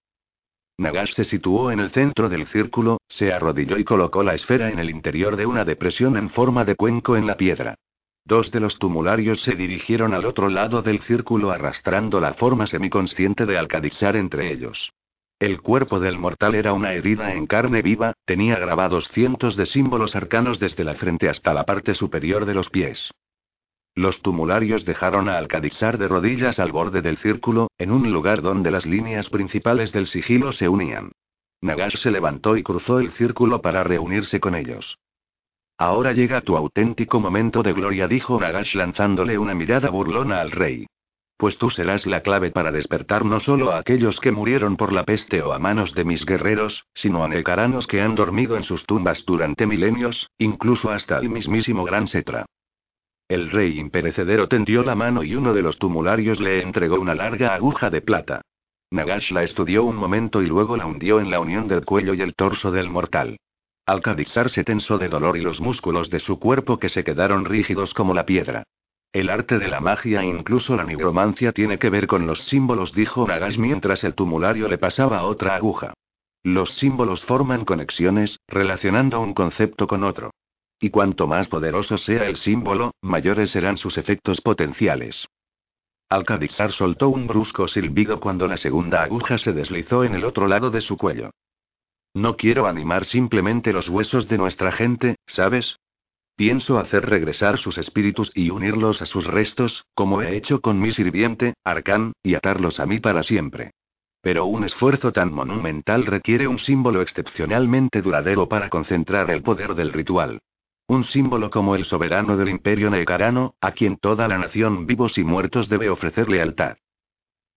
Nagash 0.78 1.14
se 1.14 1.26
situó 1.26 1.72
en 1.72 1.80
el 1.80 1.90
centro 1.90 2.30
del 2.30 2.48
círculo, 2.48 3.00
se 3.10 3.34
arrodilló 3.34 3.78
y 3.78 3.84
colocó 3.84 4.24
la 4.24 4.36
esfera 4.36 4.70
en 4.70 4.80
el 4.80 4.90
interior 4.90 5.36
de 5.36 5.46
una 5.46 5.66
depresión 5.66 6.16
en 6.16 6.30
forma 6.30 6.64
de 6.64 6.76
cuenco 6.76 7.18
en 7.18 7.28
la 7.28 7.36
piedra. 7.36 7.76
Dos 8.24 8.50
de 8.52 8.62
los 8.62 8.78
tumularios 8.80 9.42
se 9.42 9.56
dirigieron 9.56 10.14
al 10.14 10.26
otro 10.26 10.48
lado 10.48 10.84
del 10.84 11.02
círculo 11.02 11.52
arrastrando 11.52 12.22
la 12.22 12.36
forma 12.36 12.68
semiconsciente 12.68 13.46
de 13.46 13.58
Alcadizar 13.58 14.16
entre 14.16 14.54
ellos. 14.54 14.94
El 15.40 15.62
cuerpo 15.62 16.00
del 16.00 16.18
mortal 16.18 16.56
era 16.56 16.74
una 16.74 16.94
herida 16.94 17.36
en 17.36 17.46
carne 17.46 17.84
viva, 17.84 18.14
tenía 18.26 18.58
grabados 18.58 19.08
cientos 19.10 19.56
de 19.56 19.68
símbolos 19.68 20.16
arcanos 20.16 20.60
desde 20.60 20.84
la 20.84 20.96
frente 20.96 21.30
hasta 21.30 21.54
la 21.54 21.64
parte 21.64 21.94
superior 21.94 22.46
de 22.46 22.56
los 22.56 22.72
pies. 22.72 23.12
Los 23.94 24.20
tumularios 24.24 24.84
dejaron 24.84 25.30
a 25.30 25.38
Alcadizar 25.38 26.00
de 26.00 26.08
rodillas 26.08 26.58
al 26.58 26.72
borde 26.72 27.04
del 27.04 27.18
círculo, 27.18 27.68
en 27.78 27.92
un 27.92 28.12
lugar 28.12 28.42
donde 28.42 28.72
las 28.72 28.88
líneas 28.88 29.30
principales 29.30 29.92
del 29.92 30.08
sigilo 30.08 30.54
se 30.54 30.70
unían. 30.70 31.12
Nagash 31.62 31.98
se 31.98 32.10
levantó 32.10 32.58
y 32.58 32.64
cruzó 32.64 33.00
el 33.00 33.12
círculo 33.12 33.62
para 33.62 33.84
reunirse 33.84 34.40
con 34.40 34.56
ellos. 34.56 34.98
Ahora 35.78 36.14
llega 36.14 36.42
tu 36.42 36.58
auténtico 36.58 37.20
momento 37.20 37.62
de 37.62 37.74
gloria, 37.74 38.08
dijo 38.08 38.40
Nagash 38.40 38.74
lanzándole 38.74 39.38
una 39.38 39.54
mirada 39.54 39.90
burlona 39.92 40.42
al 40.42 40.50
rey. 40.50 40.88
Pues 41.38 41.58
tú 41.60 41.70
serás 41.70 42.08
la 42.08 42.22
clave 42.22 42.50
para 42.50 42.72
despertar 42.72 43.24
no 43.24 43.40
solo 43.40 43.72
a 43.72 43.78
aquellos 43.78 44.20
que 44.20 44.32
murieron 44.32 44.76
por 44.76 44.92
la 44.92 45.04
peste 45.04 45.44
o 45.44 45.54
a 45.54 45.60
manos 45.60 45.94
de 45.94 46.04
mis 46.04 46.26
guerreros, 46.26 46.86
sino 46.96 47.24
a 47.24 47.28
necaranos 47.28 47.86
que 47.86 48.02
han 48.02 48.16
dormido 48.16 48.58
en 48.58 48.64
sus 48.64 48.86
tumbas 48.86 49.24
durante 49.26 49.68
milenios, 49.68 50.32
incluso 50.40 50.90
hasta 50.90 51.20
el 51.20 51.30
mismísimo 51.30 51.84
Gran 51.84 52.08
Setra. 52.08 52.46
El 53.28 53.52
rey 53.52 53.78
imperecedero 53.78 54.48
tendió 54.48 54.84
la 54.84 54.96
mano 54.96 55.22
y 55.22 55.36
uno 55.36 55.54
de 55.54 55.62
los 55.62 55.78
tumularios 55.78 56.40
le 56.40 56.62
entregó 56.62 57.00
una 57.00 57.14
larga 57.14 57.54
aguja 57.54 57.92
de 57.92 58.02
plata. 58.02 58.42
Nagash 58.90 59.32
la 59.32 59.44
estudió 59.44 59.84
un 59.84 59.98
momento 59.98 60.42
y 60.42 60.48
luego 60.48 60.76
la 60.76 60.86
hundió 60.88 61.20
en 61.20 61.30
la 61.30 61.40
unión 61.40 61.68
del 61.68 61.86
cuello 61.86 62.14
y 62.14 62.22
el 62.22 62.34
torso 62.36 62.72
del 62.72 62.90
mortal. 62.90 63.38
Al 63.86 64.02
se 64.50 64.64
tensó 64.64 64.98
de 64.98 65.10
dolor 65.10 65.38
y 65.38 65.42
los 65.42 65.62
músculos 65.62 66.10
de 66.10 66.20
su 66.20 66.40
cuerpo 66.40 66.80
que 66.80 66.90
se 66.90 67.04
quedaron 67.04 67.46
rígidos 67.46 67.94
como 67.94 68.14
la 68.14 68.26
piedra. 68.26 68.64
El 69.14 69.30
arte 69.30 69.58
de 69.58 69.68
la 69.68 69.80
magia 69.80 70.22
e 70.22 70.26
incluso 70.26 70.76
la 70.76 70.84
nigromancia 70.84 71.52
tiene 71.52 71.80
que 71.80 71.90
ver 71.90 72.08
con 72.08 72.28
los 72.28 72.44
símbolos, 72.46 72.94
dijo 72.94 73.28
Nagash 73.28 73.58
mientras 73.58 74.04
el 74.04 74.14
tumulario 74.14 74.68
le 74.68 74.78
pasaba 74.78 75.24
otra 75.24 75.56
aguja. 75.56 75.94
Los 76.44 76.76
símbolos 76.76 77.24
forman 77.24 77.66
conexiones, 77.66 78.40
relacionando 78.48 79.20
un 79.20 79.34
concepto 79.34 79.88
con 79.88 80.04
otro. 80.04 80.32
Y 80.80 80.92
cuanto 80.92 81.28
más 81.28 81.48
poderoso 81.48 81.98
sea 81.98 82.26
el 82.26 82.36
símbolo, 82.36 82.92
mayores 83.02 83.52
serán 83.52 83.78
sus 83.78 83.98
efectos 83.98 84.42
potenciales. 84.42 85.28
Alcadizar 86.10 86.72
soltó 86.72 87.10
un 87.10 87.28
brusco 87.28 87.68
silbido 87.68 88.20
cuando 88.20 88.48
la 88.48 88.58
segunda 88.58 89.04
aguja 89.04 89.38
se 89.38 89.52
deslizó 89.52 90.04
en 90.04 90.16
el 90.16 90.24
otro 90.24 90.48
lado 90.48 90.70
de 90.70 90.82
su 90.82 90.96
cuello. 90.96 91.32
No 92.14 92.38
quiero 92.38 92.68
animar 92.68 93.06
simplemente 93.06 93.74
los 93.74 93.90
huesos 93.90 94.28
de 94.28 94.38
nuestra 94.38 94.72
gente, 94.72 95.18
¿sabes? 95.28 95.78
Pienso 96.38 96.78
hacer 96.78 97.04
regresar 97.04 97.58
sus 97.58 97.80
espíritus 97.80 98.32
y 98.36 98.52
unirlos 98.52 99.02
a 99.02 99.08
sus 99.08 99.26
restos, 99.26 99.88
como 99.96 100.22
he 100.22 100.38
hecho 100.38 100.62
con 100.62 100.80
mi 100.80 100.92
sirviente, 100.92 101.56
Arcán, 101.64 102.14
y 102.22 102.36
atarlos 102.36 102.80
a 102.80 102.86
mí 102.86 103.00
para 103.00 103.24
siempre. 103.24 103.72
Pero 104.22 104.46
un 104.46 104.64
esfuerzo 104.64 105.12
tan 105.12 105.34
monumental 105.34 106.06
requiere 106.06 106.48
un 106.48 106.60
símbolo 106.60 107.02
excepcionalmente 107.02 108.04
duradero 108.04 108.48
para 108.48 108.70
concentrar 108.70 109.32
el 109.32 109.42
poder 109.42 109.74
del 109.74 109.92
ritual. 109.92 110.40
Un 110.88 111.06
símbolo 111.06 111.50
como 111.50 111.76
el 111.76 111.86
soberano 111.86 112.38
del 112.38 112.50
imperio 112.50 112.92
necarano, 112.92 113.56
a 113.60 113.72
quien 113.72 113.98
toda 113.98 114.28
la 114.28 114.38
nación 114.38 114.86
vivos 114.86 115.18
y 115.18 115.24
muertos 115.24 115.70
debe 115.70 115.90
ofrecer 115.90 116.30
lealtad. 116.30 116.78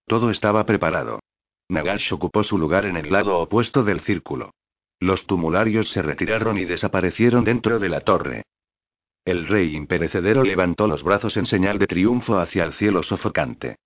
Todo 0.06 0.30
estaba 0.30 0.64
preparado. 0.64 1.20
Nagash 1.68 2.14
ocupó 2.14 2.44
su 2.44 2.56
lugar 2.56 2.86
en 2.86 2.96
el 2.96 3.12
lado 3.12 3.38
opuesto 3.40 3.82
del 3.82 4.00
círculo. 4.00 4.52
Los 4.98 5.26
tumularios 5.26 5.90
se 5.90 6.00
retiraron 6.00 6.56
y 6.56 6.64
desaparecieron 6.64 7.44
dentro 7.44 7.78
de 7.78 7.88
la 7.90 8.00
torre. 8.00 8.44
El 9.24 9.46
rey 9.46 9.76
imperecedero 9.76 10.42
levantó 10.42 10.86
los 10.86 11.02
brazos 11.02 11.36
en 11.36 11.46
señal 11.46 11.78
de 11.78 11.86
triunfo 11.86 12.38
hacia 12.38 12.64
el 12.64 12.72
cielo 12.74 13.02
sofocante. 13.02 13.76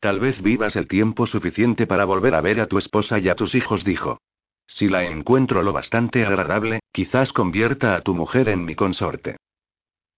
Tal 0.00 0.20
vez 0.20 0.40
vivas 0.42 0.76
el 0.76 0.88
tiempo 0.88 1.26
suficiente 1.26 1.86
para 1.86 2.04
volver 2.04 2.34
a 2.34 2.40
ver 2.40 2.60
a 2.60 2.66
tu 2.66 2.78
esposa 2.78 3.18
y 3.18 3.28
a 3.28 3.34
tus 3.34 3.54
hijos, 3.54 3.84
dijo. 3.84 4.18
Si 4.66 4.88
la 4.88 5.04
encuentro 5.04 5.62
lo 5.62 5.72
bastante 5.72 6.24
agradable, 6.24 6.80
quizás 6.92 7.32
convierta 7.32 7.96
a 7.96 8.00
tu 8.00 8.14
mujer 8.14 8.48
en 8.48 8.64
mi 8.64 8.74
consorte. 8.74 9.36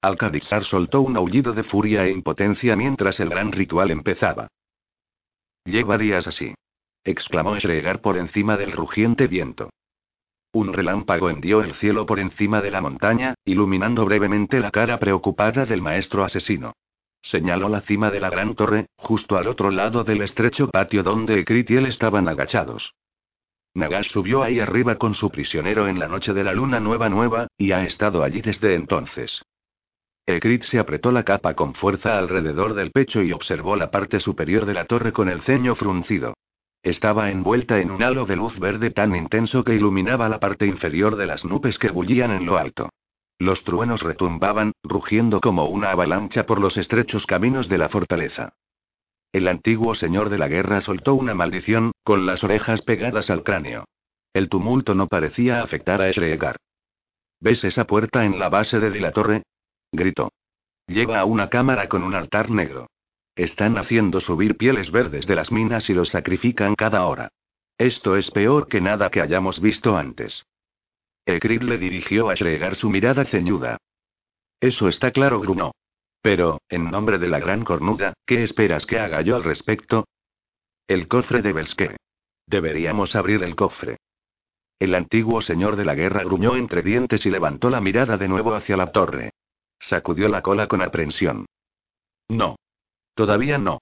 Alcadizar 0.03 0.65
soltó 0.65 1.01
un 1.01 1.17
aullido 1.17 1.53
de 1.53 1.65
furia 1.65 2.05
e 2.07 2.11
impotencia 2.11 2.77
mientras 2.77 3.19
el 3.19 3.31
gran 3.31 3.53
ritual 3.53 3.91
empezaba. 3.91 4.49
Lleva 5.65 5.99
días 5.99 6.27
así 6.27 6.55
exclamó 7.07 7.57
Shregar 7.57 8.01
por 8.01 8.19
encima 8.19 8.57
del 8.57 8.73
rugiente 8.73 9.29
viento. 9.29 9.71
Un 10.57 10.73
relámpago 10.73 11.29
hendió 11.29 11.63
el 11.63 11.75
cielo 11.75 12.07
por 12.07 12.19
encima 12.19 12.63
de 12.63 12.71
la 12.71 12.81
montaña, 12.81 13.35
iluminando 13.45 14.07
brevemente 14.07 14.59
la 14.59 14.71
cara 14.71 14.99
preocupada 14.99 15.67
del 15.67 15.83
maestro 15.83 16.25
asesino. 16.25 16.73
Señaló 17.21 17.69
la 17.69 17.83
cima 17.83 18.11
de 18.11 18.21
la 18.21 18.31
gran 18.31 18.55
torre, 18.55 18.87
justo 18.97 19.37
al 19.37 19.49
otro 19.49 19.71
lado 19.71 20.03
del 20.03 20.23
estrecho 20.23 20.69
patio 20.69 21.03
donde 21.03 21.41
Ekrit 21.41 21.71
y 21.73 21.77
él 21.77 21.85
estaban 21.85 22.27
agachados. 22.27 22.95
Nagash 23.75 24.09
subió 24.09 24.43
ahí 24.43 24.59
arriba 24.59 24.97
con 24.97 25.13
su 25.13 25.29
prisionero 25.29 25.89
en 25.89 25.99
la 25.99 26.09
noche 26.09 26.33
de 26.33 26.43
la 26.43 26.55
luna 26.55 26.81
nueva 26.81 27.11
nueva, 27.11 27.49
y 27.59 27.73
ha 27.73 27.85
estado 27.85 28.23
allí 28.23 28.41
desde 28.41 28.77
entonces. 28.77 29.43
Ekrit 30.25 30.63
se 30.63 30.79
apretó 30.79 31.13
la 31.13 31.25
capa 31.25 31.53
con 31.53 31.75
fuerza 31.75 32.17
alrededor 32.17 32.73
del 32.73 32.93
pecho 32.93 33.21
y 33.21 33.31
observó 33.33 33.77
la 33.77 33.91
parte 33.91 34.21
superior 34.21 34.65
de 34.65 34.73
la 34.73 34.87
torre 34.87 35.13
con 35.13 35.29
el 35.29 35.43
ceño 35.43 35.75
fruncido. 35.75 36.33
Estaba 36.87 37.33
envuelta 37.33 37.81
en 37.81 37.91
un 37.91 38.01
halo 38.05 38.27
de 38.27 38.37
luz 38.37 38.61
verde 38.61 38.93
tan 38.93 39.17
intenso 39.17 39.65
que 39.65 39.75
iluminaba 39.75 40.29
la 40.29 40.39
parte 40.39 40.67
inferior 40.67 41.17
de 41.17 41.27
las 41.27 41.45
nubes 41.45 41.81
que 41.81 41.91
bullían 41.91 42.31
en 42.31 42.47
lo 42.47 42.59
alto. 42.59 42.91
Los 43.41 43.65
truenos 43.65 44.03
retumbaban, 44.03 44.71
rugiendo 44.85 45.41
como 45.41 45.65
una 45.65 45.91
avalancha 45.91 46.47
por 46.47 46.61
los 46.61 46.77
estrechos 46.77 47.27
caminos 47.27 47.69
de 47.69 47.79
la 47.79 47.89
fortaleza. 47.89 48.53
El 49.33 49.49
antiguo 49.49 49.97
señor 49.97 50.31
de 50.31 50.39
la 50.39 50.47
guerra 50.47 50.81
soltó 50.81 51.17
una 51.17 51.35
maldición, 51.35 51.91
con 52.05 52.25
las 52.25 52.45
orejas 52.45 52.83
pegadas 52.83 53.31
al 53.31 53.43
cráneo. 53.43 53.87
El 54.33 54.49
tumulto 54.49 54.95
no 54.95 55.09
parecía 55.09 55.63
afectar 55.63 56.01
a 56.01 56.13
Shregar. 56.13 56.55
¿Ves 57.41 57.65
esa 57.65 57.89
puerta 57.89 58.25
en 58.25 58.39
la 58.39 58.49
base 58.49 58.79
de 58.79 59.01
la 59.01 59.11
torre? 59.11 59.43
gritó. 59.91 60.31
Lleva 60.87 61.19
a 61.19 61.25
una 61.25 61.51
cámara 61.51 61.89
con 61.89 62.05
un 62.05 62.15
altar 62.15 62.49
negro. 62.49 62.87
Están 63.37 63.77
haciendo 63.77 64.21
subir 64.21 64.57
pieles 64.57 64.91
verdes 64.91 65.27
de 65.27 65.37
las 65.37 65.53
minas 65.53 65.89
y 65.91 65.95
los 65.95 66.09
sacrifican 66.09 66.75
cada 66.75 67.07
hora. 67.07 67.31
Esto 67.79 68.17
es 68.17 68.31
peor 68.31 68.67
que 68.67 68.81
nada 68.81 69.11
que 69.11 69.21
hayamos 69.21 69.61
visto 69.61 69.97
antes. 69.97 70.47
Ekrid 71.27 71.63
le 71.63 71.77
dirigió 71.77 72.31
a 72.31 72.35
Shregar 72.35 72.77
su 72.77 72.89
mirada 72.89 73.27
ceñuda. 73.27 73.77
Eso 74.59 74.89
está 74.89 75.11
claro, 75.11 75.41
grunó. 75.41 75.73
Pero, 76.23 76.61
en 76.71 76.91
nombre 76.91 77.19
de 77.19 77.29
la 77.29 77.39
gran 77.39 77.65
cornuda, 77.65 78.15
¿qué 78.25 78.43
esperas 78.43 78.87
que 78.87 78.99
haga 78.99 79.21
yo 79.21 79.37
al 79.37 79.45
respecto? 79.45 80.07
El 80.89 81.07
cofre 81.07 81.43
de 81.43 81.53
Belske. 81.53 81.97
Deberíamos 82.47 83.15
abrir 83.15 83.43
el 83.43 83.55
cofre. 83.55 83.99
El 84.79 84.95
antiguo 84.95 85.43
señor 85.43 85.77
de 85.77 85.85
la 85.85 85.95
guerra 85.95 86.23
gruñó 86.25 86.57
entre 86.57 86.83
dientes 86.83 87.27
y 87.27 87.31
levantó 87.31 87.71
la 87.71 87.81
mirada 87.81 88.17
de 88.17 88.29
nuevo 88.29 88.55
hacia 88.55 88.77
la 88.77 88.93
torre. 88.93 89.31
Sacudió 89.79 90.29
la 90.29 90.43
cola 90.43 90.69
con 90.69 90.81
aprensión. 90.81 91.47
No. 92.29 92.57
Todavía 93.17 93.57
no. 93.57 93.81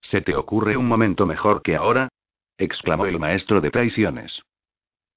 ¿Se 0.00 0.22
te 0.22 0.34
ocurre 0.34 0.78
un 0.78 0.88
momento 0.88 1.26
mejor 1.26 1.62
que 1.62 1.76
ahora? 1.76 2.08
exclamó 2.56 3.04
el 3.04 3.18
maestro 3.20 3.60
de 3.60 3.70
traiciones. 3.70 4.42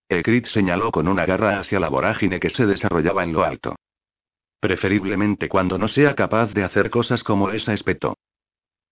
Ekrit 0.09 0.45
señaló 0.47 0.91
con 0.91 1.07
una 1.07 1.25
garra 1.25 1.59
hacia 1.59 1.79
la 1.79 1.87
vorágine 1.87 2.41
que 2.41 2.49
se 2.49 2.65
desarrollaba 2.65 3.23
en 3.23 3.31
lo 3.31 3.45
alto. 3.45 3.75
Preferiblemente 4.59 5.47
cuando 5.47 5.77
no 5.77 5.87
sea 5.87 6.15
capaz 6.15 6.53
de 6.53 6.65
hacer 6.65 6.89
cosas 6.89 7.23
como 7.23 7.51
esa, 7.51 7.73
espetó. 7.73 8.17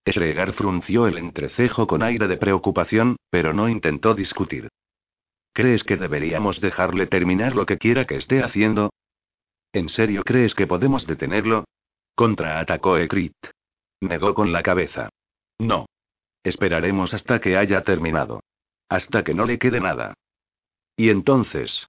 Esregar 0.06 0.54
frunció 0.54 1.08
el 1.08 1.18
entrecejo 1.18 1.86
con 1.86 2.02
aire 2.02 2.30
de 2.30 2.38
preocupación, 2.38 3.18
pero 3.30 3.52
no 3.52 3.68
intentó 3.68 4.14
discutir. 4.14 4.70
¿Crees 5.52 5.84
que 5.84 5.98
deberíamos 5.98 6.62
dejarle 6.62 7.08
terminar 7.08 7.54
lo 7.54 7.66
que 7.66 7.78
quiera 7.78 8.06
que 8.06 8.16
esté 8.16 8.42
haciendo? 8.44 8.94
¿En 9.74 9.90
serio 9.90 10.24
crees 10.24 10.56
que 10.56 10.68
podemos 10.68 11.06
detenerlo? 11.06 11.66
Contraatacó 12.16 12.98
Ekrit. 12.98 13.36
Negó 14.02 14.34
con 14.34 14.52
la 14.52 14.64
cabeza. 14.64 15.10
No. 15.60 15.88
Esperaremos 16.44 17.14
hasta 17.14 17.40
que 17.40 17.58
haya 17.58 17.84
terminado. 17.84 18.42
Hasta 18.90 19.24
que 19.24 19.34
no 19.34 19.46
le 19.46 19.58
quede 19.58 19.80
nada. 19.80 20.14
Y 20.96 21.10
entonces. 21.10 21.88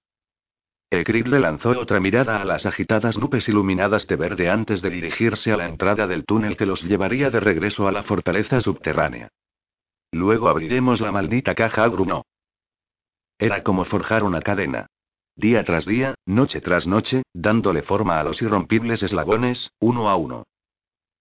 Ekrid 0.91 1.27
le 1.27 1.39
lanzó 1.39 1.69
otra 1.69 1.99
mirada 1.99 2.41
a 2.41 2.45
las 2.45 2.65
agitadas 2.65 3.17
nubes 3.17 3.47
iluminadas 3.47 4.07
de 4.07 4.15
verde 4.15 4.49
antes 4.49 4.81
de 4.81 4.89
dirigirse 4.89 5.51
a 5.51 5.57
la 5.57 5.67
entrada 5.67 6.07
del 6.07 6.25
túnel 6.25 6.57
que 6.57 6.65
los 6.65 6.81
llevaría 6.81 7.29
de 7.29 7.39
regreso 7.39 7.87
a 7.87 7.91
la 7.91 8.03
fortaleza 8.03 8.59
subterránea. 8.61 9.29
Luego 10.11 10.49
abriremos 10.49 10.99
la 10.99 11.11
maldita 11.11 11.53
caja, 11.53 11.87
grunó. 11.87 12.23
Era 13.37 13.63
como 13.63 13.85
forjar 13.85 14.23
una 14.23 14.41
cadena. 14.41 14.87
Día 15.35 15.63
tras 15.63 15.85
día, 15.85 16.15
noche 16.25 16.59
tras 16.59 16.87
noche, 16.87 17.23
dándole 17.33 17.83
forma 17.83 18.19
a 18.19 18.23
los 18.23 18.41
irrompibles 18.41 19.03
eslabones, 19.03 19.71
uno 19.79 20.09
a 20.09 20.15
uno. 20.15 20.43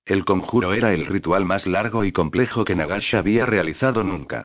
El 0.08 0.24
conjuro 0.24 0.72
era 0.72 0.94
el 0.94 1.04
ritual 1.04 1.44
más 1.44 1.66
largo 1.66 2.02
y 2.02 2.12
complejo 2.12 2.64
que 2.64 2.74
Nagash 2.74 3.14
había 3.14 3.44
realizado 3.44 4.02
nunca. 4.02 4.44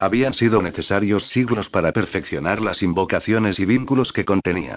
Habían 0.00 0.34
sido 0.34 0.60
necesarios 0.60 1.28
siglos 1.28 1.68
para 1.68 1.92
perfeccionar 1.92 2.60
las 2.60 2.82
invocaciones 2.82 3.60
y 3.60 3.64
vínculos 3.64 4.12
que 4.12 4.24
contenía. 4.24 4.76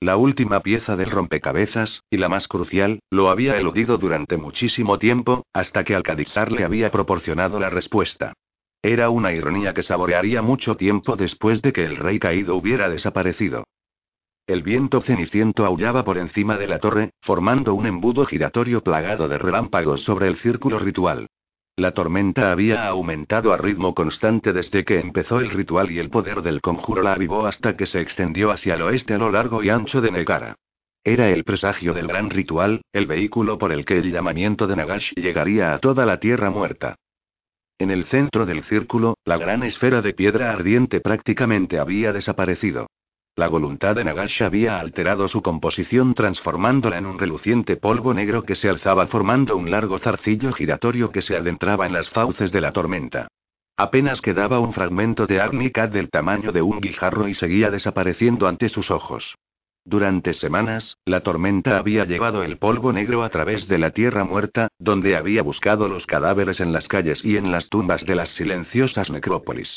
La 0.00 0.16
última 0.16 0.58
pieza 0.58 0.96
del 0.96 1.12
rompecabezas, 1.12 2.02
y 2.10 2.16
la 2.16 2.28
más 2.28 2.48
crucial, 2.48 2.98
lo 3.10 3.30
había 3.30 3.56
eludido 3.56 3.96
durante 3.96 4.36
muchísimo 4.36 4.98
tiempo, 4.98 5.44
hasta 5.52 5.84
que 5.84 5.94
Alcadizar 5.94 6.50
le 6.50 6.64
había 6.64 6.90
proporcionado 6.90 7.60
la 7.60 7.70
respuesta. 7.70 8.32
Era 8.82 9.08
una 9.08 9.32
ironía 9.32 9.72
que 9.72 9.84
saborearía 9.84 10.42
mucho 10.42 10.76
tiempo 10.76 11.14
después 11.14 11.62
de 11.62 11.72
que 11.72 11.84
el 11.84 11.96
rey 11.96 12.18
caído 12.18 12.56
hubiera 12.56 12.88
desaparecido. 12.88 13.62
El 14.46 14.62
viento 14.62 15.00
ceniciento 15.00 15.64
aullaba 15.64 16.04
por 16.04 16.18
encima 16.18 16.58
de 16.58 16.68
la 16.68 16.78
torre, 16.78 17.12
formando 17.22 17.72
un 17.72 17.86
embudo 17.86 18.26
giratorio 18.26 18.82
plagado 18.82 19.26
de 19.26 19.38
relámpagos 19.38 20.02
sobre 20.02 20.28
el 20.28 20.36
círculo 20.36 20.78
ritual. 20.78 21.28
La 21.76 21.92
tormenta 21.92 22.52
había 22.52 22.86
aumentado 22.86 23.54
a 23.54 23.56
ritmo 23.56 23.94
constante 23.94 24.52
desde 24.52 24.84
que 24.84 25.00
empezó 25.00 25.40
el 25.40 25.48
ritual 25.48 25.90
y 25.90 25.98
el 25.98 26.10
poder 26.10 26.42
del 26.42 26.60
conjuro 26.60 27.02
la 27.02 27.14
avivó 27.14 27.46
hasta 27.46 27.74
que 27.74 27.86
se 27.86 28.02
extendió 28.02 28.50
hacia 28.50 28.74
el 28.74 28.82
oeste 28.82 29.14
a 29.14 29.18
lo 29.18 29.32
largo 29.32 29.62
y 29.62 29.70
ancho 29.70 30.02
de 30.02 30.12
Negara. 30.12 30.56
Era 31.02 31.30
el 31.30 31.44
presagio 31.44 31.94
del 31.94 32.06
gran 32.06 32.28
ritual, 32.28 32.82
el 32.92 33.06
vehículo 33.06 33.56
por 33.56 33.72
el 33.72 33.86
que 33.86 33.98
el 33.98 34.12
llamamiento 34.12 34.66
de 34.66 34.76
Nagash 34.76 35.10
llegaría 35.16 35.72
a 35.72 35.78
toda 35.78 36.04
la 36.04 36.20
tierra 36.20 36.50
muerta. 36.50 36.96
En 37.78 37.90
el 37.90 38.04
centro 38.04 38.44
del 38.44 38.62
círculo, 38.64 39.16
la 39.24 39.38
gran 39.38 39.62
esfera 39.62 40.02
de 40.02 40.12
piedra 40.12 40.52
ardiente 40.52 41.00
prácticamente 41.00 41.78
había 41.78 42.12
desaparecido. 42.12 42.88
La 43.36 43.48
voluntad 43.48 43.96
de 43.96 44.04
Nagash 44.04 44.44
había 44.44 44.78
alterado 44.78 45.26
su 45.26 45.42
composición 45.42 46.14
transformándola 46.14 46.98
en 46.98 47.06
un 47.06 47.18
reluciente 47.18 47.76
polvo 47.76 48.14
negro 48.14 48.44
que 48.44 48.54
se 48.54 48.68
alzaba 48.68 49.08
formando 49.08 49.56
un 49.56 49.72
largo 49.72 49.98
zarcillo 49.98 50.52
giratorio 50.52 51.10
que 51.10 51.20
se 51.20 51.36
adentraba 51.36 51.84
en 51.84 51.94
las 51.94 52.08
fauces 52.10 52.52
de 52.52 52.60
la 52.60 52.70
tormenta. 52.70 53.26
Apenas 53.76 54.20
quedaba 54.20 54.60
un 54.60 54.72
fragmento 54.72 55.26
de 55.26 55.40
Agnicat 55.40 55.90
del 55.90 56.10
tamaño 56.10 56.52
de 56.52 56.62
un 56.62 56.80
guijarro 56.80 57.26
y 57.26 57.34
seguía 57.34 57.72
desapareciendo 57.72 58.46
ante 58.46 58.68
sus 58.68 58.92
ojos. 58.92 59.34
Durante 59.84 60.32
semanas, 60.34 60.96
la 61.04 61.22
tormenta 61.22 61.76
había 61.76 62.04
llevado 62.04 62.44
el 62.44 62.58
polvo 62.58 62.92
negro 62.92 63.24
a 63.24 63.30
través 63.30 63.66
de 63.66 63.78
la 63.78 63.90
tierra 63.90 64.22
muerta, 64.22 64.68
donde 64.78 65.16
había 65.16 65.42
buscado 65.42 65.88
los 65.88 66.06
cadáveres 66.06 66.60
en 66.60 66.72
las 66.72 66.86
calles 66.86 67.24
y 67.24 67.36
en 67.36 67.50
las 67.50 67.68
tumbas 67.68 68.06
de 68.06 68.14
las 68.14 68.28
silenciosas 68.28 69.10
necrópolis. 69.10 69.76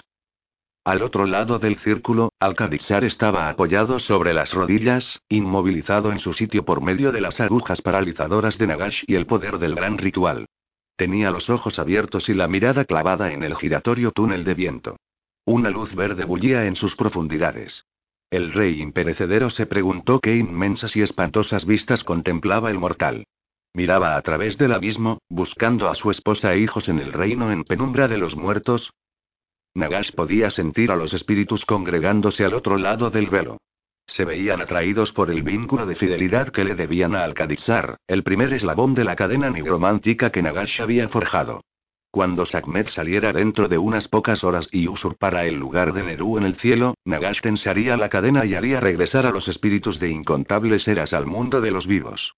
Al 0.87 1.01
otro 1.01 1.25
lado 1.25 1.59
del 1.59 1.77
círculo, 1.79 2.31
Alcadixar 2.39 3.03
estaba 3.03 3.49
apoyado 3.49 3.99
sobre 3.99 4.33
las 4.33 4.53
rodillas, 4.53 5.19
inmovilizado 5.27 6.13
en 6.13 6.19
su 6.19 6.31
sitio 6.31 6.63
por 6.63 6.79
medio 6.79 7.11
de 7.11 7.19
las 7.19 7.41
agujas 7.41 7.81
paralizadoras 7.81 8.57
de 8.57 8.67
Nagash 8.67 9.03
y 9.05 9.15
el 9.15 9.25
poder 9.25 9.59
del 9.59 9.75
gran 9.75 9.97
ritual. 9.97 10.45
Tenía 10.95 11.29
los 11.29 11.49
ojos 11.49 11.77
abiertos 11.77 12.29
y 12.29 12.33
la 12.33 12.47
mirada 12.47 12.85
clavada 12.85 13.33
en 13.33 13.43
el 13.43 13.57
giratorio 13.57 14.13
túnel 14.13 14.45
de 14.45 14.53
viento. 14.53 14.95
Una 15.43 15.69
luz 15.71 15.93
verde 15.93 16.23
bullía 16.23 16.67
en 16.67 16.77
sus 16.77 16.95
profundidades. 16.95 17.83
El 18.31 18.53
rey 18.53 18.81
imperecedero 18.81 19.49
se 19.49 19.65
preguntó 19.65 20.21
qué 20.21 20.37
inmensas 20.37 20.95
y 20.95 21.01
espantosas 21.01 21.65
vistas 21.65 22.05
contemplaba 22.05 22.71
el 22.71 22.79
mortal. 22.79 23.25
Miraba 23.73 24.15
a 24.15 24.21
través 24.21 24.57
del 24.57 24.71
abismo, 24.71 25.19
buscando 25.27 25.89
a 25.89 25.95
su 25.95 26.11
esposa 26.11 26.53
e 26.53 26.59
hijos 26.59 26.87
en 26.87 26.99
el 26.99 27.11
reino 27.11 27.51
en 27.51 27.65
penumbra 27.65 28.07
de 28.07 28.17
los 28.17 28.37
muertos, 28.37 28.89
Nagash 29.77 30.11
podía 30.13 30.49
sentir 30.49 30.89
a 30.89 30.95
los 30.95 31.13
espíritus 31.13 31.63
congregándose 31.63 32.43
al 32.43 32.55
otro 32.55 32.79
lado 32.79 33.11
del 33.11 33.29
velo. 33.29 33.57
Se 34.07 34.25
veían 34.25 34.59
atraídos 34.59 35.11
por 35.11 35.29
el 35.29 35.43
vínculo 35.43 35.85
de 35.85 35.95
fidelidad 35.95 36.49
que 36.49 36.63
le 36.63 36.73
debían 36.73 37.15
a 37.15 37.23
Alcadizar, 37.23 37.97
el 38.07 38.23
primer 38.23 38.51
eslabón 38.53 38.95
de 38.95 39.03
la 39.03 39.15
cadena 39.15 39.51
nigromántica 39.51 40.31
que 40.31 40.41
Nagash 40.41 40.81
había 40.81 41.09
forjado. 41.09 41.61
Cuando 42.09 42.47
Sakmet 42.47 42.89
saliera 42.89 43.31
dentro 43.31 43.67
de 43.67 43.77
unas 43.77 44.07
pocas 44.07 44.43
horas 44.43 44.67
y 44.71 44.87
usurpara 44.87 45.45
el 45.45 45.59
lugar 45.59 45.93
de 45.93 46.01
Nerú 46.01 46.39
en 46.39 46.45
el 46.45 46.55
cielo, 46.55 46.95
Nagash 47.05 47.41
tensaría 47.41 47.97
la 47.97 48.09
cadena 48.09 48.45
y 48.45 48.55
haría 48.55 48.79
regresar 48.79 49.27
a 49.27 49.31
los 49.31 49.47
espíritus 49.47 49.99
de 49.99 50.09
incontables 50.09 50.87
eras 50.87 51.13
al 51.13 51.27
mundo 51.27 51.61
de 51.61 51.69
los 51.69 51.85
vivos. 51.85 52.33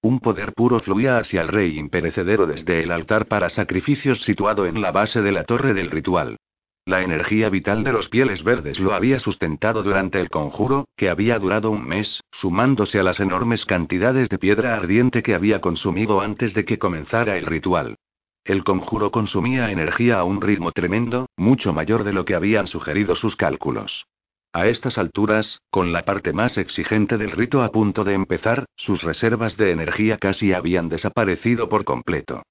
Un 0.00 0.18
poder 0.18 0.54
puro 0.54 0.80
fluía 0.80 1.18
hacia 1.18 1.42
el 1.42 1.48
rey 1.48 1.78
imperecedero 1.78 2.46
desde 2.46 2.82
el 2.82 2.90
altar 2.90 3.26
para 3.26 3.50
sacrificios 3.50 4.22
situado 4.22 4.64
en 4.64 4.80
la 4.80 4.92
base 4.92 5.20
de 5.20 5.32
la 5.32 5.44
torre 5.44 5.74
del 5.74 5.90
ritual. 5.90 6.38
La 6.86 7.00
energía 7.00 7.48
vital 7.48 7.82
de 7.82 7.92
los 7.92 8.10
pieles 8.10 8.44
verdes 8.44 8.78
lo 8.78 8.92
había 8.92 9.18
sustentado 9.18 9.82
durante 9.82 10.20
el 10.20 10.28
conjuro, 10.28 10.86
que 10.98 11.08
había 11.08 11.38
durado 11.38 11.70
un 11.70 11.86
mes, 11.86 12.20
sumándose 12.30 12.98
a 12.98 13.02
las 13.02 13.20
enormes 13.20 13.64
cantidades 13.64 14.28
de 14.28 14.38
piedra 14.38 14.76
ardiente 14.76 15.22
que 15.22 15.34
había 15.34 15.62
consumido 15.62 16.20
antes 16.20 16.52
de 16.52 16.66
que 16.66 16.78
comenzara 16.78 17.38
el 17.38 17.46
ritual. 17.46 17.96
El 18.44 18.64
conjuro 18.64 19.10
consumía 19.10 19.70
energía 19.70 20.18
a 20.18 20.24
un 20.24 20.42
ritmo 20.42 20.72
tremendo, 20.72 21.26
mucho 21.38 21.72
mayor 21.72 22.04
de 22.04 22.12
lo 22.12 22.26
que 22.26 22.34
habían 22.34 22.66
sugerido 22.66 23.16
sus 23.16 23.34
cálculos. 23.34 24.04
A 24.52 24.66
estas 24.66 24.98
alturas, 24.98 25.62
con 25.70 25.90
la 25.90 26.04
parte 26.04 26.34
más 26.34 26.58
exigente 26.58 27.16
del 27.16 27.30
rito 27.30 27.62
a 27.62 27.72
punto 27.72 28.04
de 28.04 28.12
empezar, 28.12 28.66
sus 28.76 29.02
reservas 29.02 29.56
de 29.56 29.70
energía 29.70 30.18
casi 30.18 30.52
habían 30.52 30.90
desaparecido 30.90 31.70
por 31.70 31.84
completo. 31.84 32.42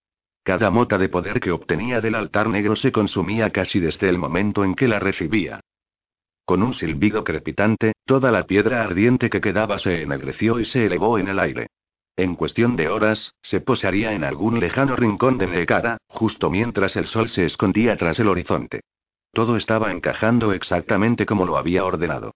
Cada 0.43 0.69
mota 0.69 0.97
de 0.97 1.07
poder 1.07 1.39
que 1.39 1.51
obtenía 1.51 2.01
del 2.01 2.15
altar 2.15 2.49
negro 2.49 2.75
se 2.75 2.91
consumía 2.91 3.49
casi 3.49 3.79
desde 3.79 4.09
el 4.09 4.17
momento 4.17 4.65
en 4.65 4.75
que 4.75 4.89
la 4.89 4.99
recibía. 4.99 5.61
Con 6.45 6.61
un 6.61 6.73
silbido 6.73 7.23
crepitante, 7.23 7.93
toda 8.05 8.29
la 8.29 8.45
piedra 8.45 8.83
ardiente 8.83 9.29
que 9.29 9.39
quedaba 9.39 9.79
se 9.79 10.01
ennegreció 10.01 10.59
y 10.59 10.65
se 10.65 10.85
elevó 10.85 11.17
en 11.17 11.29
el 11.29 11.39
aire. 11.39 11.67
En 12.17 12.35
cuestión 12.35 12.75
de 12.75 12.89
horas, 12.89 13.33
se 13.41 13.61
posaría 13.61 14.13
en 14.13 14.25
algún 14.25 14.59
lejano 14.59 14.95
rincón 14.97 15.37
de 15.37 15.47
Nekara, 15.47 15.97
justo 16.07 16.49
mientras 16.49 16.95
el 16.97 17.07
sol 17.07 17.29
se 17.29 17.45
escondía 17.45 17.95
tras 17.95 18.19
el 18.19 18.27
horizonte. 18.27 18.81
Todo 19.31 19.55
estaba 19.55 19.91
encajando 19.91 20.51
exactamente 20.51 21.25
como 21.25 21.45
lo 21.45 21.57
había 21.57 21.85
ordenado. 21.85 22.35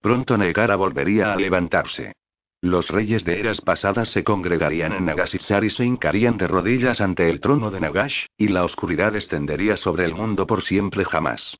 Pronto 0.00 0.36
Nekara 0.38 0.76
volvería 0.76 1.32
a 1.32 1.36
levantarse. 1.36 2.14
Los 2.60 2.88
reyes 2.88 3.24
de 3.24 3.38
eras 3.38 3.60
pasadas 3.60 4.10
se 4.10 4.24
congregarían 4.24 4.92
en 4.92 5.04
Nagasisar 5.04 5.64
y 5.64 5.70
se 5.70 5.84
hincarían 5.84 6.38
de 6.38 6.48
rodillas 6.48 7.00
ante 7.00 7.30
el 7.30 7.40
trono 7.40 7.70
de 7.70 7.80
Nagash, 7.80 8.26
y 8.36 8.48
la 8.48 8.64
oscuridad 8.64 9.12
descendería 9.12 9.76
sobre 9.76 10.04
el 10.04 10.14
mundo 10.14 10.46
por 10.46 10.62
siempre 10.62 11.04
jamás. 11.04 11.56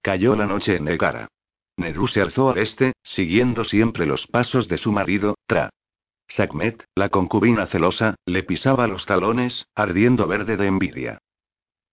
Cayó 0.00 0.36
la 0.36 0.46
noche 0.46 0.76
en 0.76 0.84
Negara. 0.84 1.28
Neru 1.76 2.06
se 2.08 2.22
alzó 2.22 2.50
al 2.50 2.58
este, 2.58 2.92
siguiendo 3.02 3.64
siempre 3.64 4.06
los 4.06 4.26
pasos 4.28 4.68
de 4.68 4.78
su 4.78 4.92
marido, 4.92 5.34
Tra. 5.46 5.70
Sakmet, 6.28 6.84
la 6.94 7.10
concubina 7.10 7.66
celosa, 7.66 8.14
le 8.24 8.42
pisaba 8.42 8.86
los 8.86 9.04
talones, 9.04 9.66
ardiendo 9.74 10.26
verde 10.26 10.56
de 10.56 10.66
envidia. 10.66 11.18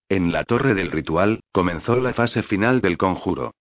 En 0.08 0.32
la 0.32 0.44
torre 0.44 0.74
del 0.74 0.90
ritual, 0.90 1.40
comenzó 1.52 1.96
la 1.96 2.14
fase 2.14 2.42
final 2.42 2.80
del 2.80 2.96
conjuro. 2.96 3.52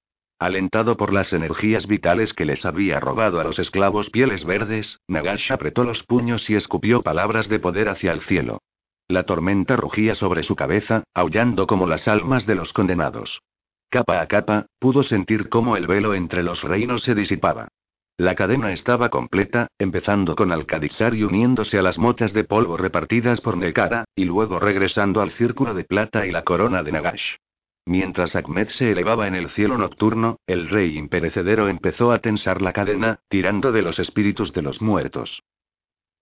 Alentado 0.42 0.98
por 0.98 1.14
las 1.14 1.34
energías 1.34 1.86
vitales 1.86 2.34
que 2.34 2.46
les 2.46 2.66
había 2.66 3.00
robado 3.00 3.40
a 3.40 3.44
los 3.44 3.60
esclavos 3.60 4.10
pieles 4.10 4.44
verdes, 4.44 5.00
Nagash 5.08 5.52
apretó 5.52 5.84
los 5.84 6.02
puños 6.02 6.50
y 6.50 6.56
escupió 6.56 7.04
palabras 7.04 7.48
de 7.48 7.60
poder 7.60 7.90
hacia 7.90 8.12
el 8.12 8.22
cielo. 8.22 8.58
La 9.08 9.22
tormenta 9.22 9.76
rugía 9.76 10.16
sobre 10.16 10.42
su 10.42 10.56
cabeza, 10.56 11.04
aullando 11.14 11.68
como 11.68 11.86
las 11.86 12.08
almas 12.08 12.48
de 12.48 12.56
los 12.56 12.74
condenados. 12.74 13.44
Capa 13.92 14.20
a 14.20 14.28
capa, 14.28 14.66
pudo 14.80 15.04
sentir 15.04 15.48
cómo 15.48 15.78
el 15.78 15.86
velo 15.86 16.16
entre 16.16 16.42
los 16.42 16.64
reinos 16.64 17.04
se 17.04 17.14
disipaba. 17.14 17.68
La 18.18 18.34
cadena 18.34 18.74
estaba 18.74 19.10
completa, 19.10 19.68
empezando 19.78 20.36
con 20.36 20.52
Alcadizar 20.52 21.14
y 21.14 21.24
uniéndose 21.24 21.78
a 21.78 21.84
las 21.84 22.00
motas 22.00 22.34
de 22.34 22.46
polvo 22.46 22.78
repartidas 22.78 23.42
por 23.42 23.58
Nekara, 23.58 24.06
y 24.16 24.26
luego 24.26 24.58
regresando 24.58 25.22
al 25.22 25.34
círculo 25.34 25.76
de 25.76 25.84
plata 25.84 26.26
y 26.26 26.32
la 26.32 26.42
corona 26.42 26.82
de 26.82 26.94
Nagash. 26.94 27.36
Mientras 27.86 28.36
Ahmed 28.36 28.70
se 28.70 28.92
elevaba 28.92 29.28
en 29.28 29.36
el 29.36 29.50
cielo 29.50 29.78
nocturno, 29.78 30.38
el 30.46 30.70
rey 30.70 30.98
imperecedero 30.98 31.68
empezó 31.68 32.12
a 32.12 32.20
tensar 32.20 32.62
la 32.62 32.74
cadena, 32.74 33.20
tirando 33.28 33.72
de 33.72 33.82
los 33.82 34.00
espíritus 34.00 34.54
de 34.54 34.62
los 34.62 34.82
muertos. 34.82 35.42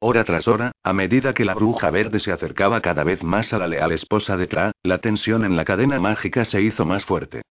Hora 0.02 0.24
tras 0.24 0.48
hora, 0.48 0.72
a 0.82 0.94
medida 0.94 1.34
que 1.34 1.44
la 1.44 1.54
bruja 1.54 1.92
verde 1.92 2.22
se 2.22 2.32
acercaba 2.32 2.80
cada 2.80 3.04
vez 3.04 3.22
más 3.22 3.52
a 3.52 3.58
la 3.58 3.68
leal 3.68 3.92
esposa 3.92 4.38
de 4.38 4.48
Tra, 4.48 4.72
la 4.82 5.00
tensión 5.00 5.44
en 5.44 5.58
la 5.58 5.66
cadena 5.66 6.00
mágica 6.00 6.46
se 6.46 6.62
hizo 6.62 6.86
más 6.86 7.04
fuerte. 7.04 7.42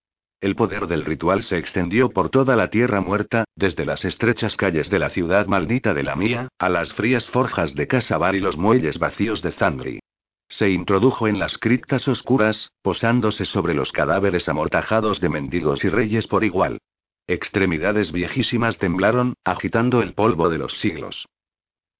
El 0.41 0.55
poder 0.55 0.87
del 0.87 1.05
ritual 1.05 1.43
se 1.43 1.59
extendió 1.59 2.11
por 2.11 2.31
toda 2.31 2.57
la 2.57 2.71
tierra 2.71 3.03
muerta, 3.03 3.45
desde 3.55 3.85
las 3.85 4.05
estrechas 4.05 4.57
calles 4.57 4.89
de 4.89 5.01
la 5.01 5.11
ciudad 5.11 5.47
maldita 5.47 5.93
de 5.93 6.05
la 6.05 6.17
Mía, 6.17 6.49
a 6.59 6.71
las 6.71 6.95
frías 6.95 7.27
forjas 7.27 7.75
de 7.75 7.87
Casabar 7.87 8.35
y 8.35 8.41
los 8.41 8.57
muelles 8.57 8.99
vacíos 8.99 9.43
de 9.43 9.53
Zandri. 9.53 10.01
Se 10.49 10.71
introdujo 10.71 11.29
en 11.29 11.39
las 11.39 11.59
criptas 11.59 12.09
oscuras, 12.09 12.71
posándose 12.83 13.45
sobre 13.45 13.75
los 13.75 13.93
cadáveres 13.93 14.49
amortajados 14.49 15.21
de 15.21 15.29
mendigos 15.29 15.85
y 15.85 15.89
reyes 15.89 16.27
por 16.27 16.43
igual. 16.43 16.79
Extremidades 17.27 18.11
viejísimas 18.11 18.79
temblaron, 18.79 19.35
agitando 19.45 20.01
el 20.01 20.15
polvo 20.15 20.49
de 20.49 20.59
los 20.59 20.73
siglos. 20.81 21.27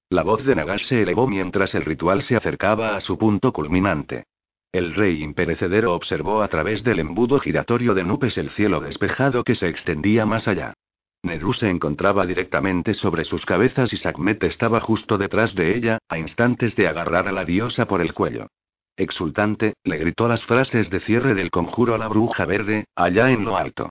La 0.09 0.23
voz 0.23 0.43
de 0.43 0.55
Nagash 0.55 0.87
se 0.87 1.03
elevó 1.03 1.27
mientras 1.27 1.75
el 1.75 1.85
ritual 1.85 2.23
se 2.23 2.35
acercaba 2.35 2.95
a 2.95 3.01
su 3.01 3.19
punto 3.19 3.53
culminante. 3.53 4.23
El 4.71 4.95
rey 4.95 5.21
imperecedero 5.21 5.93
observó 5.93 6.41
a 6.41 6.47
través 6.47 6.83
del 6.83 6.99
embudo 6.99 7.39
giratorio 7.39 7.93
de 7.93 8.03
nubes 8.03 8.37
el 8.39 8.49
cielo 8.51 8.79
despejado 8.79 9.43
que 9.43 9.53
se 9.53 9.67
extendía 9.67 10.25
más 10.25 10.47
allá. 10.47 10.73
Neru 11.21 11.53
se 11.53 11.69
encontraba 11.69 12.25
directamente 12.25 12.93
sobre 12.93 13.25
sus 13.25 13.45
cabezas 13.45 13.91
y 13.91 13.97
Sakmet 13.97 14.43
estaba 14.43 14.79
justo 14.79 15.17
detrás 15.17 15.53
de 15.53 15.75
ella, 15.75 15.97
a 16.07 16.17
instantes 16.17 16.75
de 16.75 16.87
agarrar 16.87 17.27
a 17.27 17.33
la 17.33 17.43
diosa 17.43 17.85
por 17.87 18.01
el 18.01 18.13
cuello. 18.13 18.47
Exultante, 18.95 19.73
le 19.83 19.97
gritó 19.97 20.27
las 20.27 20.43
frases 20.45 20.89
de 20.89 20.99
cierre 21.01 21.33
del 21.33 21.51
conjuro 21.51 21.95
a 21.95 21.97
la 21.97 22.07
bruja 22.07 22.45
verde, 22.45 22.85
allá 22.95 23.31
en 23.31 23.43
lo 23.43 23.57
alto. 23.57 23.89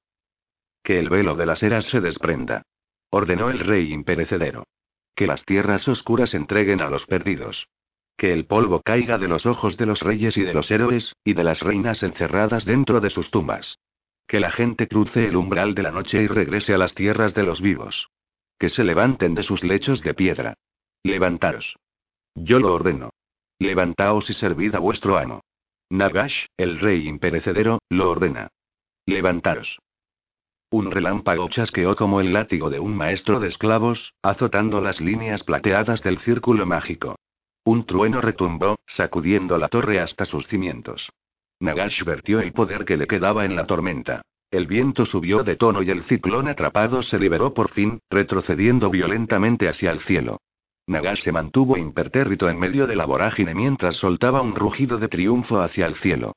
Que 0.83 0.99
el 0.99 1.11
velo 1.11 1.35
de 1.35 1.47
las 1.47 1.63
eras 1.63 1.87
se 1.87 2.01
desprenda. 2.01 2.63
Ordenó 3.11 3.51
el 3.51 3.59
rey 3.59 3.93
imperecedero. 3.93 4.65
Que 5.15 5.27
las 5.27 5.45
tierras 5.45 5.87
oscuras 5.89 6.33
entreguen 6.35 6.81
a 6.81 6.89
los 6.89 7.07
perdidos. 7.07 7.69
Que 8.17 8.33
el 8.33 8.47
polvo 8.47 8.81
caiga 8.83 9.19
de 9.19 9.29
los 9.29 9.47
ojos 9.47 9.77
de 9.77 9.87
los 9.87 10.01
reyes 10.01 10.37
y 10.37 10.43
de 10.43 10.55
los 10.55 10.71
héroes, 10.71 11.15
y 11.25 11.35
de 11.35 11.45
las 11.45 11.61
reinas 11.61 12.03
encerradas 12.03 12.65
dentro 12.65 13.01
de 13.01 13.11
sus 13.11 13.31
tumbas. 13.31 13.79
Que 14.29 14.39
la 14.39 14.53
gente 14.53 14.87
cruce 14.87 15.27
el 15.27 15.37
umbral 15.37 15.75
de 15.75 15.83
la 15.83 15.91
noche 15.91 16.23
y 16.23 16.27
regrese 16.27 16.75
a 16.75 16.79
las 16.79 16.95
tierras 16.95 17.35
de 17.35 17.43
los 17.43 17.61
vivos. 17.61 18.09
Que 18.59 18.69
se 18.69 18.85
levanten 18.85 19.35
de 19.35 19.43
sus 19.43 19.65
lechos 19.65 20.03
de 20.03 20.15
piedra. 20.15 20.55
Levantaros. 21.03 21.77
Yo 22.35 22.61
lo 22.61 22.75
ordeno. 22.75 23.11
Levantaos 23.59 24.29
y 24.29 24.35
servid 24.35 24.75
a 24.75 24.79
vuestro 24.79 25.19
amo. 25.19 25.41
Nagash, 25.91 26.45
el 26.59 26.79
rey 26.79 27.09
imperecedero, 27.09 27.79
lo 27.89 28.11
ordena. 28.11 28.49
Levantaros. 29.07 29.79
Un 30.71 30.91
relámpago 30.91 31.49
chasqueó 31.49 31.97
como 31.97 32.21
el 32.21 32.35
látigo 32.35 32.69
de 32.69 32.79
un 32.79 32.95
maestro 32.95 33.41
de 33.41 33.49
esclavos, 33.49 34.13
azotando 34.23 34.83
las 34.83 35.01
líneas 35.01 35.43
plateadas 35.43 36.03
del 36.03 36.19
círculo 36.19 36.67
mágico. 36.67 37.17
Un 37.65 37.87
trueno 37.87 38.21
retumbó, 38.21 38.79
sacudiendo 38.87 39.57
la 39.57 39.69
torre 39.69 40.01
hasta 40.01 40.27
sus 40.27 40.47
cimientos. 40.49 41.09
Nagash 41.61 42.05
vertió 42.05 42.41
el 42.41 42.53
poder 42.53 42.85
que 42.85 42.97
le 42.97 43.07
quedaba 43.07 43.45
en 43.45 43.57
la 43.57 43.67
tormenta. 43.67 44.23
El 44.51 44.67
viento 44.67 45.05
subió 45.05 45.43
de 45.43 45.57
tono 45.57 45.83
y 45.83 45.91
el 45.91 46.05
ciclón 46.05 46.49
atrapado 46.49 47.03
se 47.03 47.19
liberó 47.19 47.53
por 47.53 47.71
fin, 47.71 48.01
retrocediendo 48.09 48.89
violentamente 48.91 49.69
hacia 49.69 49.91
el 49.91 50.01
cielo. 50.01 50.41
Nagash 50.87 51.23
se 51.23 51.33
mantuvo 51.33 51.77
impertérrito 51.77 52.49
en 52.49 52.59
medio 52.59 52.87
de 52.87 52.97
la 52.97 53.05
vorágine 53.05 53.55
mientras 53.55 53.97
soltaba 53.97 54.41
un 54.41 54.55
rugido 54.55 54.97
de 54.97 55.09
triunfo 55.09 55.61
hacia 55.61 55.87
el 55.87 55.97
cielo. 55.97 56.33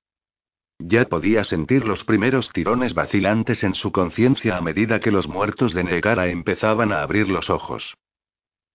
Ya 0.80 1.06
podía 1.06 1.44
sentir 1.44 1.86
los 1.86 2.04
primeros 2.04 2.50
tirones 2.52 2.94
vacilantes 2.94 3.64
en 3.64 3.76
su 3.76 3.92
conciencia 3.92 4.58
a 4.58 4.62
medida 4.62 5.00
que 5.00 5.12
los 5.12 5.28
muertos 5.28 5.74
de 5.74 5.84
Negara 5.84 6.28
empezaban 6.28 6.92
a 6.92 7.04
abrir 7.04 7.30
los 7.30 7.50
ojos. 7.50 7.96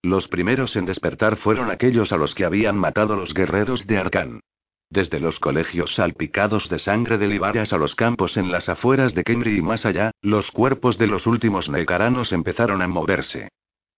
Los 0.03 0.29
primeros 0.29 0.77
en 0.77 0.87
despertar 0.87 1.37
fueron 1.37 1.71
aquellos 1.71 2.13
a 2.13 2.17
los 2.17 2.35
que 2.35 2.45
habían 2.45 2.79
matado 2.79 3.17
los 3.17 3.35
guerreros 3.35 3.87
de 3.87 3.99
Arkan. 3.99 4.41
Desde 4.91 5.19
los 5.19 5.41
colegios 5.41 5.95
salpicados 5.95 6.69
de 6.69 6.79
sangre 6.79 7.19
de 7.19 7.27
Libarias 7.27 7.73
a 7.73 7.77
los 7.77 7.95
campos 7.95 8.37
en 8.37 8.53
las 8.53 8.69
afueras 8.69 9.15
de 9.15 9.25
Kemri 9.25 9.59
y 9.59 9.63
más 9.63 9.85
allá, 9.85 10.13
los 10.23 10.51
cuerpos 10.53 10.97
de 10.97 11.09
los 11.09 11.27
últimos 11.27 11.69
negaranos 11.69 12.33
empezaron 12.33 12.83
a 12.83 12.89
moverse. 12.89 13.49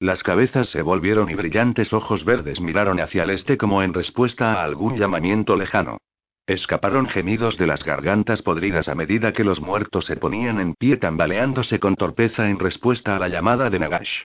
Las 0.01 0.22
cabezas 0.22 0.70
se 0.70 0.80
volvieron 0.80 1.28
y 1.28 1.34
brillantes 1.34 1.93
ojos 1.93 2.24
verdes 2.24 2.61
miraron 2.61 3.01
hacia 3.01 3.24
el 3.24 3.30
este 3.30 3.59
como 3.59 3.82
en 3.82 3.93
respuesta 3.93 4.55
a 4.55 4.64
algún 4.64 4.97
llamamiento 4.97 5.57
lejano. 5.57 5.99
Escaparon 6.47 7.09
gemidos 7.09 7.59
de 7.59 7.66
las 7.66 7.84
gargantas 7.84 8.41
podridas 8.41 8.89
a 8.89 8.95
medida 8.95 9.32
que 9.32 9.45
los 9.45 9.61
muertos 9.61 10.07
se 10.07 10.16
ponían 10.16 10.61
en 10.61 10.74
pie 10.74 10.97
tambaleándose 10.97 11.78
con 11.78 11.97
torpeza 11.97 12.49
en 12.49 12.59
respuesta 12.59 13.16
a 13.16 13.18
la 13.18 13.28
llamada 13.28 13.68
de 13.68 13.78
Nagash. 13.78 14.22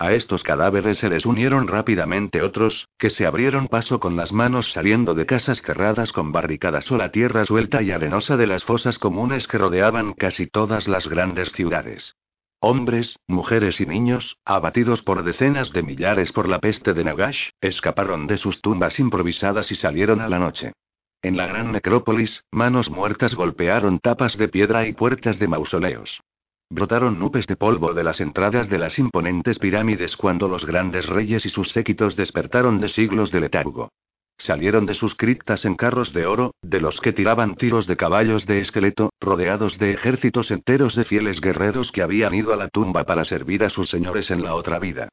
A 0.00 0.14
estos 0.14 0.42
cadáveres 0.42 0.96
se 0.96 1.10
les 1.10 1.26
unieron 1.26 1.68
rápidamente 1.68 2.40
otros, 2.40 2.88
que 2.96 3.10
se 3.10 3.26
abrieron 3.26 3.68
paso 3.68 4.00
con 4.00 4.16
las 4.16 4.32
manos 4.32 4.72
saliendo 4.72 5.14
de 5.14 5.26
casas 5.26 5.60
cerradas 5.60 6.10
con 6.12 6.32
barricadas 6.32 6.90
o 6.90 6.96
la 6.96 7.10
tierra 7.10 7.44
suelta 7.44 7.82
y 7.82 7.90
arenosa 7.90 8.38
de 8.38 8.46
las 8.46 8.64
fosas 8.64 8.98
comunes 8.98 9.46
que 9.46 9.58
rodeaban 9.58 10.14
casi 10.14 10.46
todas 10.46 10.88
las 10.88 11.06
grandes 11.06 11.52
ciudades. 11.52 12.14
Hombres, 12.60 13.18
mujeres 13.26 13.78
y 13.78 13.84
niños, 13.84 14.38
abatidos 14.46 15.02
por 15.02 15.22
decenas 15.22 15.70
de 15.70 15.82
millares 15.82 16.32
por 16.32 16.48
la 16.48 16.60
peste 16.60 16.94
de 16.94 17.04
Nagash, 17.04 17.50
escaparon 17.60 18.26
de 18.26 18.38
sus 18.38 18.62
tumbas 18.62 18.98
improvisadas 18.98 19.70
y 19.70 19.76
salieron 19.76 20.22
a 20.22 20.30
la 20.30 20.38
noche. 20.38 20.72
En 21.20 21.36
la 21.36 21.46
gran 21.46 21.72
necrópolis, 21.72 22.42
manos 22.50 22.88
muertas 22.88 23.34
golpearon 23.34 23.98
tapas 23.98 24.38
de 24.38 24.48
piedra 24.48 24.86
y 24.86 24.94
puertas 24.94 25.38
de 25.38 25.46
mausoleos. 25.46 26.22
Brotaron 26.72 27.18
nubes 27.18 27.48
de 27.48 27.56
polvo 27.56 27.94
de 27.94 28.04
las 28.04 28.20
entradas 28.20 28.68
de 28.68 28.78
las 28.78 28.96
imponentes 28.96 29.58
pirámides 29.58 30.16
cuando 30.16 30.46
los 30.46 30.64
grandes 30.64 31.04
reyes 31.06 31.44
y 31.44 31.50
sus 31.50 31.72
séquitos 31.72 32.14
despertaron 32.14 32.78
de 32.78 32.88
siglos 32.88 33.32
de 33.32 33.40
letargo. 33.40 33.90
Salieron 34.38 34.86
de 34.86 34.94
sus 34.94 35.16
criptas 35.16 35.64
en 35.64 35.74
carros 35.74 36.12
de 36.12 36.26
oro, 36.26 36.54
de 36.62 36.80
los 36.80 37.00
que 37.00 37.12
tiraban 37.12 37.56
tiros 37.56 37.88
de 37.88 37.96
caballos 37.96 38.46
de 38.46 38.60
esqueleto, 38.60 39.10
rodeados 39.20 39.78
de 39.78 39.92
ejércitos 39.92 40.52
enteros 40.52 40.94
de 40.94 41.04
fieles 41.04 41.40
guerreros 41.40 41.90
que 41.90 42.02
habían 42.02 42.34
ido 42.34 42.52
a 42.52 42.56
la 42.56 42.68
tumba 42.68 43.02
para 43.02 43.24
servir 43.24 43.64
a 43.64 43.70
sus 43.70 43.90
señores 43.90 44.30
en 44.30 44.44
la 44.44 44.54
otra 44.54 44.78
vida. 44.78 45.08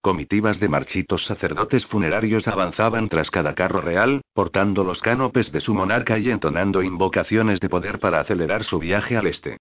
Comitivas 0.00 0.60
de 0.60 0.68
marchitos 0.68 1.26
sacerdotes 1.26 1.84
funerarios 1.86 2.48
avanzaban 2.48 3.10
tras 3.10 3.30
cada 3.30 3.54
carro 3.54 3.82
real, 3.82 4.22
portando 4.32 4.82
los 4.82 5.02
cánopes 5.02 5.52
de 5.52 5.60
su 5.60 5.74
monarca 5.74 6.18
y 6.18 6.30
entonando 6.30 6.82
invocaciones 6.82 7.60
de 7.60 7.68
poder 7.68 8.00
para 8.00 8.18
acelerar 8.18 8.64
su 8.64 8.78
viaje 8.78 9.16
al 9.18 9.26
este. 9.26 9.58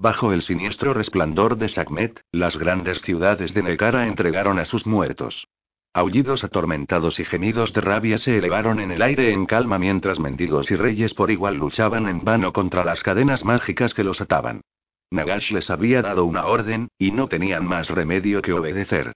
Bajo 0.00 0.32
el 0.32 0.40
siniestro 0.40 0.94
resplandor 0.94 1.58
de 1.58 1.68
Sakmet, 1.68 2.22
las 2.32 2.56
grandes 2.56 3.02
ciudades 3.02 3.52
de 3.52 3.62
Negara 3.62 4.06
entregaron 4.06 4.58
a 4.58 4.64
sus 4.64 4.86
muertos. 4.86 5.46
Aullidos 5.92 6.42
atormentados 6.42 7.20
y 7.20 7.26
gemidos 7.26 7.74
de 7.74 7.82
rabia 7.82 8.16
se 8.16 8.38
elevaron 8.38 8.80
en 8.80 8.92
el 8.92 9.02
aire 9.02 9.30
en 9.30 9.44
calma 9.44 9.78
mientras 9.78 10.18
mendigos 10.18 10.70
y 10.70 10.76
reyes 10.76 11.12
por 11.12 11.30
igual 11.30 11.56
luchaban 11.56 12.08
en 12.08 12.24
vano 12.24 12.54
contra 12.54 12.82
las 12.82 13.02
cadenas 13.02 13.44
mágicas 13.44 13.92
que 13.92 14.02
los 14.02 14.22
ataban. 14.22 14.62
Nagash 15.10 15.50
les 15.50 15.68
había 15.68 16.00
dado 16.00 16.24
una 16.24 16.46
orden, 16.46 16.88
y 16.96 17.10
no 17.10 17.28
tenían 17.28 17.66
más 17.66 17.90
remedio 17.90 18.40
que 18.40 18.54
obedecer. 18.54 19.12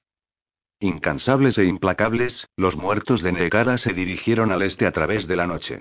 Incansables 0.80 1.56
e 1.56 1.64
implacables, 1.64 2.46
los 2.58 2.76
muertos 2.76 3.22
de 3.22 3.32
Negara 3.32 3.78
se 3.78 3.94
dirigieron 3.94 4.52
al 4.52 4.60
este 4.60 4.86
a 4.86 4.92
través 4.92 5.26
de 5.28 5.36
la 5.36 5.46
noche. 5.46 5.80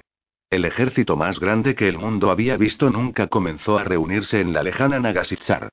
El 0.53 0.65
ejército 0.65 1.17
más 1.17 1.39
grande 1.39 1.73
que 1.73 1.89
el 1.89 1.97
mundo 1.97 2.29
había 2.29 2.57
visto 2.57 2.91
nunca 2.91 3.25
comenzó 3.25 3.79
a 3.79 3.83
reunirse 3.83 4.39
en 4.39 4.53
la 4.53 4.61
lejana 4.61 4.99
Nagasitsar. 4.99 5.69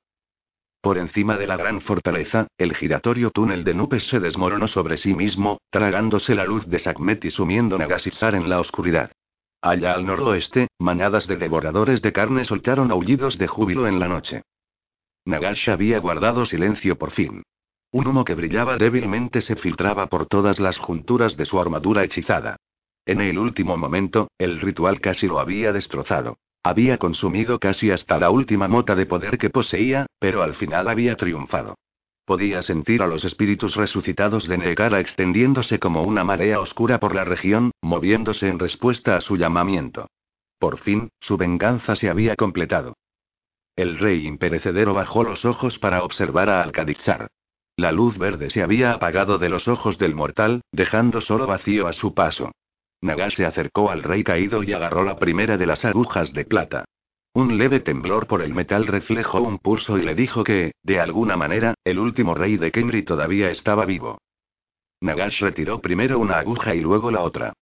Por 0.80 0.96
encima 0.96 1.36
de 1.36 1.46
la 1.46 1.58
gran 1.58 1.82
fortaleza, 1.82 2.46
el 2.56 2.74
giratorio 2.74 3.30
túnel 3.30 3.62
de 3.62 3.74
nubes 3.74 4.08
se 4.08 4.20
desmoronó 4.20 4.68
sobre 4.68 4.96
sí 4.96 5.12
mismo, 5.12 5.60
tragándose 5.68 6.34
la 6.34 6.46
luz 6.46 6.66
de 6.66 6.78
Sakmet 6.78 7.22
y 7.26 7.30
sumiendo 7.30 7.76
Nagasitsar 7.76 8.34
en 8.34 8.48
la 8.48 8.58
oscuridad. 8.58 9.12
Allá 9.60 9.92
al 9.92 10.06
noroeste, 10.06 10.68
manadas 10.78 11.26
de 11.26 11.36
devoradores 11.36 12.00
de 12.00 12.14
carne 12.14 12.46
soltaron 12.46 12.90
aullidos 12.90 13.36
de 13.36 13.48
júbilo 13.48 13.86
en 13.86 14.00
la 14.00 14.08
noche. 14.08 14.44
Nagash 15.26 15.68
había 15.68 15.98
guardado 15.98 16.46
silencio 16.46 16.96
por 16.96 17.10
fin. 17.10 17.42
Un 17.92 18.06
humo 18.06 18.24
que 18.24 18.34
brillaba 18.34 18.78
débilmente 18.78 19.42
se 19.42 19.56
filtraba 19.56 20.06
por 20.06 20.24
todas 20.24 20.58
las 20.58 20.78
junturas 20.78 21.36
de 21.36 21.44
su 21.44 21.60
armadura 21.60 22.02
hechizada. 22.02 22.56
En 23.10 23.20
el 23.20 23.40
último 23.40 23.76
momento, 23.76 24.28
el 24.38 24.60
ritual 24.60 25.00
casi 25.00 25.26
lo 25.26 25.40
había 25.40 25.72
destrozado. 25.72 26.38
Había 26.62 26.96
consumido 26.98 27.58
casi 27.58 27.90
hasta 27.90 28.20
la 28.20 28.30
última 28.30 28.68
mota 28.68 28.94
de 28.94 29.04
poder 29.04 29.36
que 29.36 29.50
poseía, 29.50 30.06
pero 30.20 30.44
al 30.44 30.54
final 30.54 30.86
había 30.86 31.16
triunfado. 31.16 31.74
Podía 32.24 32.62
sentir 32.62 33.02
a 33.02 33.08
los 33.08 33.24
espíritus 33.24 33.74
resucitados 33.74 34.46
de 34.46 34.58
Negara 34.58 35.00
extendiéndose 35.00 35.80
como 35.80 36.04
una 36.04 36.22
marea 36.22 36.60
oscura 36.60 37.00
por 37.00 37.16
la 37.16 37.24
región, 37.24 37.72
moviéndose 37.82 38.46
en 38.46 38.60
respuesta 38.60 39.16
a 39.16 39.20
su 39.22 39.36
llamamiento. 39.36 40.06
Por 40.60 40.78
fin, 40.78 41.08
su 41.18 41.36
venganza 41.36 41.96
se 41.96 42.10
había 42.10 42.36
completado. 42.36 42.94
El 43.74 43.98
rey 43.98 44.24
imperecedero 44.24 44.94
bajó 44.94 45.24
los 45.24 45.44
ojos 45.44 45.80
para 45.80 46.04
observar 46.04 46.48
a 46.48 46.62
Alcadixar. 46.62 47.26
La 47.74 47.90
luz 47.90 48.16
verde 48.18 48.50
se 48.50 48.62
había 48.62 48.92
apagado 48.92 49.38
de 49.38 49.48
los 49.48 49.66
ojos 49.66 49.98
del 49.98 50.14
mortal, 50.14 50.60
dejando 50.70 51.20
solo 51.20 51.48
vacío 51.48 51.88
a 51.88 51.92
su 51.92 52.14
paso. 52.14 52.52
Naga 53.02 53.30
se 53.30 53.46
acercó 53.46 53.90
al 53.90 54.02
rey 54.02 54.22
caído 54.24 54.62
y 54.62 54.72
agarró 54.72 55.04
la 55.04 55.16
primera 55.16 55.56
de 55.56 55.66
las 55.66 55.84
agujas 55.84 56.32
de 56.32 56.44
plata. 56.44 56.84
Un 57.32 57.58
leve 57.58 57.80
temblor 57.80 58.26
por 58.26 58.42
el 58.42 58.52
metal 58.52 58.86
reflejó 58.86 59.40
un 59.40 59.58
pulso 59.58 59.96
y 59.98 60.02
le 60.02 60.14
dijo 60.14 60.42
que, 60.42 60.72
de 60.82 61.00
alguna 61.00 61.36
manera, 61.36 61.74
el 61.84 61.98
último 61.98 62.34
rey 62.34 62.56
de 62.56 62.72
Kenry 62.72 63.04
todavía 63.04 63.50
estaba 63.50 63.86
vivo. 63.86 64.18
Nagash 65.00 65.40
retiró 65.40 65.80
primero 65.80 66.18
una 66.18 66.38
aguja 66.38 66.74
y 66.74 66.80
luego 66.80 67.10
la 67.10 67.20
otra. 67.20 67.52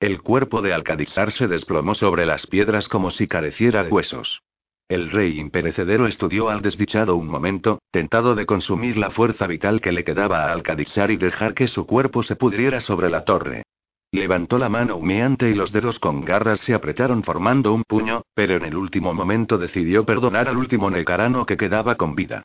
El 0.00 0.22
cuerpo 0.22 0.62
de 0.62 0.72
Alcadizar 0.72 1.30
se 1.32 1.46
desplomó 1.46 1.94
sobre 1.94 2.24
las 2.24 2.46
piedras 2.46 2.88
como 2.88 3.10
si 3.10 3.28
careciera 3.28 3.84
de 3.84 3.90
huesos. 3.90 4.40
El 4.88 5.10
rey 5.10 5.38
imperecedero 5.38 6.06
estudió 6.06 6.48
al 6.48 6.62
desdichado 6.62 7.14
un 7.16 7.28
momento, 7.28 7.80
tentado 7.90 8.34
de 8.34 8.46
consumir 8.46 8.96
la 8.96 9.10
fuerza 9.10 9.46
vital 9.46 9.82
que 9.82 9.92
le 9.92 10.02
quedaba 10.04 10.44
a 10.44 10.52
Alcadizar 10.52 11.10
y 11.10 11.18
dejar 11.18 11.52
que 11.52 11.68
su 11.68 11.86
cuerpo 11.86 12.22
se 12.22 12.36
pudriera 12.36 12.80
sobre 12.80 13.10
la 13.10 13.24
torre. 13.24 13.64
Levantó 14.10 14.58
la 14.58 14.70
mano 14.70 14.96
humeante 14.96 15.50
y 15.50 15.54
los 15.54 15.70
dedos 15.70 15.98
con 15.98 16.24
garras 16.24 16.60
se 16.60 16.72
apretaron 16.72 17.22
formando 17.22 17.74
un 17.74 17.84
puño, 17.84 18.22
pero 18.34 18.56
en 18.56 18.64
el 18.64 18.74
último 18.74 19.12
momento 19.12 19.58
decidió 19.58 20.06
perdonar 20.06 20.48
al 20.48 20.56
último 20.56 20.90
necarano 20.90 21.44
que 21.44 21.58
quedaba 21.58 21.96
con 21.96 22.14
vida. 22.14 22.42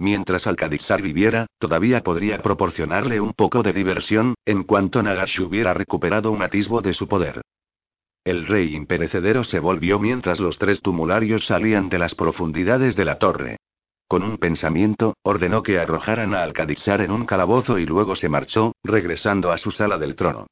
Mientras 0.00 0.46
Alcadixar 0.48 1.02
viviera, 1.02 1.46
todavía 1.58 2.02
podría 2.02 2.42
proporcionarle 2.42 3.20
un 3.20 3.32
poco 3.32 3.62
de 3.62 3.72
diversión, 3.72 4.34
en 4.44 4.64
cuanto 4.64 5.04
Nagash 5.04 5.40
hubiera 5.40 5.72
recuperado 5.72 6.32
un 6.32 6.42
atisbo 6.42 6.80
de 6.80 6.94
su 6.94 7.06
poder. 7.06 7.42
El 8.24 8.46
rey 8.46 8.74
imperecedero 8.74 9.44
se 9.44 9.60
volvió 9.60 10.00
mientras 10.00 10.40
los 10.40 10.58
tres 10.58 10.80
tumularios 10.80 11.46
salían 11.46 11.90
de 11.90 11.98
las 11.98 12.16
profundidades 12.16 12.96
de 12.96 13.04
la 13.04 13.18
torre. 13.18 13.58
Con 14.08 14.24
un 14.24 14.38
pensamiento, 14.38 15.14
ordenó 15.22 15.62
que 15.62 15.78
arrojaran 15.78 16.34
a 16.34 16.42
Alcadixar 16.42 17.00
en 17.02 17.12
un 17.12 17.24
calabozo 17.24 17.78
y 17.78 17.86
luego 17.86 18.16
se 18.16 18.28
marchó, 18.28 18.72
regresando 18.82 19.52
a 19.52 19.58
su 19.58 19.70
sala 19.70 19.96
del 19.96 20.16
trono. 20.16 20.46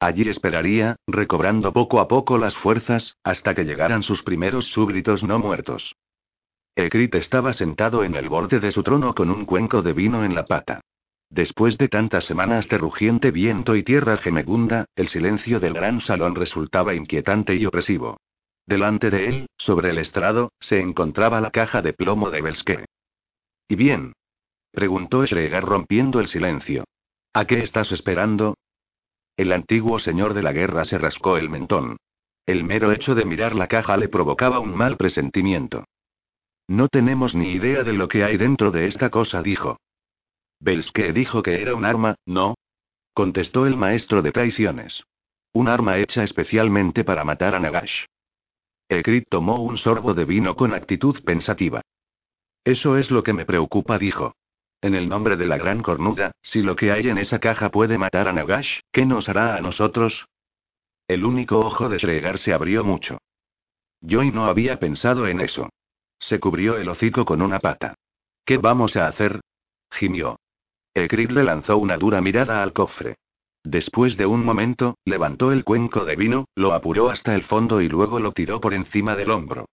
Allí 0.00 0.28
esperaría, 0.28 0.96
recobrando 1.06 1.72
poco 1.72 2.00
a 2.00 2.06
poco 2.06 2.38
las 2.38 2.54
fuerzas, 2.56 3.16
hasta 3.24 3.54
que 3.54 3.64
llegaran 3.64 4.02
sus 4.02 4.22
primeros 4.22 4.66
súbditos 4.68 5.24
no 5.24 5.38
muertos. 5.38 5.96
Ekrit 6.76 7.14
estaba 7.16 7.52
sentado 7.52 8.04
en 8.04 8.14
el 8.14 8.28
borde 8.28 8.60
de 8.60 8.70
su 8.70 8.84
trono 8.84 9.14
con 9.14 9.30
un 9.30 9.44
cuenco 9.44 9.82
de 9.82 9.92
vino 9.92 10.24
en 10.24 10.36
la 10.36 10.46
pata. 10.46 10.80
Después 11.30 11.76
de 11.76 11.88
tantas 11.88 12.24
semanas 12.24 12.68
de 12.68 12.78
rugiente 12.78 13.32
viento 13.32 13.74
y 13.74 13.82
tierra 13.82 14.16
gemegunda, 14.18 14.86
el 14.94 15.08
silencio 15.08 15.58
del 15.58 15.74
gran 15.74 16.00
salón 16.00 16.36
resultaba 16.36 16.94
inquietante 16.94 17.56
y 17.56 17.66
opresivo. 17.66 18.18
Delante 18.66 19.10
de 19.10 19.28
él, 19.28 19.46
sobre 19.56 19.90
el 19.90 19.98
estrado, 19.98 20.52
se 20.60 20.80
encontraba 20.80 21.40
la 21.40 21.50
caja 21.50 21.82
de 21.82 21.92
plomo 21.92 22.30
de 22.30 22.42
Belske. 22.42 22.84
¿Y 23.66 23.74
bien? 23.74 24.12
preguntó 24.70 25.26
Schregar 25.26 25.64
rompiendo 25.64 26.20
el 26.20 26.28
silencio. 26.28 26.84
¿A 27.34 27.46
qué 27.46 27.62
estás 27.62 27.90
esperando? 27.92 28.54
El 29.38 29.52
antiguo 29.52 30.00
señor 30.00 30.34
de 30.34 30.42
la 30.42 30.52
guerra 30.52 30.84
se 30.84 30.98
rascó 30.98 31.36
el 31.36 31.48
mentón. 31.48 31.96
El 32.44 32.64
mero 32.64 32.90
hecho 32.90 33.14
de 33.14 33.24
mirar 33.24 33.54
la 33.54 33.68
caja 33.68 33.96
le 33.96 34.08
provocaba 34.08 34.58
un 34.58 34.74
mal 34.74 34.96
presentimiento. 34.96 35.84
No 36.66 36.88
tenemos 36.88 37.36
ni 37.36 37.52
idea 37.52 37.84
de 37.84 37.92
lo 37.92 38.08
que 38.08 38.24
hay 38.24 38.36
dentro 38.36 38.72
de 38.72 38.88
esta 38.88 39.10
cosa, 39.10 39.40
dijo. 39.40 39.78
Belske 40.58 41.12
dijo 41.12 41.40
que 41.44 41.62
era 41.62 41.76
un 41.76 41.84
arma, 41.84 42.16
¿no? 42.26 42.56
Contestó 43.14 43.64
el 43.68 43.76
maestro 43.76 44.22
de 44.22 44.32
traiciones. 44.32 45.04
Un 45.52 45.68
arma 45.68 45.98
hecha 45.98 46.24
especialmente 46.24 47.04
para 47.04 47.22
matar 47.22 47.54
a 47.54 47.60
Nagash. 47.60 48.06
Ekrit 48.88 49.28
tomó 49.28 49.62
un 49.62 49.78
sorbo 49.78 50.14
de 50.14 50.24
vino 50.24 50.56
con 50.56 50.74
actitud 50.74 51.22
pensativa. 51.22 51.80
Eso 52.64 52.96
es 52.96 53.12
lo 53.12 53.22
que 53.22 53.34
me 53.34 53.46
preocupa, 53.46 53.98
dijo. 53.98 54.34
En 54.80 54.94
el 54.94 55.08
nombre 55.08 55.36
de 55.36 55.46
la 55.46 55.58
gran 55.58 55.82
cornuda, 55.82 56.32
si 56.40 56.62
lo 56.62 56.76
que 56.76 56.92
hay 56.92 57.08
en 57.08 57.18
esa 57.18 57.40
caja 57.40 57.70
puede 57.70 57.98
matar 57.98 58.28
a 58.28 58.32
Nagash, 58.32 58.80
¿qué 58.92 59.04
nos 59.04 59.28
hará 59.28 59.56
a 59.56 59.60
nosotros? 59.60 60.26
El 61.08 61.24
único 61.24 61.58
ojo 61.58 61.88
de 61.88 61.98
Shregar 61.98 62.38
se 62.38 62.52
abrió 62.52 62.84
mucho. 62.84 63.18
Joy 64.00 64.30
no 64.30 64.44
había 64.44 64.78
pensado 64.78 65.26
en 65.26 65.40
eso. 65.40 65.68
Se 66.20 66.38
cubrió 66.38 66.76
el 66.76 66.88
hocico 66.88 67.24
con 67.24 67.42
una 67.42 67.58
pata. 67.58 67.94
¿Qué 68.44 68.58
vamos 68.58 68.96
a 68.96 69.08
hacer? 69.08 69.40
gimió. 69.90 70.38
Ekrit 70.94 71.30
le 71.30 71.44
lanzó 71.44 71.78
una 71.78 71.96
dura 71.96 72.20
mirada 72.20 72.62
al 72.62 72.72
cofre. 72.72 73.16
Después 73.64 74.16
de 74.16 74.26
un 74.26 74.44
momento, 74.44 74.96
levantó 75.04 75.52
el 75.52 75.64
cuenco 75.64 76.04
de 76.04 76.16
vino, 76.16 76.46
lo 76.54 76.72
apuró 76.72 77.10
hasta 77.10 77.34
el 77.34 77.42
fondo 77.44 77.80
y 77.80 77.88
luego 77.88 78.20
lo 78.20 78.32
tiró 78.32 78.60
por 78.60 78.74
encima 78.74 79.16
del 79.16 79.30
hombro. 79.30 79.66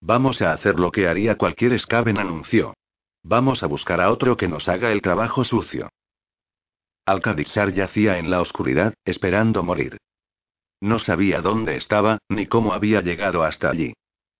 Vamos 0.00 0.40
a 0.40 0.52
hacer 0.52 0.78
lo 0.78 0.92
que 0.92 1.08
haría 1.08 1.36
cualquier 1.36 1.78
Skaven, 1.78 2.18
anunció. 2.18 2.74
Vamos 3.22 3.62
a 3.62 3.66
buscar 3.66 4.00
a 4.00 4.10
otro 4.10 4.36
que 4.36 4.48
nos 4.48 4.68
haga 4.68 4.92
el 4.92 5.02
trabajo 5.02 5.44
sucio. 5.44 5.88
Alcadixar 7.06 7.72
yacía 7.72 8.18
en 8.18 8.30
la 8.30 8.40
oscuridad, 8.40 8.94
esperando 9.04 9.62
morir. 9.62 9.98
No 10.80 10.98
sabía 10.98 11.42
dónde 11.42 11.76
estaba, 11.76 12.18
ni 12.28 12.46
cómo 12.46 12.72
había 12.72 13.02
llegado 13.02 13.42
hasta 13.42 13.70
allí. 13.70 13.92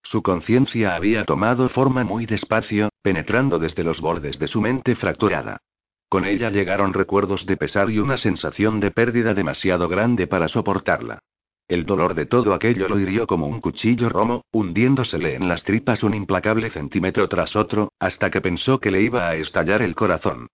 Su 0.03 0.22
conciencia 0.22 0.95
había 0.95 1.24
tomado 1.24 1.68
forma 1.68 2.05
muy 2.05 2.26
despacio, 2.26 2.89
penetrando 3.03 3.59
desde 3.59 3.85
los 3.85 4.01
bordes 4.01 4.39
de 4.39 4.49
su 4.49 4.61
mente 4.61 4.97
fracturada. 4.97 5.59
Con 6.09 6.24
ella 6.24 6.51
llegaron 6.51 6.93
recuerdos 6.93 7.47
de 7.47 7.57
pesar 7.57 7.91
y 7.91 7.99
una 7.99 8.16
sensación 8.16 8.81
de 8.81 8.91
pérdida 8.91 9.35
demasiado 9.35 9.89
grande 9.89 10.26
para 10.26 10.49
soportarla. 10.49 11.20
El 11.71 11.87
dolor 11.87 12.14
de 12.14 12.27
todo 12.27 12.53
aquello 12.53 12.89
lo 12.89 12.99
hirió 12.99 13.29
como 13.29 13.47
un 13.47 13.61
cuchillo 13.61 14.09
romo, 14.09 14.43
hundiéndosele 14.51 15.37
en 15.37 15.47
las 15.47 15.62
tripas 15.62 16.03
un 16.03 16.14
implacable 16.14 16.68
centímetro 16.71 17.29
tras 17.29 17.55
otro, 17.55 17.93
hasta 18.01 18.29
que 18.29 18.41
pensó 18.41 18.81
que 18.81 18.91
le 18.91 19.03
iba 19.03 19.29
a 19.29 19.37
estallar 19.37 19.81
el 19.81 19.95
corazón. 19.95 20.49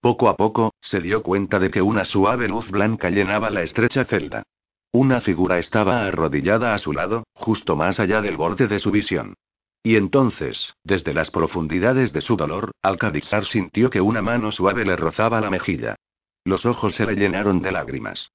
Poco 0.00 0.28
a 0.28 0.36
poco, 0.36 0.74
se 0.80 1.00
dio 1.00 1.24
cuenta 1.24 1.58
de 1.58 1.72
que 1.72 1.82
una 1.82 2.04
suave 2.04 2.46
luz 2.46 2.70
blanca 2.70 3.10
llenaba 3.10 3.50
la 3.50 3.62
estrecha 3.62 4.04
celda. 4.04 4.44
Una 4.92 5.20
figura 5.22 5.58
estaba 5.58 6.06
arrodillada 6.06 6.72
a 6.72 6.78
su 6.78 6.92
lado, 6.92 7.24
justo 7.32 7.74
más 7.74 7.98
allá 7.98 8.22
del 8.22 8.36
borde 8.36 8.68
de 8.68 8.78
su 8.78 8.92
visión. 8.92 9.34
Y 9.82 9.96
entonces, 9.96 10.72
desde 10.84 11.14
las 11.14 11.32
profundidades 11.32 12.12
de 12.12 12.20
su 12.20 12.36
dolor, 12.36 12.70
Alcadixar 12.82 13.44
sintió 13.46 13.90
que 13.90 14.00
una 14.00 14.22
mano 14.22 14.52
suave 14.52 14.84
le 14.84 14.94
rozaba 14.94 15.40
la 15.40 15.50
mejilla. 15.50 15.96
Los 16.44 16.64
ojos 16.64 16.94
se 16.94 17.06
le 17.06 17.16
llenaron 17.16 17.60
de 17.60 17.72
lágrimas. 17.72 18.30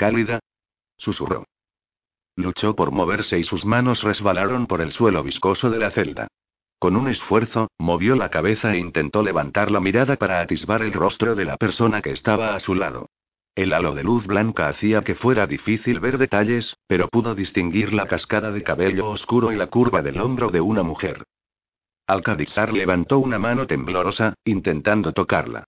Cálida, 0.00 0.39
susurró. 1.00 1.44
Luchó 2.36 2.74
por 2.74 2.92
moverse 2.92 3.38
y 3.38 3.44
sus 3.44 3.64
manos 3.64 4.02
resbalaron 4.02 4.66
por 4.66 4.80
el 4.80 4.92
suelo 4.92 5.22
viscoso 5.22 5.68
de 5.68 5.78
la 5.78 5.90
celda. 5.90 6.28
Con 6.78 6.96
un 6.96 7.08
esfuerzo, 7.08 7.68
movió 7.78 8.16
la 8.16 8.30
cabeza 8.30 8.72
e 8.72 8.78
intentó 8.78 9.22
levantar 9.22 9.70
la 9.70 9.80
mirada 9.80 10.16
para 10.16 10.40
atisbar 10.40 10.80
el 10.80 10.92
rostro 10.92 11.34
de 11.34 11.44
la 11.44 11.58
persona 11.58 12.00
que 12.00 12.12
estaba 12.12 12.54
a 12.54 12.60
su 12.60 12.74
lado. 12.74 13.10
El 13.54 13.74
halo 13.74 13.94
de 13.94 14.04
luz 14.04 14.26
blanca 14.26 14.68
hacía 14.68 15.02
que 15.02 15.14
fuera 15.14 15.46
difícil 15.46 16.00
ver 16.00 16.16
detalles, 16.16 16.76
pero 16.86 17.08
pudo 17.08 17.34
distinguir 17.34 17.92
la 17.92 18.06
cascada 18.06 18.50
de 18.52 18.62
cabello 18.62 19.10
oscuro 19.10 19.52
y 19.52 19.56
la 19.56 19.66
curva 19.66 20.00
del 20.00 20.20
hombro 20.20 20.50
de 20.50 20.62
una 20.62 20.82
mujer. 20.82 21.24
Alcadizar 22.06 22.72
levantó 22.72 23.18
una 23.18 23.38
mano 23.38 23.66
temblorosa, 23.66 24.34
intentando 24.44 25.12
tocarla. 25.12 25.64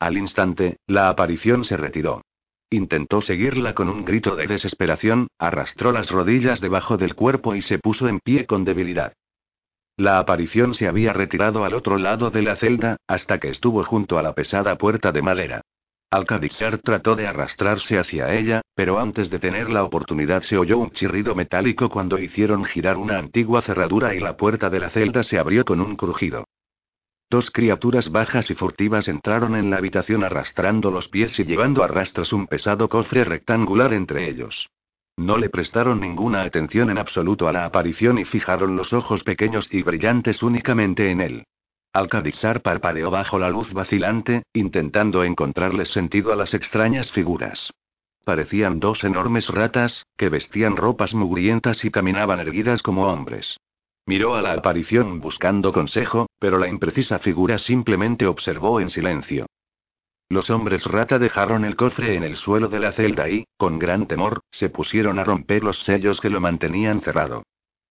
Al 0.00 0.18
instante, 0.18 0.78
la 0.86 1.08
aparición 1.08 1.64
se 1.64 1.76
retiró. 1.76 2.22
Intentó 2.70 3.20
seguirla 3.20 3.74
con 3.74 3.88
un 3.88 4.04
grito 4.04 4.34
de 4.34 4.48
desesperación, 4.48 5.28
arrastró 5.38 5.92
las 5.92 6.10
rodillas 6.10 6.60
debajo 6.60 6.96
del 6.96 7.14
cuerpo 7.14 7.54
y 7.54 7.62
se 7.62 7.78
puso 7.78 8.08
en 8.08 8.18
pie 8.18 8.46
con 8.46 8.64
debilidad. 8.64 9.12
La 9.96 10.18
aparición 10.18 10.74
se 10.74 10.88
había 10.88 11.12
retirado 11.12 11.64
al 11.64 11.74
otro 11.74 11.96
lado 11.96 12.30
de 12.30 12.42
la 12.42 12.56
celda, 12.56 12.96
hasta 13.06 13.38
que 13.38 13.48
estuvo 13.50 13.84
junto 13.84 14.18
a 14.18 14.22
la 14.22 14.34
pesada 14.34 14.76
puerta 14.76 15.12
de 15.12 15.22
madera. 15.22 15.62
Alcadixar 16.10 16.78
trató 16.78 17.16
de 17.16 17.26
arrastrarse 17.26 17.98
hacia 17.98 18.34
ella, 18.34 18.62
pero 18.74 18.98
antes 18.98 19.30
de 19.30 19.38
tener 19.38 19.70
la 19.70 19.84
oportunidad 19.84 20.42
se 20.42 20.58
oyó 20.58 20.78
un 20.78 20.90
chirrido 20.90 21.34
metálico 21.34 21.88
cuando 21.88 22.18
hicieron 22.18 22.64
girar 22.64 22.96
una 22.96 23.18
antigua 23.18 23.62
cerradura 23.62 24.14
y 24.14 24.20
la 24.20 24.36
puerta 24.36 24.70
de 24.70 24.80
la 24.80 24.90
celda 24.90 25.22
se 25.22 25.38
abrió 25.38 25.64
con 25.64 25.80
un 25.80 25.96
crujido. 25.96 26.44
Dos 27.28 27.50
criaturas 27.50 28.10
bajas 28.12 28.50
y 28.50 28.54
furtivas 28.54 29.08
entraron 29.08 29.56
en 29.56 29.68
la 29.70 29.78
habitación 29.78 30.22
arrastrando 30.22 30.92
los 30.92 31.08
pies 31.08 31.36
y 31.40 31.44
llevando 31.44 31.82
a 31.82 31.88
rastros 31.88 32.32
un 32.32 32.46
pesado 32.46 32.88
cofre 32.88 33.24
rectangular 33.24 33.92
entre 33.92 34.28
ellos. 34.28 34.68
No 35.16 35.36
le 35.36 35.48
prestaron 35.48 36.00
ninguna 36.00 36.42
atención 36.42 36.88
en 36.90 36.98
absoluto 36.98 37.48
a 37.48 37.52
la 37.52 37.64
aparición 37.64 38.18
y 38.18 38.24
fijaron 38.24 38.76
los 38.76 38.92
ojos 38.92 39.24
pequeños 39.24 39.66
y 39.72 39.82
brillantes 39.82 40.42
únicamente 40.42 41.10
en 41.10 41.20
él. 41.20 41.44
Alcadixar 41.92 42.60
parpadeó 42.60 43.10
bajo 43.10 43.38
la 43.38 43.48
luz 43.48 43.72
vacilante, 43.72 44.42
intentando 44.52 45.24
encontrarles 45.24 45.88
sentido 45.88 46.32
a 46.32 46.36
las 46.36 46.52
extrañas 46.54 47.10
figuras. 47.10 47.72
Parecían 48.24 48.78
dos 48.78 49.02
enormes 49.02 49.48
ratas, 49.48 50.04
que 50.16 50.28
vestían 50.28 50.76
ropas 50.76 51.14
mugrientas 51.14 51.84
y 51.84 51.90
caminaban 51.90 52.38
erguidas 52.38 52.82
como 52.82 53.06
hombres. 53.06 53.56
Miró 54.06 54.36
a 54.36 54.42
la 54.42 54.52
aparición 54.52 55.20
buscando 55.20 55.72
consejo, 55.72 56.28
pero 56.38 56.58
la 56.58 56.68
imprecisa 56.68 57.18
figura 57.18 57.58
simplemente 57.58 58.26
observó 58.26 58.80
en 58.80 58.88
silencio. 58.88 59.46
Los 60.28 60.48
hombres 60.50 60.84
rata 60.84 61.18
dejaron 61.18 61.64
el 61.64 61.76
cofre 61.76 62.14
en 62.14 62.22
el 62.22 62.36
suelo 62.36 62.68
de 62.68 62.80
la 62.80 62.92
celda 62.92 63.28
y, 63.28 63.46
con 63.56 63.78
gran 63.78 64.06
temor, 64.06 64.40
se 64.50 64.70
pusieron 64.70 65.18
a 65.18 65.24
romper 65.24 65.64
los 65.64 65.78
sellos 65.84 66.20
que 66.20 66.30
lo 66.30 66.40
mantenían 66.40 67.00
cerrado. 67.00 67.42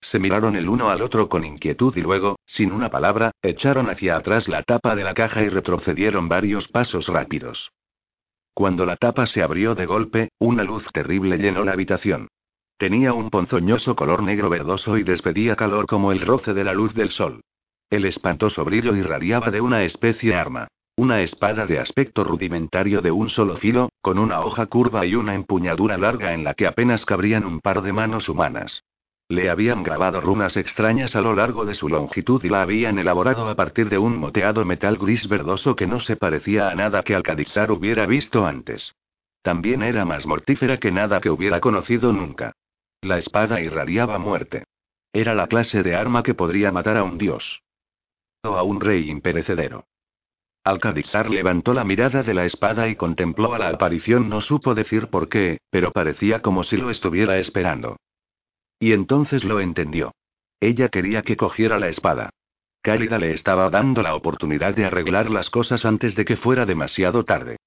Se 0.01 0.19
miraron 0.19 0.55
el 0.55 0.69
uno 0.69 0.89
al 0.89 1.01
otro 1.01 1.27
con 1.27 1.43
inquietud 1.43 1.95
y 1.97 2.01
luego, 2.01 2.37
sin 2.45 2.71
una 2.71 2.89
palabra, 2.89 3.31
echaron 3.41 3.89
hacia 3.89 4.15
atrás 4.15 4.47
la 4.47 4.63
tapa 4.63 4.95
de 4.95 5.03
la 5.03 5.13
caja 5.13 5.41
y 5.43 5.49
retrocedieron 5.49 6.29
varios 6.29 6.67
pasos 6.67 7.07
rápidos. 7.07 7.71
Cuando 8.53 8.85
la 8.85 8.95
tapa 8.95 9.25
se 9.27 9.41
abrió 9.41 9.75
de 9.75 9.85
golpe, 9.85 10.29
una 10.39 10.63
luz 10.63 10.85
terrible 10.93 11.37
llenó 11.37 11.65
la 11.65 11.73
habitación. 11.73 12.29
Tenía 12.77 13.13
un 13.13 13.29
ponzoñoso 13.29 13.95
color 13.95 14.21
negro 14.21 14.49
verdoso 14.49 14.97
y 14.97 15.03
despedía 15.03 15.55
calor 15.55 15.85
como 15.85 16.11
el 16.11 16.19
roce 16.19 16.53
de 16.53 16.65
la 16.65 16.73
luz 16.73 16.93
del 16.93 17.09
sol. 17.11 17.39
El 17.89 18.03
espantoso 18.03 18.65
brillo 18.65 18.93
irradiaba 18.97 19.49
de 19.49 19.61
una 19.61 19.83
especie 19.83 20.31
de 20.31 20.35
arma. 20.35 20.67
Una 20.97 21.21
espada 21.21 21.65
de 21.65 21.79
aspecto 21.79 22.25
rudimentario 22.25 23.01
de 23.01 23.11
un 23.11 23.29
solo 23.29 23.55
filo, 23.55 23.89
con 24.01 24.19
una 24.19 24.41
hoja 24.41 24.65
curva 24.65 25.05
y 25.05 25.15
una 25.15 25.35
empuñadura 25.35 25.97
larga 25.97 26.33
en 26.33 26.43
la 26.43 26.53
que 26.53 26.67
apenas 26.67 27.05
cabrían 27.05 27.45
un 27.45 27.61
par 27.61 27.81
de 27.81 27.93
manos 27.93 28.27
humanas. 28.27 28.83
Le 29.29 29.49
habían 29.49 29.81
grabado 29.81 30.19
runas 30.19 30.57
extrañas 30.57 31.15
a 31.15 31.21
lo 31.21 31.33
largo 31.33 31.65
de 31.65 31.75
su 31.75 31.87
longitud 31.87 32.43
y 32.43 32.49
la 32.49 32.61
habían 32.61 32.99
elaborado 32.99 33.47
a 33.47 33.55
partir 33.55 33.87
de 33.87 33.97
un 33.97 34.17
moteado 34.17 34.65
metal 34.65 34.97
gris 34.97 35.27
verdoso 35.29 35.77
que 35.77 35.87
no 35.87 36.01
se 36.01 36.17
parecía 36.17 36.69
a 36.69 36.75
nada 36.75 37.03
que 37.03 37.15
Alcadixar 37.15 37.71
hubiera 37.71 38.05
visto 38.05 38.45
antes. 38.45 38.93
También 39.41 39.81
era 39.81 40.03
más 40.03 40.25
mortífera 40.25 40.77
que 40.77 40.91
nada 40.91 41.21
que 41.21 41.29
hubiera 41.29 41.61
conocido 41.61 42.11
nunca. 42.11 42.53
La 43.01 43.17
espada 43.17 43.61
irradiaba 43.61 44.17
muerte. 44.17 44.63
Era 45.13 45.33
la 45.33 45.47
clase 45.47 45.83
de 45.83 45.95
arma 45.95 46.23
que 46.23 46.33
podría 46.33 46.71
matar 46.71 46.97
a 46.97 47.03
un 47.03 47.17
dios. 47.17 47.61
O 48.43 48.55
a 48.55 48.63
un 48.63 48.81
rey 48.81 49.09
imperecedero. 49.09 49.85
Alcadizar 50.63 51.29
levantó 51.29 51.73
la 51.73 51.83
mirada 51.83 52.23
de 52.23 52.33
la 52.33 52.45
espada 52.45 52.87
y 52.89 52.95
contempló 52.95 53.53
a 53.53 53.59
la 53.59 53.69
aparición. 53.69 54.29
No 54.29 54.41
supo 54.41 54.73
decir 54.73 55.07
por 55.07 55.29
qué, 55.29 55.59
pero 55.69 55.91
parecía 55.91 56.41
como 56.41 56.63
si 56.63 56.77
lo 56.77 56.89
estuviera 56.89 57.37
esperando. 57.37 57.97
Y 58.79 58.93
entonces 58.93 59.43
lo 59.43 59.59
entendió. 59.59 60.11
Ella 60.59 60.89
quería 60.89 61.21
que 61.21 61.37
cogiera 61.37 61.79
la 61.79 61.89
espada. 61.89 62.31
Cálida 62.81 63.19
le 63.19 63.33
estaba 63.33 63.69
dando 63.69 64.01
la 64.01 64.15
oportunidad 64.15 64.75
de 64.75 64.85
arreglar 64.85 65.29
las 65.29 65.49
cosas 65.49 65.85
antes 65.85 66.15
de 66.15 66.25
que 66.25 66.37
fuera 66.37 66.65
demasiado 66.65 67.23
tarde. 67.23 67.57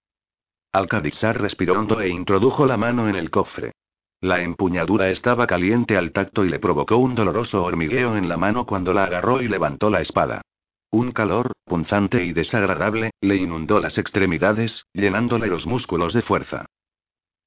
Alcadizar 0.72 1.40
respiró 1.40 1.78
hondo 1.78 2.00
e 2.00 2.08
introdujo 2.08 2.66
la 2.66 2.76
mano 2.76 3.08
en 3.08 3.16
el 3.16 3.30
cofre. 3.30 3.72
La 4.20 4.42
empuñadura 4.42 5.10
estaba 5.10 5.46
caliente 5.46 5.96
al 5.96 6.10
tacto 6.10 6.44
y 6.44 6.48
le 6.48 6.58
provocó 6.58 6.96
un 6.96 7.14
doloroso 7.14 7.62
hormigueo 7.62 8.16
en 8.16 8.28
la 8.28 8.36
mano 8.36 8.66
cuando 8.66 8.92
la 8.92 9.04
agarró 9.04 9.40
y 9.40 9.48
levantó 9.48 9.90
la 9.90 10.00
espada. 10.00 10.42
Un 10.90 11.12
calor, 11.12 11.52
punzante 11.64 12.24
y 12.24 12.32
desagradable, 12.32 13.12
le 13.20 13.36
inundó 13.36 13.78
las 13.78 13.96
extremidades, 13.96 14.84
llenándole 14.92 15.46
los 15.46 15.66
músculos 15.66 16.14
de 16.14 16.22
fuerza. 16.22 16.66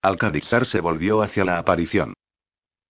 Alcadixar 0.01 0.65
se 0.65 0.79
volvió 0.79 1.21
hacia 1.21 1.43
la 1.43 1.57
aparición. 1.57 2.13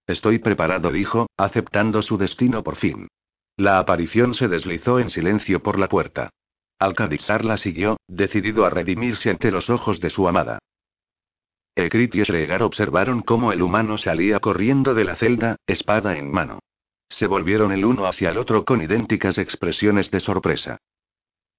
Estoy 0.06 0.40
preparado, 0.40 0.92
dijo, 0.92 1.28
aceptando 1.38 2.02
su 2.04 2.18
destino 2.18 2.64
por 2.64 2.76
fin. 2.76 3.08
La 3.58 3.80
aparición 3.80 4.36
se 4.36 4.48
deslizó 4.48 5.00
en 5.00 5.10
silencio 5.10 5.64
por 5.64 5.80
la 5.80 5.88
puerta. 5.88 6.30
Alcadixar 6.80 7.46
la 7.46 7.58
siguió, 7.58 7.98
decidido 8.08 8.66
a 8.66 8.70
redimirse 8.70 9.30
ante 9.30 9.52
los 9.52 9.70
ojos 9.70 10.00
de 10.00 10.10
su 10.10 10.28
amada. 10.28 10.60
Ekrit 11.76 12.14
y 12.16 12.24
Shregar 12.24 12.64
observaron 12.64 13.22
cómo 13.22 13.54
el 13.54 13.62
humano 13.62 13.98
salía 13.98 14.40
corriendo 14.40 14.94
de 14.94 15.06
la 15.06 15.16
celda, 15.16 15.56
espada 15.68 16.18
en 16.18 16.32
mano. 16.32 16.60
Se 17.10 17.28
volvieron 17.28 17.72
el 17.72 17.86
uno 17.86 18.06
hacia 18.06 18.30
el 18.32 18.38
otro 18.38 18.66
con 18.66 18.82
idénticas 18.82 19.38
expresiones 19.38 20.12
de 20.12 20.20
sorpresa. 20.20 20.78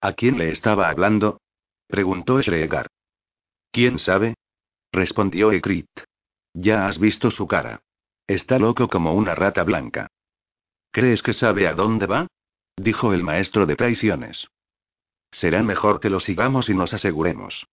¿A 0.00 0.12
quién 0.12 0.38
le 0.38 0.50
estaba 0.50 0.88
hablando? 0.88 1.40
preguntó 1.86 2.40
Shregar. 2.40 2.88
¿Quién 3.70 3.98
sabe? 3.98 4.34
respondió 4.92 5.52
Ekrit. 5.52 5.88
Ya 6.54 6.86
has 6.86 6.98
visto 6.98 7.30
su 7.30 7.46
cara. 7.46 7.80
Está 8.26 8.58
loco 8.58 8.88
como 8.88 9.14
una 9.14 9.34
rata 9.34 9.62
blanca. 9.62 10.08
¿Crees 10.90 11.22
que 11.22 11.32
sabe 11.32 11.66
a 11.66 11.74
dónde 11.74 12.06
va? 12.06 12.26
dijo 12.76 13.12
el 13.12 13.22
maestro 13.22 13.66
de 13.66 13.76
traiciones. 13.76 14.46
Será 15.30 15.62
mejor 15.62 16.00
que 16.00 16.10
lo 16.10 16.20
sigamos 16.20 16.68
y 16.68 16.74
nos 16.74 16.92
aseguremos. 16.92 17.66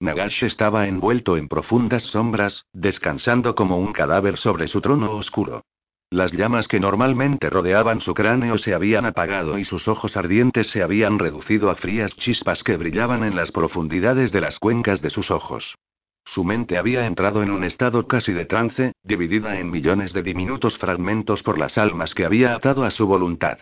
Nagash 0.00 0.44
estaba 0.44 0.86
envuelto 0.86 1.36
en 1.36 1.46
profundas 1.46 2.02
sombras, 2.04 2.64
descansando 2.72 3.54
como 3.54 3.76
un 3.78 3.92
cadáver 3.92 4.38
sobre 4.38 4.66
su 4.66 4.80
trono 4.80 5.12
oscuro. 5.12 5.62
Las 6.08 6.32
llamas 6.32 6.66
que 6.66 6.80
normalmente 6.80 7.50
rodeaban 7.50 8.00
su 8.00 8.14
cráneo 8.14 8.56
se 8.56 8.72
habían 8.72 9.04
apagado 9.04 9.58
y 9.58 9.64
sus 9.64 9.86
ojos 9.88 10.16
ardientes 10.16 10.68
se 10.70 10.82
habían 10.82 11.18
reducido 11.18 11.70
a 11.70 11.76
frías 11.76 12.16
chispas 12.16 12.64
que 12.64 12.78
brillaban 12.78 13.22
en 13.24 13.36
las 13.36 13.52
profundidades 13.52 14.32
de 14.32 14.40
las 14.40 14.58
cuencas 14.58 15.02
de 15.02 15.10
sus 15.10 15.30
ojos. 15.30 15.76
Su 16.24 16.44
mente 16.44 16.78
había 16.78 17.06
entrado 17.06 17.42
en 17.42 17.50
un 17.50 17.62
estado 17.62 18.08
casi 18.08 18.32
de 18.32 18.46
trance, 18.46 18.92
dividida 19.04 19.60
en 19.60 19.70
millones 19.70 20.14
de 20.14 20.22
diminutos 20.22 20.78
fragmentos 20.78 21.42
por 21.42 21.58
las 21.58 21.76
almas 21.76 22.14
que 22.14 22.24
había 22.24 22.54
atado 22.54 22.84
a 22.84 22.90
su 22.90 23.06
voluntad. 23.06 23.58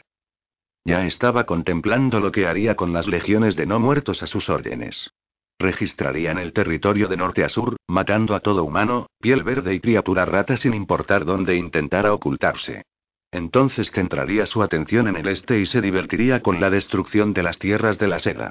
Ya 0.85 1.05
estaba 1.05 1.45
contemplando 1.45 2.21
lo 2.21 2.31
que 2.31 2.47
haría 2.47 2.77
con 2.77 2.93
las 2.93 3.09
legiones 3.09 3.57
de 3.57 3.67
no 3.67 3.81
muertos 3.81 4.23
a 4.23 4.27
sus 4.27 4.49
órdenes. 4.49 5.11
Registrarían 5.59 6.39
el 6.39 6.53
territorio 6.53 7.09
de 7.09 7.17
norte 7.17 7.45
a 7.45 7.49
sur, 7.49 7.77
matando 7.89 8.35
a 8.37 8.41
todo 8.41 8.63
humano, 8.63 9.09
piel 9.21 9.43
verde 9.43 9.75
y 9.75 9.81
criatura 9.81 10.25
rata 10.25 10.57
sin 10.57 10.73
importar 10.73 11.25
dónde 11.25 11.57
intentara 11.57 12.15
ocultarse. 12.15 12.85
Entonces 13.33 13.91
centraría 13.91 14.47
su 14.47 14.63
atención 14.63 15.09
en 15.09 15.17
el 15.17 15.29
este 15.29 15.59
y 15.59 15.67
se 15.67 15.81
divertiría 15.81 16.41
con 16.41 16.61
la 16.61 16.71
destrucción 16.71 17.35
de 17.35 17.43
las 17.43 17.59
tierras 17.59 17.99
de 17.99 18.09
la 18.09 18.21
seda. 18.21 18.51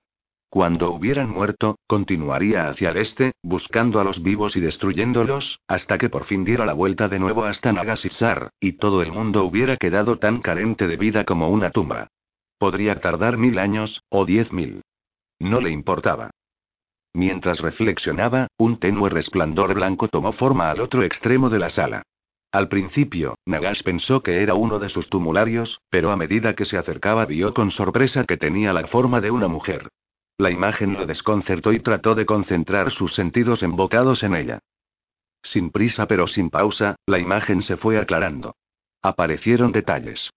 Cuando 0.50 0.92
hubieran 0.92 1.30
muerto, 1.30 1.78
continuaría 1.88 2.70
hacia 2.70 2.92
el 2.92 2.98
este, 2.98 3.34
buscando 3.44 4.00
a 4.00 4.04
los 4.04 4.22
vivos 4.24 4.56
y 4.56 4.62
destruyéndolos, 4.62 5.60
hasta 5.68 5.98
que 5.98 6.10
por 6.10 6.26
fin 6.26 6.46
diera 6.46 6.66
la 6.66 6.74
vuelta 6.74 7.10
de 7.10 7.20
nuevo 7.20 7.44
hasta 7.44 7.74
Nagasisar, 7.74 8.50
y 8.60 8.74
todo 8.74 9.02
el 9.02 9.12
mundo 9.12 9.44
hubiera 9.44 9.76
quedado 9.78 10.20
tan 10.20 10.42
carente 10.42 10.88
de 10.88 10.96
vida 10.96 11.26
como 11.26 11.50
una 11.50 11.72
tumba. 11.72 12.08
Podría 12.58 13.00
tardar 13.02 13.38
mil 13.38 13.60
años, 13.60 14.02
o 14.10 14.26
diez 14.26 14.52
mil. 14.52 14.82
No 15.40 15.60
le 15.60 15.70
importaba. 15.70 16.32
Mientras 17.18 17.60
reflexionaba, 17.62 18.46
un 18.60 18.78
tenue 18.78 19.10
resplandor 19.10 19.74
blanco 19.74 20.08
tomó 20.08 20.34
forma 20.34 20.70
al 20.70 20.80
otro 20.80 21.02
extremo 21.02 21.50
de 21.50 21.58
la 21.58 21.72
sala. 21.72 22.04
Al 22.52 22.68
principio, 22.70 23.40
Nagash 23.44 23.82
pensó 23.82 24.22
que 24.22 24.44
era 24.44 24.54
uno 24.54 24.78
de 24.78 24.90
sus 24.90 25.10
tumularios, 25.10 25.82
pero 25.90 26.12
a 26.12 26.16
medida 26.16 26.54
que 26.54 26.66
se 26.66 26.78
acercaba 26.78 27.26
vio 27.26 27.56
con 27.56 27.72
sorpresa 27.72 28.24
que 28.26 28.38
tenía 28.38 28.72
la 28.72 28.86
forma 28.86 29.20
de 29.20 29.32
una 29.32 29.48
mujer. 29.48 29.90
La 30.38 30.52
imagen 30.52 30.94
lo 30.94 31.08
desconcertó 31.08 31.74
y 31.74 31.80
trató 31.80 32.14
de 32.14 32.28
concentrar 32.28 32.92
sus 32.92 33.16
sentidos 33.16 33.64
embocados 33.64 34.22
en 34.22 34.36
ella. 34.36 34.60
Sin 35.42 35.72
prisa 35.72 36.06
pero 36.06 36.28
sin 36.28 36.52
pausa, 36.52 36.98
la 37.08 37.18
imagen 37.18 37.64
se 37.64 37.78
fue 37.78 37.98
aclarando. 37.98 38.54
Aparecieron 39.02 39.72
detalles. 39.72 40.30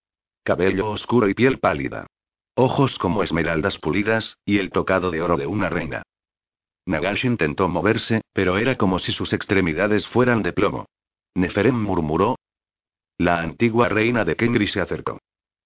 Cabello 0.45 0.89
oscuro 0.89 1.28
y 1.28 1.35
piel 1.35 1.59
pálida. 1.59 2.07
Ojos 2.55 2.97
como 2.99 3.22
esmeraldas 3.22 3.76
pulidas, 3.76 4.39
y 4.47 4.57
el 4.57 4.70
tocado 4.70 5.11
de 5.11 5.20
oro 5.20 5.37
de 5.37 5.47
una 5.47 5.68
reina. 5.68 6.05
Nagash 6.91 7.24
intentó 7.24 7.68
moverse, 7.68 8.20
pero 8.32 8.59
era 8.59 8.76
como 8.76 8.99
si 8.99 9.12
sus 9.12 9.32
extremidades 9.32 10.07
fueran 10.09 10.43
de 10.43 10.53
plomo. 10.53 10.86
Neferem 11.34 11.80
murmuró. 11.80 12.36
La 13.16 13.41
antigua 13.41 13.88
reina 13.88 14.24
de 14.24 14.36
Kengri 14.36 14.66
se 14.68 14.80
acercó. 14.80 15.18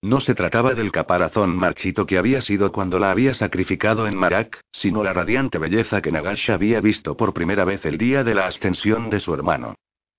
No 0.02 0.20
se 0.20 0.34
trataba 0.34 0.74
del 0.74 0.92
caparazón 0.92 1.56
marchito 1.56 2.04
que 2.04 2.18
había 2.18 2.42
sido 2.42 2.72
cuando 2.72 2.98
la 2.98 3.10
había 3.10 3.32
sacrificado 3.32 4.06
en 4.06 4.14
Marak, 4.14 4.60
sino 4.70 5.02
la 5.02 5.14
radiante 5.14 5.56
belleza 5.56 6.02
que 6.02 6.12
Nagash 6.12 6.50
había 6.50 6.80
visto 6.80 7.16
por 7.16 7.32
primera 7.32 7.64
vez 7.64 7.84
el 7.86 7.96
día 7.96 8.22
de 8.22 8.34
la 8.34 8.46
ascensión 8.46 9.08
de 9.08 9.20
su 9.20 9.32
hermano. 9.32 9.76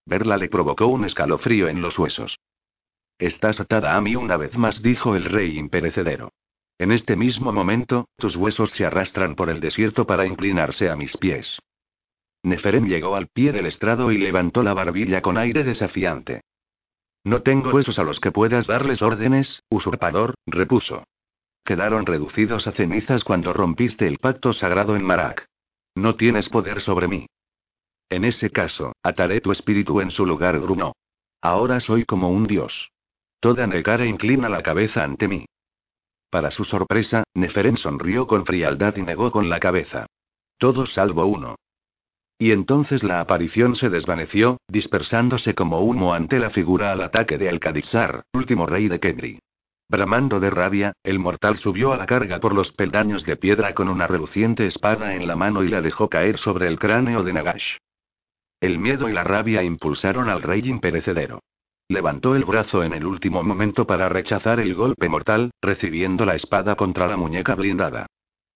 Verla 0.08 0.38
le 0.38 0.50
provocó 0.50 0.88
un 0.88 1.06
escalofrío 1.06 1.68
en 1.68 1.82
los 1.82 2.00
huesos. 2.00 2.36
Estás 3.20 3.60
atada 3.60 3.96
a 3.96 4.02
mí 4.02 4.16
una 4.16 4.38
vez 4.38 4.58
más, 4.58 4.82
dijo 4.82 5.16
el 5.16 5.26
rey 5.26 5.58
imperecedero. 5.58 6.32
En 6.78 6.92
este 6.92 7.16
mismo 7.16 7.54
momento, 7.54 8.10
tus 8.18 8.36
huesos 8.36 8.72
se 8.72 8.86
arrastran 8.86 9.36
por 9.36 9.50
el 9.50 9.62
desierto 9.62 10.06
para 10.06 10.26
inclinarse 10.26 10.90
a 10.90 10.96
mis 10.96 11.16
pies. 11.18 11.60
Neferem 12.44 12.86
llegó 12.86 13.16
al 13.16 13.28
pie 13.28 13.52
del 13.52 13.66
estrado 13.66 14.12
y 14.12 14.18
levantó 14.18 14.62
la 14.62 14.74
barbilla 14.74 15.22
con 15.22 15.38
aire 15.38 15.64
desafiante. 15.64 16.42
No 17.24 17.42
tengo 17.42 17.72
huesos 17.72 17.98
a 17.98 18.04
los 18.04 18.20
que 18.20 18.32
puedas 18.32 18.68
darles 18.68 19.02
órdenes, 19.02 19.64
usurpador, 19.70 20.36
repuso. 20.46 21.04
Quedaron 21.64 22.06
reducidos 22.06 22.68
a 22.68 22.72
cenizas 22.74 23.24
cuando 23.24 23.52
rompiste 23.52 24.08
el 24.08 24.20
pacto 24.20 24.54
sagrado 24.54 24.96
en 24.96 25.04
Marak. 25.04 25.48
No 25.96 26.16
tienes 26.16 26.50
poder 26.50 26.82
sobre 26.82 27.08
mí. 27.08 27.26
En 28.10 28.26
ese 28.26 28.52
caso, 28.52 28.94
ataré 29.02 29.42
tu 29.42 29.52
espíritu 29.52 30.02
en 30.02 30.12
su 30.12 30.26
lugar, 30.26 30.60
grunó. 30.60 30.94
Ahora 31.42 31.80
soy 31.80 32.06
como 32.06 32.30
un 32.30 32.46
dios. 32.46 32.92
Toda 33.40 33.66
Negara 33.66 34.06
inclina 34.06 34.50
la 34.50 34.62
cabeza 34.62 35.04
ante 35.04 35.28
mí. 35.28 35.46
Para 36.36 36.52
su 36.52 36.66
sorpresa, 36.66 37.24
Neferen 37.34 37.78
sonrió 37.78 38.28
con 38.28 38.46
frialdad 38.46 38.98
y 38.98 39.04
negó 39.04 39.32
con 39.32 39.48
la 39.48 39.62
cabeza. 39.62 40.06
Todos 40.58 40.94
salvo 40.94 41.26
uno. 41.28 41.56
Y 42.38 42.52
entonces 42.52 43.04
la 43.04 43.22
aparición 43.22 43.78
se 43.78 43.90
desvaneció, 43.90 44.58
dispersándose 44.68 45.56
como 45.56 45.80
humo 45.80 46.14
ante 46.14 46.38
la 46.40 46.50
figura 46.50 46.92
al 46.92 47.04
ataque 47.04 47.38
de 47.38 47.48
Alcadizar, 47.48 48.24
último 48.34 48.66
rey 48.66 48.90
de 48.90 49.00
Kendri. 49.00 49.40
Bramando 49.88 50.42
de 50.42 50.50
rabia, 50.50 50.92
el 51.04 51.20
mortal 51.20 51.56
subió 51.56 51.94
a 51.94 51.98
la 51.98 52.06
carga 52.06 52.42
por 52.42 52.54
los 52.54 52.70
peldaños 52.74 53.24
de 53.24 53.38
piedra 53.38 53.74
con 53.74 53.88
una 53.88 54.06
reluciente 54.06 54.68
espada 54.68 55.16
en 55.16 55.28
la 55.28 55.38
mano 55.38 55.64
y 55.64 55.70
la 55.70 55.82
dejó 55.82 56.10
caer 56.10 56.38
sobre 56.38 56.68
el 56.68 56.80
cráneo 56.80 57.24
de 57.24 57.32
Nagash. 57.32 57.78
El 58.60 58.78
miedo 58.78 59.08
y 59.08 59.14
la 59.14 59.24
rabia 59.24 59.64
impulsaron 59.64 60.28
al 60.28 60.42
rey 60.42 60.68
imperecedero. 60.68 61.40
Levantó 61.88 62.36
el 62.36 62.46
brazo 62.46 62.84
en 62.84 62.94
el 62.94 63.06
último 63.06 63.44
momento 63.44 63.86
para 63.86 64.10
rechazar 64.10 64.60
el 64.60 64.74
golpe 64.74 65.08
mortal, 65.08 65.52
recibiendo 65.62 66.26
la 66.26 66.36
espada 66.36 66.76
contra 66.76 67.08
la 67.08 67.16
muñeca 67.16 67.54
blindada. 67.54 68.08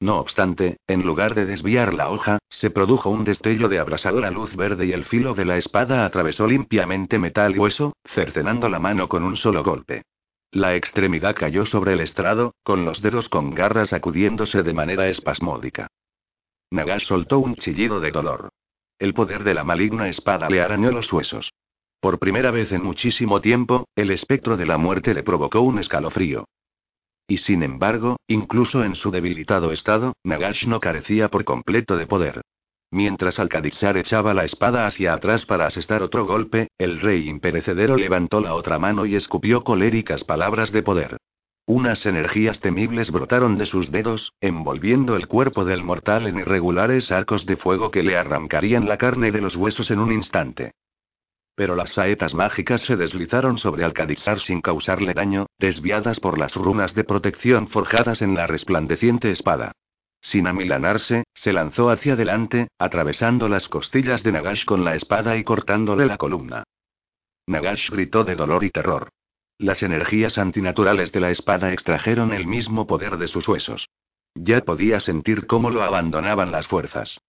No 0.01 0.19
obstante, 0.19 0.77
en 0.87 1.03
lugar 1.03 1.35
de 1.35 1.45
desviar 1.45 1.93
la 1.93 2.09
hoja, 2.09 2.39
se 2.49 2.71
produjo 2.71 3.09
un 3.09 3.25
destello 3.25 3.67
de 3.67 3.79
abrasadora 3.79 4.31
luz 4.31 4.55
verde 4.55 4.85
y 4.87 4.93
el 4.93 5.05
filo 5.05 5.35
de 5.35 5.45
la 5.45 5.57
espada 5.57 6.05
atravesó 6.05 6.47
limpiamente 6.47 7.19
metal 7.19 7.55
y 7.55 7.59
hueso, 7.59 7.93
cercenando 8.05 8.69
la 8.69 8.79
mano 8.79 9.09
con 9.09 9.23
un 9.23 9.35
solo 9.35 9.63
golpe. 9.63 10.03
La 10.51 10.75
extremidad 10.75 11.35
cayó 11.35 11.65
sobre 11.65 11.93
el 11.93 11.99
estrado, 11.99 12.55
con 12.63 12.85
los 12.85 13.01
dedos 13.03 13.29
con 13.29 13.53
garras 13.53 13.89
sacudiéndose 13.89 14.63
de 14.63 14.73
manera 14.73 15.07
espasmódica. 15.07 15.87
Nagas 16.71 17.03
soltó 17.03 17.39
un 17.39 17.55
chillido 17.55 17.99
de 17.99 18.11
dolor. 18.11 18.49
El 18.97 19.13
poder 19.13 19.43
de 19.43 19.53
la 19.53 19.63
maligna 19.63 20.07
espada 20.07 20.49
le 20.49 20.61
arañó 20.61 20.91
los 20.91 21.11
huesos. 21.11 21.51
Por 22.01 22.17
primera 22.17 22.51
vez 22.51 22.71
en 22.71 22.81
muchísimo 22.81 23.41
tiempo, 23.41 23.85
el 23.95 24.11
espectro 24.11 24.55
de 24.55 24.65
la 24.65 24.77
muerte 24.77 25.13
le 25.13 25.21
provocó 25.21 25.59
un 25.59 25.79
escalofrío. 25.79 26.45
Y 27.27 27.39
sin 27.39 27.61
embargo, 27.61 28.17
incluso 28.27 28.85
en 28.85 28.95
su 28.95 29.11
debilitado 29.11 29.73
estado, 29.73 30.13
Nagash 30.23 30.65
no 30.65 30.79
carecía 30.79 31.27
por 31.27 31.43
completo 31.43 31.97
de 31.97 32.07
poder. 32.07 32.41
Mientras 32.89 33.37
Alcadizar 33.37 33.97
echaba 33.97 34.33
la 34.33 34.45
espada 34.45 34.87
hacia 34.87 35.13
atrás 35.13 35.45
para 35.45 35.67
asestar 35.67 36.01
otro 36.01 36.25
golpe, 36.25 36.69
el 36.77 37.01
rey 37.01 37.27
imperecedero 37.27 37.97
levantó 37.97 38.39
la 38.39 38.55
otra 38.55 38.79
mano 38.79 39.05
y 39.05 39.15
escupió 39.15 39.63
coléricas 39.63 40.23
palabras 40.23 40.71
de 40.71 40.81
poder. 40.81 41.17
Unas 41.67 42.03
energías 42.07 42.61
temibles 42.61 43.11
brotaron 43.11 43.57
de 43.57 43.67
sus 43.67 43.91
dedos, 43.91 44.33
envolviendo 44.41 45.15
el 45.17 45.27
cuerpo 45.27 45.65
del 45.65 45.83
mortal 45.83 46.25
en 46.25 46.39
irregulares 46.39 47.11
arcos 47.11 47.45
de 47.45 47.57
fuego 47.57 47.91
que 47.91 48.01
le 48.01 48.17
arrancarían 48.17 48.87
la 48.87 48.97
carne 48.97 49.31
de 49.31 49.41
los 49.41 49.55
huesos 49.55 49.91
en 49.91 49.99
un 49.99 50.11
instante. 50.11 50.71
Pero 51.59 51.75
las 51.75 51.89
saetas 51.89 52.33
mágicas 52.33 52.83
se 52.83 52.95
deslizaron 52.95 53.57
sobre 53.57 53.83
Alcadizar 53.83 54.39
sin 54.39 54.61
causarle 54.61 55.13
daño, 55.13 55.47
desviadas 55.59 56.21
por 56.21 56.39
las 56.39 56.55
runas 56.55 56.95
de 56.95 57.03
protección 57.03 57.67
forjadas 57.67 58.21
en 58.21 58.33
la 58.33 58.47
resplandeciente 58.47 59.29
espada. 59.29 59.73
Sin 60.21 60.47
amilanarse, 60.47 61.25
se 61.33 61.51
lanzó 61.51 61.89
hacia 61.89 62.13
adelante, 62.13 62.69
atravesando 62.79 63.49
las 63.49 63.67
costillas 63.67 64.23
de 64.23 64.31
Nagash 64.31 64.63
con 64.63 64.85
la 64.85 64.95
espada 64.95 65.35
y 65.35 65.43
cortándole 65.43 66.05
la 66.05 66.15
columna. 66.17 66.63
Nagash 67.45 67.89
gritó 67.89 68.23
de 68.23 68.37
dolor 68.37 68.63
y 68.63 68.69
terror. 68.69 69.09
Las 69.57 69.83
energías 69.83 70.37
antinaturales 70.37 71.11
de 71.11 71.19
la 71.19 71.29
espada 71.29 71.73
extrajeron 71.73 72.31
el 72.31 72.47
mismo 72.47 72.87
poder 72.87 73.17
de 73.17 73.27
sus 73.27 73.45
huesos. 73.45 73.89
Ya 74.33 74.61
podía 74.61 75.01
sentir 75.01 75.45
cómo 75.45 75.71
lo 75.71 75.83
abandonaban 75.83 76.53
las 76.53 76.67
fuerzas. 76.67 77.19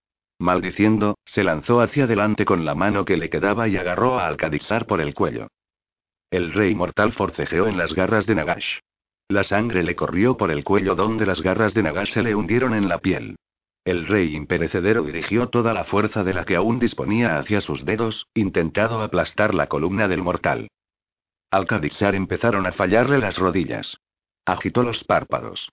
Maldiciendo, 0.40 1.18
se 1.26 1.44
lanzó 1.44 1.82
hacia 1.82 2.04
adelante 2.04 2.46
con 2.46 2.64
la 2.64 2.74
mano 2.74 3.04
que 3.04 3.18
le 3.18 3.28
quedaba 3.28 3.68
y 3.68 3.76
agarró 3.76 4.18
a 4.18 4.26
Alcadizar 4.26 4.86
por 4.86 5.02
el 5.02 5.12
cuello. 5.12 5.48
El 6.30 6.54
rey 6.54 6.74
mortal 6.74 7.12
forcejeó 7.12 7.66
en 7.66 7.76
las 7.76 7.92
garras 7.92 8.24
de 8.24 8.36
Nagash. 8.36 8.78
La 9.28 9.44
sangre 9.44 9.82
le 9.82 9.94
corrió 9.94 10.38
por 10.38 10.50
el 10.50 10.64
cuello 10.64 10.94
donde 10.94 11.26
las 11.26 11.42
garras 11.42 11.74
de 11.74 11.82
Nagash 11.82 12.14
se 12.14 12.22
le 12.22 12.34
hundieron 12.34 12.72
en 12.72 12.88
la 12.88 12.98
piel. 12.98 13.36
El 13.84 14.06
rey 14.06 14.34
imperecedero 14.34 15.02
dirigió 15.02 15.48
toda 15.50 15.74
la 15.74 15.84
fuerza 15.84 16.24
de 16.24 16.32
la 16.32 16.46
que 16.46 16.56
aún 16.56 16.78
disponía 16.78 17.38
hacia 17.38 17.60
sus 17.60 17.84
dedos, 17.84 18.26
intentando 18.32 19.02
aplastar 19.02 19.52
la 19.52 19.66
columna 19.66 20.08
del 20.08 20.22
mortal. 20.22 20.68
Al 21.50 21.66
Cadixar 21.66 22.14
empezaron 22.14 22.66
a 22.66 22.72
fallarle 22.72 23.18
las 23.18 23.36
rodillas. 23.36 23.98
Agitó 24.46 24.84
los 24.84 25.04
párpados. 25.04 25.68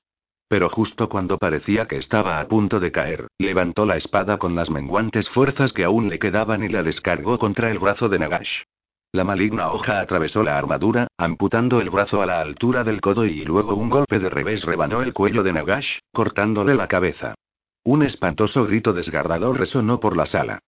Pero 0.50 0.70
justo 0.70 1.10
cuando 1.10 1.38
parecía 1.38 1.88
que 1.88 1.98
estaba 1.98 2.40
a 2.40 2.48
punto 2.48 2.80
de 2.80 2.92
caer, 2.92 3.28
levantó 3.38 3.86
la 3.86 3.98
espada 3.98 4.38
con 4.38 4.56
las 4.56 4.70
menguantes 4.70 5.30
fuerzas 5.30 5.74
que 5.74 5.84
aún 5.84 6.08
le 6.08 6.20
quedaban 6.20 6.64
y 6.64 6.70
la 6.70 6.84
descargó 6.84 7.38
contra 7.38 7.70
el 7.70 7.80
brazo 7.80 8.08
de 8.08 8.20
Nagash. 8.20 8.64
La 9.12 9.24
maligna 9.24 9.72
hoja 9.72 10.00
atravesó 10.00 10.44
la 10.44 10.58
armadura, 10.58 11.08
amputando 11.18 11.82
el 11.82 11.90
brazo 11.90 12.22
a 12.22 12.26
la 12.26 12.40
altura 12.40 12.84
del 12.84 13.02
codo 13.02 13.26
y 13.26 13.44
luego 13.44 13.76
un 13.76 13.90
golpe 13.90 14.20
de 14.20 14.30
revés 14.30 14.64
rebanó 14.64 15.02
el 15.02 15.14
cuello 15.14 15.44
de 15.44 15.54
Nagash, 15.54 16.00
cortándole 16.14 16.76
la 16.76 16.88
cabeza. 16.88 17.36
Un 17.84 18.04
espantoso 18.04 18.66
grito 18.66 18.94
desgarrador 18.94 19.58
resonó 19.58 20.00
por 20.00 20.16
la 20.16 20.26
sala. 20.26 20.60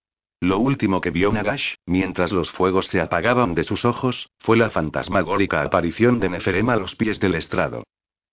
Lo 0.41 0.57
último 0.57 1.01
que 1.01 1.11
vio 1.11 1.33
Nagash, 1.33 1.75
mientras 1.85 2.31
los 2.31 2.49
fuegos 2.51 2.87
se 2.87 3.01
apagaban 3.01 3.55
de 3.55 3.65
sus 3.65 3.83
ojos, 3.83 4.29
fue 4.39 4.55
la 4.55 4.69
fantasmagórica 4.69 5.61
aparición 5.61 6.19
de 6.19 6.29
Neferem 6.29 6.69
a 6.69 6.77
los 6.77 6.95
pies 6.95 7.19
del 7.19 7.35
estrado. 7.35 7.83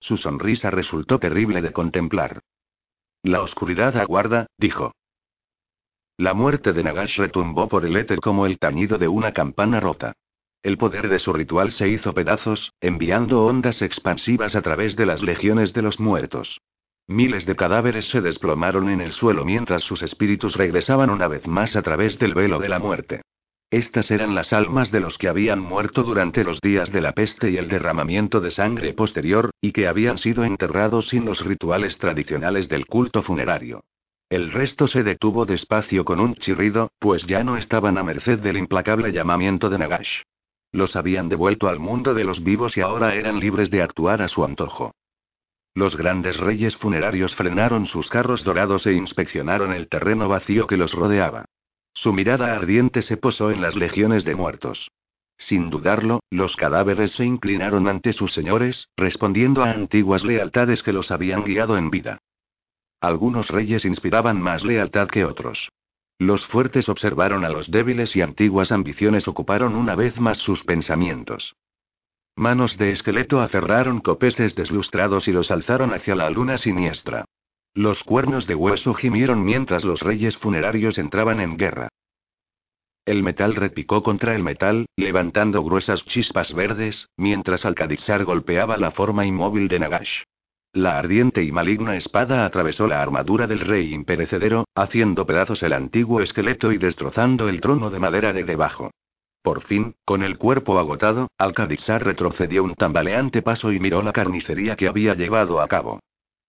Su 0.01 0.16
sonrisa 0.16 0.70
resultó 0.70 1.18
terrible 1.18 1.62
de 1.62 1.72
contemplar. 1.72 2.40
La 3.22 3.42
oscuridad 3.42 3.97
aguarda, 3.97 4.47
dijo. 4.59 4.92
La 6.18 6.32
muerte 6.32 6.72
de 6.72 6.82
Nagash 6.82 7.18
retumbó 7.18 7.68
por 7.68 7.84
el 7.84 7.97
éter 7.97 8.20
como 8.20 8.47
el 8.47 8.59
tañido 8.59 8.99
de 8.99 9.09
una 9.09 9.32
campana 9.32 9.80
rota. 9.80 10.14
El 10.62 10.78
poder 10.78 11.09
de 11.09 11.18
su 11.18 11.32
ritual 11.32 11.72
se 11.72 11.88
hizo 11.88 12.14
pedazos, 12.14 12.72
enviando 12.80 13.44
ondas 13.44 13.82
expansivas 13.82 14.57
a 14.57 14.62
través 14.62 14.97
de 14.97 15.07
las 15.07 15.22
legiones 15.22 15.72
de 15.72 15.82
los 15.82 16.01
muertos. 16.01 16.61
Miles 17.07 17.47
de 17.47 17.55
cadáveres 17.55 18.09
se 18.09 18.20
desplomaron 18.20 18.88
en 18.88 19.01
el 19.01 19.12
suelo 19.12 19.44
mientras 19.44 19.84
sus 19.84 20.03
espíritus 20.03 20.57
regresaban 20.57 21.11
una 21.11 21.28
vez 21.28 21.47
más 21.47 21.76
a 21.76 21.82
través 21.82 22.18
del 22.18 22.34
velo 22.34 22.59
de 22.59 22.68
la 22.68 22.80
muerte. 22.80 23.22
Estas 23.71 24.11
eran 24.12 24.35
las 24.35 24.53
almas 24.53 24.93
de 24.93 25.01
los 25.01 25.19
que 25.19 25.29
habían 25.29 25.59
muerto 25.61 26.05
durante 26.05 26.45
los 26.45 26.61
días 26.61 26.93
de 26.93 27.01
la 27.01 27.12
peste 27.12 27.51
y 27.51 27.57
el 27.57 27.69
derramamiento 27.69 28.41
de 28.41 28.53
sangre 28.53 28.93
posterior, 28.95 29.51
y 29.61 29.73
que 29.73 29.89
habían 29.89 30.19
sido 30.19 30.45
enterrados 30.45 31.09
sin 31.09 31.25
los 31.25 31.45
rituales 31.45 31.99
tradicionales 31.99 32.69
del 32.69 32.87
culto 32.87 33.23
funerario. 33.25 33.83
El 34.31 34.53
resto 34.53 34.87
se 34.87 35.03
detuvo 35.03 35.47
despacio 35.47 36.05
con 36.05 36.21
un 36.21 36.35
chirrido, 36.37 36.91
pues 37.01 37.27
ya 37.27 37.43
no 37.43 37.57
estaban 37.57 37.99
a 37.99 38.05
merced 38.05 38.39
del 38.39 38.57
implacable 38.57 39.12
llamamiento 39.12 39.69
de 39.69 39.79
Nagash. 39.79 40.23
Los 40.73 40.95
habían 40.95 41.29
devuelto 41.29 41.69
al 41.69 41.79
mundo 41.79 42.14
de 42.14 42.25
los 42.25 42.43
vivos 42.43 42.77
y 42.77 42.81
ahora 42.81 43.14
eran 43.14 43.41
libres 43.41 43.71
de 43.71 43.83
actuar 43.83 44.23
a 44.23 44.29
su 44.29 44.45
antojo. 44.45 44.95
Los 45.75 45.97
grandes 45.97 46.37
reyes 46.39 46.77
funerarios 46.77 47.35
frenaron 47.35 47.87
sus 47.87 48.09
carros 48.09 48.45
dorados 48.45 48.87
e 48.87 48.95
inspeccionaron 48.95 49.73
el 49.73 49.89
terreno 49.89 50.29
vacío 50.29 50.67
que 50.67 50.77
los 50.77 50.93
rodeaba. 50.93 51.47
Su 51.97 52.12
mirada 52.12 52.55
ardiente 52.55 53.01
se 53.01 53.16
posó 53.16 53.51
en 53.51 53.62
las 53.62 53.74
legiones 53.74 54.24
de 54.24 54.34
muertos. 54.34 54.90
Sin 55.38 55.70
dudarlo, 55.70 56.20
los 56.30 56.55
cadáveres 56.55 57.12
se 57.12 57.24
inclinaron 57.24 57.88
ante 57.88 58.12
sus 58.12 58.34
señores, 58.34 58.88
respondiendo 58.99 59.64
a 59.64 59.70
antiguas 59.70 60.22
lealtades 60.22 60.82
que 60.82 60.92
los 60.92 61.11
habían 61.11 61.42
guiado 61.42 61.78
en 61.78 61.90
vida. 61.90 62.18
Algunos 63.01 63.49
reyes 63.49 63.86
inspiraban 63.86 64.40
más 64.40 64.62
lealtad 64.62 65.09
que 65.09 65.24
otros. 65.24 65.70
Los 66.18 66.47
fuertes 66.47 66.90
observaron 66.90 67.47
a 67.47 67.49
los 67.49 67.70
débiles 67.70 68.14
y 68.14 68.20
antiguas 68.20 68.72
ambiciones 68.72 69.26
ocuparon 69.26 69.74
una 69.74 69.94
vez 69.94 70.20
más 70.20 70.36
sus 70.38 70.64
pensamientos. 70.64 71.57
Manos 72.36 72.76
de 72.76 72.92
esqueleto 72.92 73.40
aferraron 73.40 74.01
copeses 74.01 74.55
deslustrados 74.55 75.28
y 75.28 75.32
los 75.32 75.51
alzaron 75.51 75.94
hacia 75.94 76.14
la 76.14 76.28
luna 76.28 76.59
siniestra. 76.59 77.24
Los 77.77 78.03
cuernos 78.05 78.47
de 78.47 78.55
hueso 78.55 78.95
gimieron 78.95 79.45
mientras 79.45 79.85
los 79.85 80.01
reyes 80.01 80.35
funerarios 80.39 80.97
entraban 80.97 81.41
en 81.41 81.59
guerra. 81.59 81.91
El 83.05 83.22
metal 83.22 83.55
repicó 83.55 84.03
contra 84.03 84.35
el 84.35 84.43
metal, 84.43 84.87
levantando 84.97 85.62
gruesas 85.62 86.03
chispas 86.07 86.55
verdes, 86.55 87.11
mientras 87.18 87.66
Alcadizar 87.66 88.24
golpeaba 88.24 88.79
la 88.79 88.93
forma 88.93 89.27
inmóvil 89.27 89.68
de 89.68 89.79
Nagash. 89.79 90.22
La 90.72 90.99
ardiente 90.99 91.45
y 91.45 91.53
maligna 91.53 91.97
espada 91.97 92.47
atravesó 92.47 92.87
la 92.87 93.03
armadura 93.03 93.47
del 93.47 93.61
rey 93.61 93.93
imperecedero, 93.93 94.64
haciendo 94.74 95.27
pedazos 95.27 95.62
el 95.62 95.74
antiguo 95.74 96.22
esqueleto 96.22 96.72
y 96.72 96.79
destrozando 96.79 97.51
el 97.51 97.61
trono 97.61 97.91
de 97.91 97.99
madera 97.99 98.33
de 98.33 98.45
debajo. 98.45 98.91
Por 99.43 99.61
fin, 99.64 99.97
con 100.07 100.22
el 100.22 100.39
cuerpo 100.39 100.79
agotado, 100.79 101.29
Alcadixar 101.37 102.03
retrocedió 102.03 102.64
un 102.64 102.74
tambaleante 102.74 103.43
paso 103.43 103.70
y 103.70 103.81
miró 103.81 104.03
la 104.03 104.14
carnicería 104.14 104.77
que 104.77 104.89
había 104.89 105.12
llevado 105.12 105.61
a 105.61 105.68
cabo. 105.68 106.01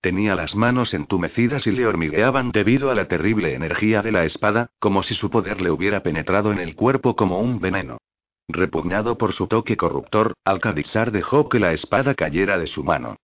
Tenía 0.02 0.36
las 0.36 0.56
manos 0.56 0.94
entumecidas 0.94 1.66
y 1.66 1.72
le 1.72 1.88
hormigueaban 1.88 2.52
debido 2.52 2.92
a 2.92 2.96
la 2.96 3.08
terrible 3.08 3.54
energía 3.54 4.02
de 4.02 4.12
la 4.12 4.26
espada, 4.26 4.70
como 4.80 5.04
si 5.04 5.16
su 5.16 5.30
poder 5.30 5.62
le 5.62 5.72
hubiera 5.72 6.04
penetrado 6.04 6.52
en 6.52 6.60
el 6.60 6.76
cuerpo 6.76 7.16
como 7.16 7.40
un 7.40 7.60
veneno. 7.60 7.98
Repugnado 8.48 9.18
por 9.18 9.34
su 9.34 9.48
toque 9.48 9.76
corruptor, 9.76 10.34
Alcadixar 10.46 11.12
dejó 11.12 11.50
que 11.50 11.60
la 11.60 11.74
espada 11.74 12.16
cayera 12.16 12.58
de 12.58 12.68
su 12.68 12.84
mano. 12.84 13.18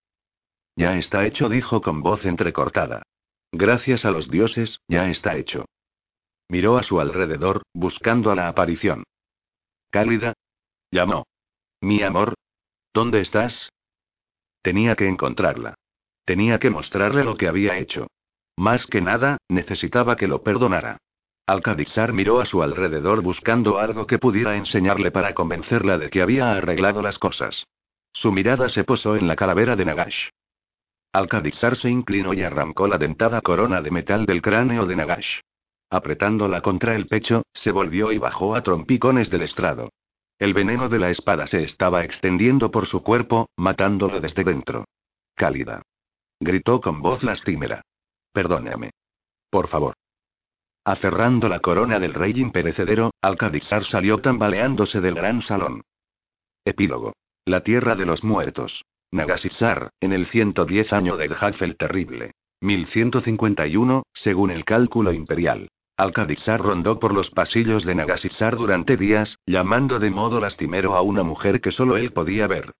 Ya 0.76 0.98
está 0.98 1.24
hecho, 1.24 1.48
dijo 1.48 1.80
con 1.80 2.02
voz 2.02 2.24
entrecortada. 2.24 3.02
Gracias 3.52 4.04
a 4.04 4.10
los 4.10 4.28
dioses, 4.28 4.80
ya 4.88 5.08
está 5.08 5.36
hecho. 5.36 5.64
Miró 6.48 6.76
a 6.76 6.82
su 6.82 7.00
alrededor, 7.00 7.62
buscando 7.72 8.30
a 8.30 8.34
la 8.34 8.48
aparición. 8.48 9.04
Cálida. 9.90 10.34
Llamó. 10.90 11.24
Mi 11.80 12.02
amor. 12.02 12.34
¿Dónde 12.92 13.20
estás? 13.20 13.70
Tenía 14.62 14.96
que 14.96 15.08
encontrarla. 15.08 15.74
Tenía 16.24 16.58
que 16.58 16.70
mostrarle 16.70 17.24
lo 17.24 17.36
que 17.36 17.48
había 17.48 17.78
hecho. 17.78 18.06
Más 18.56 18.86
que 18.86 19.00
nada, 19.00 19.38
necesitaba 19.48 20.16
que 20.16 20.28
lo 20.28 20.42
perdonara. 20.42 20.98
Alcadixar 21.46 22.12
miró 22.12 22.40
a 22.40 22.46
su 22.46 22.62
alrededor 22.62 23.20
buscando 23.20 23.78
algo 23.78 24.06
que 24.06 24.18
pudiera 24.18 24.56
enseñarle 24.56 25.10
para 25.10 25.34
convencerla 25.34 25.98
de 25.98 26.08
que 26.08 26.22
había 26.22 26.52
arreglado 26.52 27.02
las 27.02 27.18
cosas. 27.18 27.66
Su 28.12 28.32
mirada 28.32 28.68
se 28.70 28.84
posó 28.84 29.16
en 29.16 29.28
la 29.28 29.36
calavera 29.36 29.76
de 29.76 29.84
Nagash. 29.84 30.28
Alcadixar 31.12 31.76
se 31.76 31.90
inclinó 31.90 32.32
y 32.32 32.42
arrancó 32.42 32.88
la 32.88 32.96
dentada 32.96 33.40
corona 33.42 33.82
de 33.82 33.90
metal 33.90 34.24
del 34.24 34.40
cráneo 34.40 34.86
de 34.86 34.96
Nagash. 34.96 35.40
Apretándola 35.90 36.62
contra 36.62 36.96
el 36.96 37.06
pecho, 37.06 37.42
se 37.52 37.70
volvió 37.70 38.10
y 38.10 38.18
bajó 38.18 38.54
a 38.54 38.62
trompicones 38.62 39.30
del 39.30 39.42
estrado. 39.42 39.90
El 40.38 40.54
veneno 40.54 40.88
de 40.88 40.98
la 40.98 41.10
espada 41.10 41.46
se 41.46 41.62
estaba 41.62 42.04
extendiendo 42.04 42.70
por 42.70 42.86
su 42.86 43.02
cuerpo, 43.02 43.48
matándolo 43.56 44.20
desde 44.20 44.44
dentro. 44.44 44.86
Cálida. 45.34 45.82
Gritó 46.44 46.82
con 46.82 47.00
voz 47.00 47.22
lastimera. 47.22 47.80
Perdóname. 48.30 48.90
Por 49.48 49.66
favor. 49.68 49.94
Aferrando 50.84 51.48
la 51.48 51.60
corona 51.60 51.98
del 51.98 52.12
rey 52.12 52.32
imperecedero, 52.36 53.12
Alcadixar 53.22 53.86
salió 53.86 54.18
tambaleándose 54.18 55.00
del 55.00 55.14
gran 55.14 55.40
salón. 55.40 55.84
Epílogo. 56.62 57.14
La 57.46 57.62
tierra 57.62 57.96
de 57.96 58.04
los 58.04 58.22
muertos. 58.22 58.84
Nagasisar, 59.10 59.88
en 60.00 60.12
el 60.12 60.26
110 60.26 60.92
año 60.92 61.16
del 61.16 61.32
Hagfel 61.32 61.78
terrible. 61.78 62.32
1151, 62.60 64.02
según 64.12 64.50
el 64.50 64.66
cálculo 64.66 65.14
imperial. 65.14 65.70
Alcadixar 65.96 66.60
rondó 66.60 66.98
por 66.98 67.14
los 67.14 67.30
pasillos 67.30 67.86
de 67.86 67.94
Nagasisar 67.94 68.56
durante 68.56 68.98
días, 68.98 69.38
llamando 69.46 69.98
de 69.98 70.10
modo 70.10 70.40
lastimero 70.40 70.94
a 70.94 71.00
una 71.00 71.22
mujer 71.22 71.62
que 71.62 71.72
solo 71.72 71.96
él 71.96 72.12
podía 72.12 72.46
ver. 72.46 72.74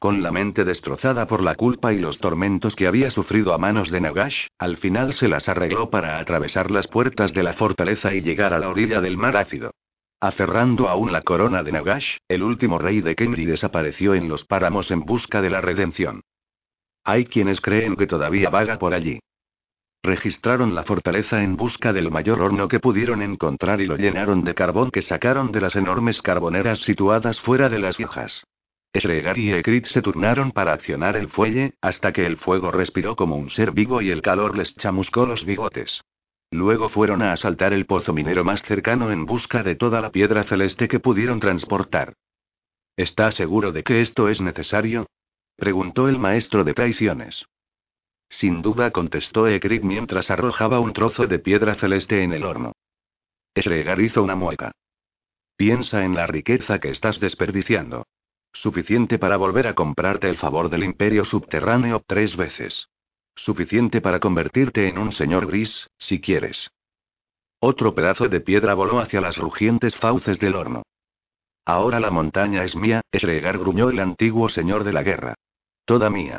Con 0.00 0.22
la 0.22 0.32
mente 0.32 0.64
destrozada 0.64 1.26
por 1.26 1.42
la 1.42 1.56
culpa 1.56 1.92
y 1.92 1.98
los 1.98 2.18
tormentos 2.20 2.74
que 2.74 2.86
había 2.86 3.10
sufrido 3.10 3.52
a 3.52 3.58
manos 3.58 3.90
de 3.90 4.00
Nagash, 4.00 4.46
al 4.58 4.78
final 4.78 5.12
se 5.12 5.28
las 5.28 5.46
arregló 5.46 5.90
para 5.90 6.18
atravesar 6.18 6.70
las 6.70 6.86
puertas 6.86 7.34
de 7.34 7.42
la 7.42 7.52
fortaleza 7.52 8.14
y 8.14 8.22
llegar 8.22 8.54
a 8.54 8.58
la 8.58 8.70
orilla 8.70 9.02
del 9.02 9.18
mar 9.18 9.36
ácido. 9.36 9.72
Aferrando 10.18 10.88
aún 10.88 11.12
la 11.12 11.20
corona 11.20 11.62
de 11.62 11.72
Nagash, 11.72 12.16
el 12.28 12.42
último 12.42 12.78
rey 12.78 13.02
de 13.02 13.14
Kemri 13.14 13.44
desapareció 13.44 14.14
en 14.14 14.30
los 14.30 14.46
páramos 14.46 14.90
en 14.90 15.00
busca 15.00 15.42
de 15.42 15.50
la 15.50 15.60
redención. 15.60 16.22
Hay 17.04 17.26
quienes 17.26 17.60
creen 17.60 17.94
que 17.94 18.06
todavía 18.06 18.48
vaga 18.48 18.78
por 18.78 18.94
allí. 18.94 19.20
Registraron 20.02 20.74
la 20.74 20.84
fortaleza 20.84 21.42
en 21.42 21.58
busca 21.58 21.92
del 21.92 22.10
mayor 22.10 22.40
horno 22.40 22.68
que 22.68 22.80
pudieron 22.80 23.20
encontrar 23.20 23.82
y 23.82 23.86
lo 23.86 23.98
llenaron 23.98 24.44
de 24.44 24.54
carbón 24.54 24.90
que 24.90 25.02
sacaron 25.02 25.52
de 25.52 25.60
las 25.60 25.76
enormes 25.76 26.22
carboneras 26.22 26.78
situadas 26.80 27.38
fuera 27.40 27.68
de 27.68 27.80
las 27.80 28.00
hijas. 28.00 28.44
Esregar 28.92 29.38
y 29.38 29.52
Ekrit 29.52 29.86
se 29.86 30.02
turnaron 30.02 30.50
para 30.50 30.72
accionar 30.72 31.16
el 31.16 31.28
fuelle, 31.28 31.74
hasta 31.80 32.12
que 32.12 32.26
el 32.26 32.36
fuego 32.38 32.72
respiró 32.72 33.14
como 33.14 33.36
un 33.36 33.50
ser 33.50 33.70
vivo 33.70 34.02
y 34.02 34.10
el 34.10 34.20
calor 34.20 34.56
les 34.56 34.74
chamuscó 34.76 35.26
los 35.26 35.44
bigotes. 35.44 36.02
Luego 36.50 36.88
fueron 36.88 37.22
a 37.22 37.32
asaltar 37.32 37.72
el 37.72 37.86
pozo 37.86 38.12
minero 38.12 38.42
más 38.42 38.62
cercano 38.62 39.12
en 39.12 39.26
busca 39.26 39.62
de 39.62 39.76
toda 39.76 40.00
la 40.00 40.10
piedra 40.10 40.42
celeste 40.42 40.88
que 40.88 40.98
pudieron 40.98 41.38
transportar. 41.38 42.14
¿Está 42.96 43.30
seguro 43.30 43.70
de 43.70 43.84
que 43.84 44.00
esto 44.00 44.28
es 44.28 44.40
necesario? 44.40 45.06
preguntó 45.56 46.08
el 46.08 46.18
maestro 46.18 46.64
de 46.64 46.74
traiciones. 46.74 47.44
Sin 48.28 48.62
duda 48.62 48.90
contestó 48.90 49.46
Ekrik 49.46 49.84
mientras 49.84 50.30
arrojaba 50.30 50.80
un 50.80 50.92
trozo 50.92 51.28
de 51.28 51.38
piedra 51.38 51.76
celeste 51.76 52.24
en 52.24 52.32
el 52.32 52.44
horno. 52.44 52.72
Esregar 53.54 54.00
hizo 54.00 54.22
una 54.22 54.34
mueca. 54.34 54.72
Piensa 55.56 56.04
en 56.04 56.14
la 56.14 56.26
riqueza 56.26 56.80
que 56.80 56.90
estás 56.90 57.20
desperdiciando. 57.20 58.06
Suficiente 58.52 59.18
para 59.18 59.36
volver 59.36 59.66
a 59.66 59.74
comprarte 59.74 60.28
el 60.28 60.36
favor 60.36 60.68
del 60.68 60.84
imperio 60.84 61.24
subterráneo 61.24 62.02
tres 62.06 62.36
veces. 62.36 62.88
Suficiente 63.36 64.00
para 64.00 64.20
convertirte 64.20 64.88
en 64.88 64.98
un 64.98 65.12
señor 65.12 65.46
gris, 65.46 65.88
si 65.98 66.20
quieres. 66.20 66.70
Otro 67.60 67.94
pedazo 67.94 68.28
de 68.28 68.40
piedra 68.40 68.74
voló 68.74 69.00
hacia 69.00 69.20
las 69.20 69.36
rugientes 69.36 69.94
fauces 69.96 70.38
del 70.38 70.56
horno. 70.56 70.82
Ahora 71.64 72.00
la 72.00 72.10
montaña 72.10 72.64
es 72.64 72.74
mía, 72.74 73.02
Esregar 73.12 73.58
gruñó 73.58 73.90
el 73.90 74.00
antiguo 74.00 74.48
señor 74.48 74.84
de 74.84 74.92
la 74.92 75.02
guerra. 75.02 75.34
Toda 75.84 76.10
mía. 76.10 76.38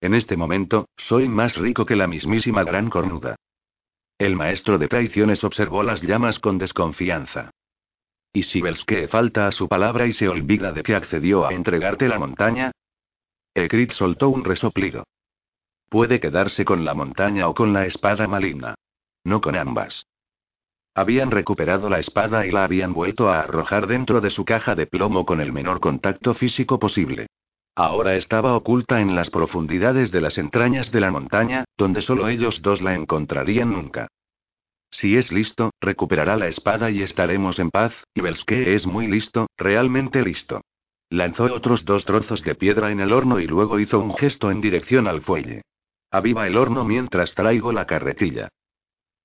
En 0.00 0.14
este 0.14 0.36
momento, 0.36 0.88
soy 0.96 1.28
más 1.28 1.56
rico 1.56 1.86
que 1.86 1.96
la 1.96 2.06
mismísima 2.06 2.64
gran 2.64 2.90
cornuda. 2.90 3.36
El 4.18 4.36
maestro 4.36 4.78
de 4.78 4.88
traiciones 4.88 5.44
observó 5.44 5.82
las 5.82 6.02
llamas 6.02 6.38
con 6.38 6.58
desconfianza. 6.58 7.50
¿Y 8.36 8.42
si 8.42 8.60
Belske 8.60 9.06
falta 9.06 9.46
a 9.46 9.52
su 9.52 9.68
palabra 9.68 10.08
y 10.08 10.12
se 10.12 10.28
olvida 10.28 10.72
de 10.72 10.82
que 10.82 10.96
accedió 10.96 11.46
a 11.46 11.54
entregarte 11.54 12.08
la 12.08 12.18
montaña? 12.18 12.72
Ekrit 13.54 13.92
soltó 13.92 14.28
un 14.28 14.44
resoplido. 14.44 15.04
Puede 15.88 16.18
quedarse 16.18 16.64
con 16.64 16.84
la 16.84 16.94
montaña 16.94 17.48
o 17.48 17.54
con 17.54 17.72
la 17.72 17.86
espada 17.86 18.26
maligna. 18.26 18.74
No 19.22 19.40
con 19.40 19.54
ambas. 19.54 20.06
Habían 20.96 21.30
recuperado 21.30 21.88
la 21.88 22.00
espada 22.00 22.44
y 22.44 22.50
la 22.50 22.64
habían 22.64 22.92
vuelto 22.92 23.28
a 23.28 23.38
arrojar 23.38 23.86
dentro 23.86 24.20
de 24.20 24.30
su 24.30 24.44
caja 24.44 24.74
de 24.74 24.88
plomo 24.88 25.24
con 25.24 25.40
el 25.40 25.52
menor 25.52 25.78
contacto 25.78 26.34
físico 26.34 26.80
posible. 26.80 27.28
Ahora 27.76 28.16
estaba 28.16 28.56
oculta 28.56 29.00
en 29.00 29.14
las 29.14 29.30
profundidades 29.30 30.10
de 30.10 30.20
las 30.20 30.38
entrañas 30.38 30.90
de 30.90 31.00
la 31.00 31.12
montaña, 31.12 31.64
donde 31.78 32.02
solo 32.02 32.26
ellos 32.26 32.62
dos 32.62 32.82
la 32.82 32.96
encontrarían 32.96 33.70
nunca. 33.70 34.08
Si 34.94 35.16
es 35.16 35.32
listo, 35.32 35.72
recuperará 35.80 36.36
la 36.36 36.46
espada 36.46 36.88
y 36.88 37.02
estaremos 37.02 37.58
en 37.58 37.70
paz, 37.70 37.92
y 38.14 38.20
Belske 38.20 38.76
es 38.76 38.86
muy 38.86 39.08
listo, 39.08 39.48
realmente 39.56 40.22
listo. 40.22 40.60
Lanzó 41.10 41.44
otros 41.52 41.84
dos 41.84 42.04
trozos 42.04 42.42
de 42.42 42.54
piedra 42.54 42.92
en 42.92 43.00
el 43.00 43.12
horno 43.12 43.40
y 43.40 43.46
luego 43.46 43.80
hizo 43.80 43.98
un 43.98 44.14
gesto 44.16 44.52
en 44.52 44.60
dirección 44.60 45.08
al 45.08 45.22
fuelle. 45.22 45.62
Aviva 46.12 46.46
el 46.46 46.56
horno 46.56 46.84
mientras 46.84 47.34
traigo 47.34 47.72
la 47.72 47.86
carretilla. 47.86 48.48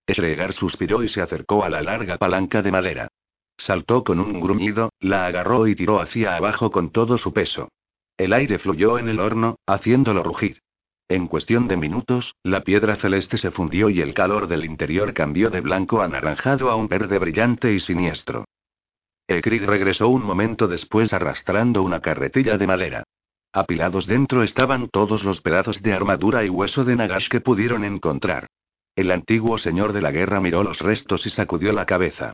Esregar 0.08 0.54
suspiró 0.54 1.04
y 1.04 1.10
se 1.10 1.22
acercó 1.22 1.64
a 1.64 1.70
la 1.70 1.84
larga 1.84 2.18
palanca 2.18 2.64
de 2.64 2.72
madera. 2.72 3.08
Saltó 3.56 4.04
con 4.04 4.20
un 4.20 4.40
gruñido, 4.40 4.90
la 5.00 5.28
agarró 5.28 5.68
y 5.68 5.76
tiró 5.76 6.02
hacia 6.02 6.36
abajo 6.36 6.72
con 6.72 6.92
todo 6.92 7.20
su 7.20 7.32
peso. 7.32 7.70
El 8.18 8.34
aire 8.34 8.58
fluyó 8.58 8.98
en 8.98 9.08
el 9.08 9.20
horno, 9.20 9.58
haciéndolo 9.68 10.24
rugir. 10.24 10.62
En 11.10 11.26
cuestión 11.26 11.68
de 11.68 11.76
minutos, 11.76 12.36
la 12.44 12.62
piedra 12.62 12.96
celeste 12.98 13.40
se 13.40 13.50
fundió 13.50 13.90
y 13.90 14.00
el 14.00 14.14
calor 14.14 14.48
del 14.48 14.64
interior 14.64 15.12
cambió 15.16 15.50
de 15.50 15.60
blanco 15.60 16.04
anaranjado 16.04 16.70
a 16.70 16.76
un 16.76 16.88
verde 16.88 17.18
brillante 17.18 17.74
y 17.74 17.80
siniestro. 17.80 18.46
Ekrid 19.28 19.66
regresó 19.66 20.08
un 20.08 20.24
momento 20.24 20.68
después 20.68 21.12
arrastrando 21.12 21.82
una 21.82 22.00
carretilla 22.00 22.60
de 22.60 22.68
madera. 22.68 23.04
Apilados 23.52 24.06
dentro 24.06 24.44
estaban 24.44 24.88
todos 24.90 25.24
los 25.24 25.42
pedazos 25.42 25.82
de 25.82 25.94
armadura 25.94 26.46
y 26.46 26.50
hueso 26.50 26.86
de 26.86 26.96
Nagash 26.96 27.28
que 27.28 27.42
pudieron 27.42 27.86
encontrar. 27.86 28.46
El 28.96 29.10
antiguo 29.10 29.58
señor 29.58 29.94
de 29.94 30.02
la 30.02 30.12
guerra 30.12 30.40
miró 30.40 30.64
los 30.64 30.78
restos 30.80 31.26
y 31.26 31.32
sacudió 31.32 31.72
la 31.72 31.88
cabeza. 31.88 32.34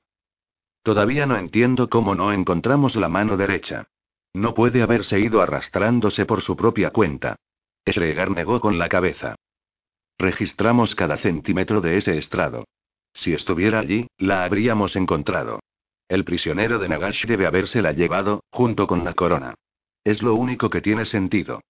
Todavía 0.84 1.26
no 1.26 1.38
entiendo 1.38 1.90
cómo 1.90 2.14
no 2.14 2.34
encontramos 2.34 2.98
la 2.98 3.08
mano 3.08 3.38
derecha. 3.38 3.88
No 4.34 4.54
puede 4.54 4.82
haberse 4.82 5.18
ido 5.18 5.42
arrastrándose 5.42 6.26
por 6.26 6.42
su 6.42 6.58
propia 6.58 6.90
cuenta. 6.90 7.38
Esregar 7.86 8.32
negó 8.32 8.60
con 8.60 8.78
la 8.80 8.90
cabeza. 8.90 9.36
Registramos 10.18 10.96
cada 10.96 11.18
centímetro 11.18 11.82
de 11.82 11.98
ese 11.98 12.18
estrado. 12.18 12.66
Si 13.14 13.34
estuviera 13.34 13.80
allí, 13.80 14.08
la 14.18 14.44
habríamos 14.44 14.96
encontrado. 14.96 15.60
El 16.08 16.26
prisionero 16.26 16.80
de 16.80 16.90
Nagash 16.90 17.26
debe 17.26 17.46
habérsela 17.48 17.92
llevado, 17.92 18.44
junto 18.52 18.88
con 18.88 19.04
la 19.04 19.14
corona. 19.14 19.56
Es 20.04 20.22
lo 20.22 20.36
único 20.36 20.70
que 20.70 20.82
tiene 20.82 21.06
sentido. 21.06 21.62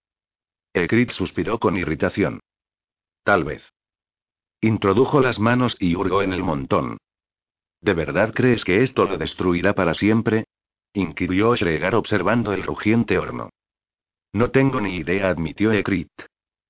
Ekrit 0.73 1.11
suspiró 1.11 1.59
con 1.59 1.77
irritación. 1.77 2.39
Tal 3.23 3.43
vez. 3.43 3.63
Introdujo 4.61 5.21
las 5.21 5.39
manos 5.39 5.75
y 5.79 5.95
hurgó 5.95 6.21
en 6.21 6.33
el 6.33 6.43
montón. 6.43 6.97
¿De 7.81 7.93
verdad 7.93 8.33
crees 8.33 8.63
que 8.63 8.83
esto 8.83 9.05
lo 9.05 9.17
destruirá 9.17 9.73
para 9.73 9.93
siempre? 9.93 10.45
inquirió 10.93 11.55
Shregar 11.55 11.95
observando 11.95 12.53
el 12.53 12.63
rugiente 12.63 13.17
horno. 13.17 13.49
No 14.35 14.51
tengo 14.51 14.81
ni 14.81 14.97
idea, 14.97 15.29
admitió 15.29 15.71
Ekrit. 15.71 16.11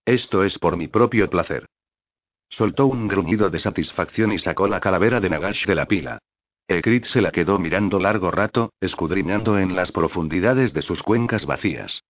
Esto 0.05 0.43
es 0.43 0.59
por 0.59 0.78
mi 0.78 0.88
propio 0.88 1.28
placer. 1.32 1.66
Soltó 2.47 2.86
un 2.86 3.07
gruñido 3.07 3.49
de 3.49 3.57
satisfacción 3.57 4.32
y 4.34 4.38
sacó 4.38 4.68
la 4.68 4.80
calavera 4.80 5.20
de 5.20 5.32
Nagash 5.32 5.66
de 5.66 5.74
la 5.74 5.88
pila. 5.88 6.20
Ekrit 6.68 7.05
se 7.05 7.22
la 7.22 7.32
quedó 7.32 7.57
mirando 7.57 7.99
largo 7.99 8.30
rato, 8.30 8.72
escudriñando 8.80 9.57
en 9.57 9.76
las 9.76 9.91
profundidades 9.91 10.74
de 10.74 10.84
sus 10.84 11.01
cuencas 11.01 11.47
vacías. 11.47 12.03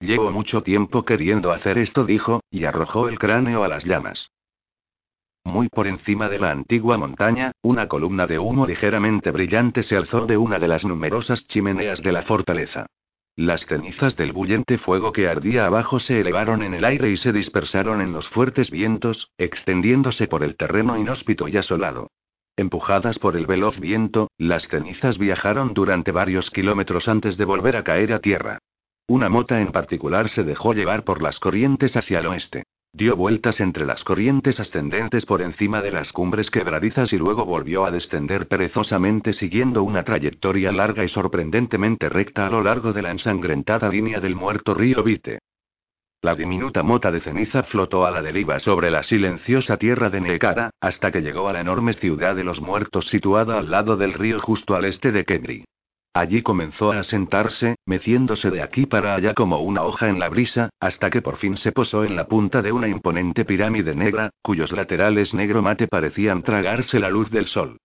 Llevo 0.00 0.32
mucho 0.32 0.64
tiempo 0.64 1.04
queriendo 1.04 1.52
hacer 1.52 1.78
esto, 1.78 2.02
dijo, 2.04 2.40
y 2.50 2.64
arrojó 2.64 3.08
el 3.08 3.20
cráneo 3.20 3.62
a 3.62 3.68
las 3.68 3.84
llamas. 3.84 4.32
Muy 5.44 5.68
por 5.68 5.86
encima 5.86 6.28
de 6.28 6.40
la 6.40 6.50
antigua 6.50 6.98
montaña, 6.98 7.52
una 7.62 7.86
columna 7.86 8.26
de 8.26 8.40
humo 8.40 8.66
ligeramente 8.66 9.30
brillante 9.30 9.84
se 9.84 9.96
alzó 9.96 10.26
de 10.26 10.36
una 10.36 10.58
de 10.58 10.66
las 10.66 10.84
numerosas 10.84 11.46
chimeneas 11.46 12.02
de 12.02 12.10
la 12.10 12.22
fortaleza. 12.22 12.86
Las 13.36 13.64
cenizas 13.64 14.14
del 14.16 14.32
bullente 14.32 14.76
fuego 14.76 15.12
que 15.12 15.26
ardía 15.26 15.64
abajo 15.64 15.98
se 15.98 16.20
elevaron 16.20 16.62
en 16.62 16.74
el 16.74 16.84
aire 16.84 17.10
y 17.10 17.16
se 17.16 17.32
dispersaron 17.32 18.02
en 18.02 18.12
los 18.12 18.28
fuertes 18.28 18.70
vientos, 18.70 19.30
extendiéndose 19.38 20.28
por 20.28 20.42
el 20.42 20.56
terreno 20.56 20.98
inhóspito 20.98 21.48
y 21.48 21.56
asolado. 21.56 22.10
Empujadas 22.56 23.18
por 23.18 23.34
el 23.36 23.46
veloz 23.46 23.80
viento, 23.80 24.30
las 24.36 24.68
cenizas 24.68 25.16
viajaron 25.16 25.72
durante 25.72 26.12
varios 26.12 26.50
kilómetros 26.50 27.08
antes 27.08 27.38
de 27.38 27.46
volver 27.46 27.76
a 27.76 27.84
caer 27.84 28.12
a 28.12 28.18
tierra. 28.18 28.58
Una 29.08 29.30
mota 29.30 29.62
en 29.62 29.72
particular 29.72 30.28
se 30.28 30.44
dejó 30.44 30.74
llevar 30.74 31.04
por 31.04 31.22
las 31.22 31.38
corrientes 31.38 31.96
hacia 31.96 32.18
el 32.18 32.26
oeste. 32.26 32.64
Dio 32.94 33.16
vueltas 33.16 33.58
entre 33.60 33.86
las 33.86 34.04
corrientes 34.04 34.60
ascendentes 34.60 35.24
por 35.24 35.40
encima 35.40 35.80
de 35.80 35.90
las 35.90 36.12
cumbres 36.12 36.50
quebradizas 36.50 37.10
y 37.14 37.16
luego 37.16 37.46
volvió 37.46 37.86
a 37.86 37.90
descender 37.90 38.48
perezosamente 38.48 39.32
siguiendo 39.32 39.82
una 39.82 40.04
trayectoria 40.04 40.72
larga 40.72 41.02
y 41.02 41.08
sorprendentemente 41.08 42.10
recta 42.10 42.46
a 42.46 42.50
lo 42.50 42.62
largo 42.62 42.92
de 42.92 43.00
la 43.00 43.10
ensangrentada 43.10 43.88
línea 43.88 44.20
del 44.20 44.36
muerto 44.36 44.74
río 44.74 45.02
Vite. 45.02 45.38
La 46.20 46.34
diminuta 46.34 46.82
mota 46.82 47.10
de 47.10 47.20
ceniza 47.20 47.62
flotó 47.62 48.04
a 48.04 48.10
la 48.10 48.20
deriva 48.20 48.60
sobre 48.60 48.90
la 48.90 49.02
silenciosa 49.02 49.78
tierra 49.78 50.10
de 50.10 50.20
Neekara, 50.20 50.70
hasta 50.78 51.10
que 51.10 51.22
llegó 51.22 51.48
a 51.48 51.54
la 51.54 51.60
enorme 51.62 51.94
ciudad 51.94 52.36
de 52.36 52.44
los 52.44 52.60
muertos 52.60 53.06
situada 53.08 53.58
al 53.58 53.70
lado 53.70 53.96
del 53.96 54.12
río 54.12 54.38
justo 54.38 54.74
al 54.74 54.84
este 54.84 55.12
de 55.12 55.24
Kendri. 55.24 55.64
Allí 56.14 56.42
comenzó 56.42 56.92
a 56.92 57.04
sentarse, 57.04 57.76
meciéndose 57.86 58.50
de 58.50 58.60
aquí 58.62 58.84
para 58.84 59.14
allá 59.14 59.32
como 59.32 59.60
una 59.60 59.82
hoja 59.82 60.10
en 60.10 60.18
la 60.18 60.28
brisa, 60.28 60.68
hasta 60.78 61.08
que 61.08 61.22
por 61.22 61.38
fin 61.38 61.56
se 61.56 61.72
posó 61.72 62.04
en 62.04 62.16
la 62.16 62.26
punta 62.26 62.60
de 62.60 62.70
una 62.70 62.86
imponente 62.86 63.46
pirámide 63.46 63.94
negra, 63.94 64.30
cuyos 64.42 64.72
laterales 64.72 65.32
negro 65.32 65.62
mate 65.62 65.88
parecían 65.88 66.42
tragarse 66.42 67.00
la 67.00 67.08
luz 67.08 67.30
del 67.30 67.46
sol. 67.46 67.78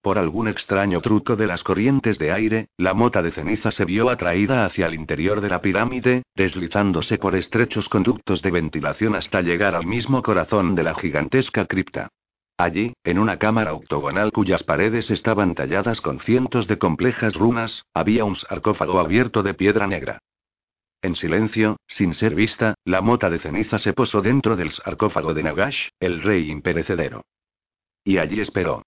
Por 0.00 0.18
algún 0.18 0.48
extraño 0.48 1.00
truco 1.02 1.36
de 1.36 1.46
las 1.46 1.62
corrientes 1.62 2.18
de 2.18 2.32
aire, 2.32 2.68
la 2.78 2.94
mota 2.94 3.22
de 3.22 3.30
ceniza 3.32 3.70
se 3.70 3.84
vio 3.84 4.08
atraída 4.08 4.64
hacia 4.64 4.86
el 4.86 4.94
interior 4.94 5.40
de 5.42 5.50
la 5.50 5.60
pirámide, 5.60 6.22
deslizándose 6.34 7.18
por 7.18 7.36
estrechos 7.36 7.88
conductos 7.88 8.40
de 8.40 8.50
ventilación 8.50 9.14
hasta 9.14 9.42
llegar 9.42 9.76
al 9.76 9.86
mismo 9.86 10.22
corazón 10.22 10.74
de 10.74 10.82
la 10.84 10.94
gigantesca 10.94 11.66
cripta. 11.66 12.08
Allí, 12.62 12.94
en 13.02 13.18
una 13.18 13.40
cámara 13.40 13.74
octogonal 13.74 14.30
cuyas 14.30 14.62
paredes 14.62 15.10
estaban 15.10 15.56
talladas 15.56 16.00
con 16.00 16.20
cientos 16.20 16.68
de 16.68 16.78
complejas 16.78 17.34
runas, 17.34 17.86
había 17.92 18.24
un 18.24 18.36
sarcófago 18.36 19.00
abierto 19.00 19.42
de 19.42 19.52
piedra 19.52 19.88
negra. 19.88 20.20
En 21.02 21.16
silencio, 21.16 21.78
sin 21.88 22.14
ser 22.14 22.36
vista, 22.36 22.76
la 22.84 23.00
mota 23.00 23.30
de 23.30 23.40
ceniza 23.40 23.80
se 23.80 23.92
posó 23.92 24.22
dentro 24.22 24.54
del 24.54 24.70
sarcófago 24.70 25.34
de 25.34 25.42
Nagash, 25.42 25.88
el 25.98 26.22
rey 26.22 26.52
imperecedero. 26.52 27.24
Y 28.04 28.18
allí 28.18 28.40
esperó. 28.40 28.84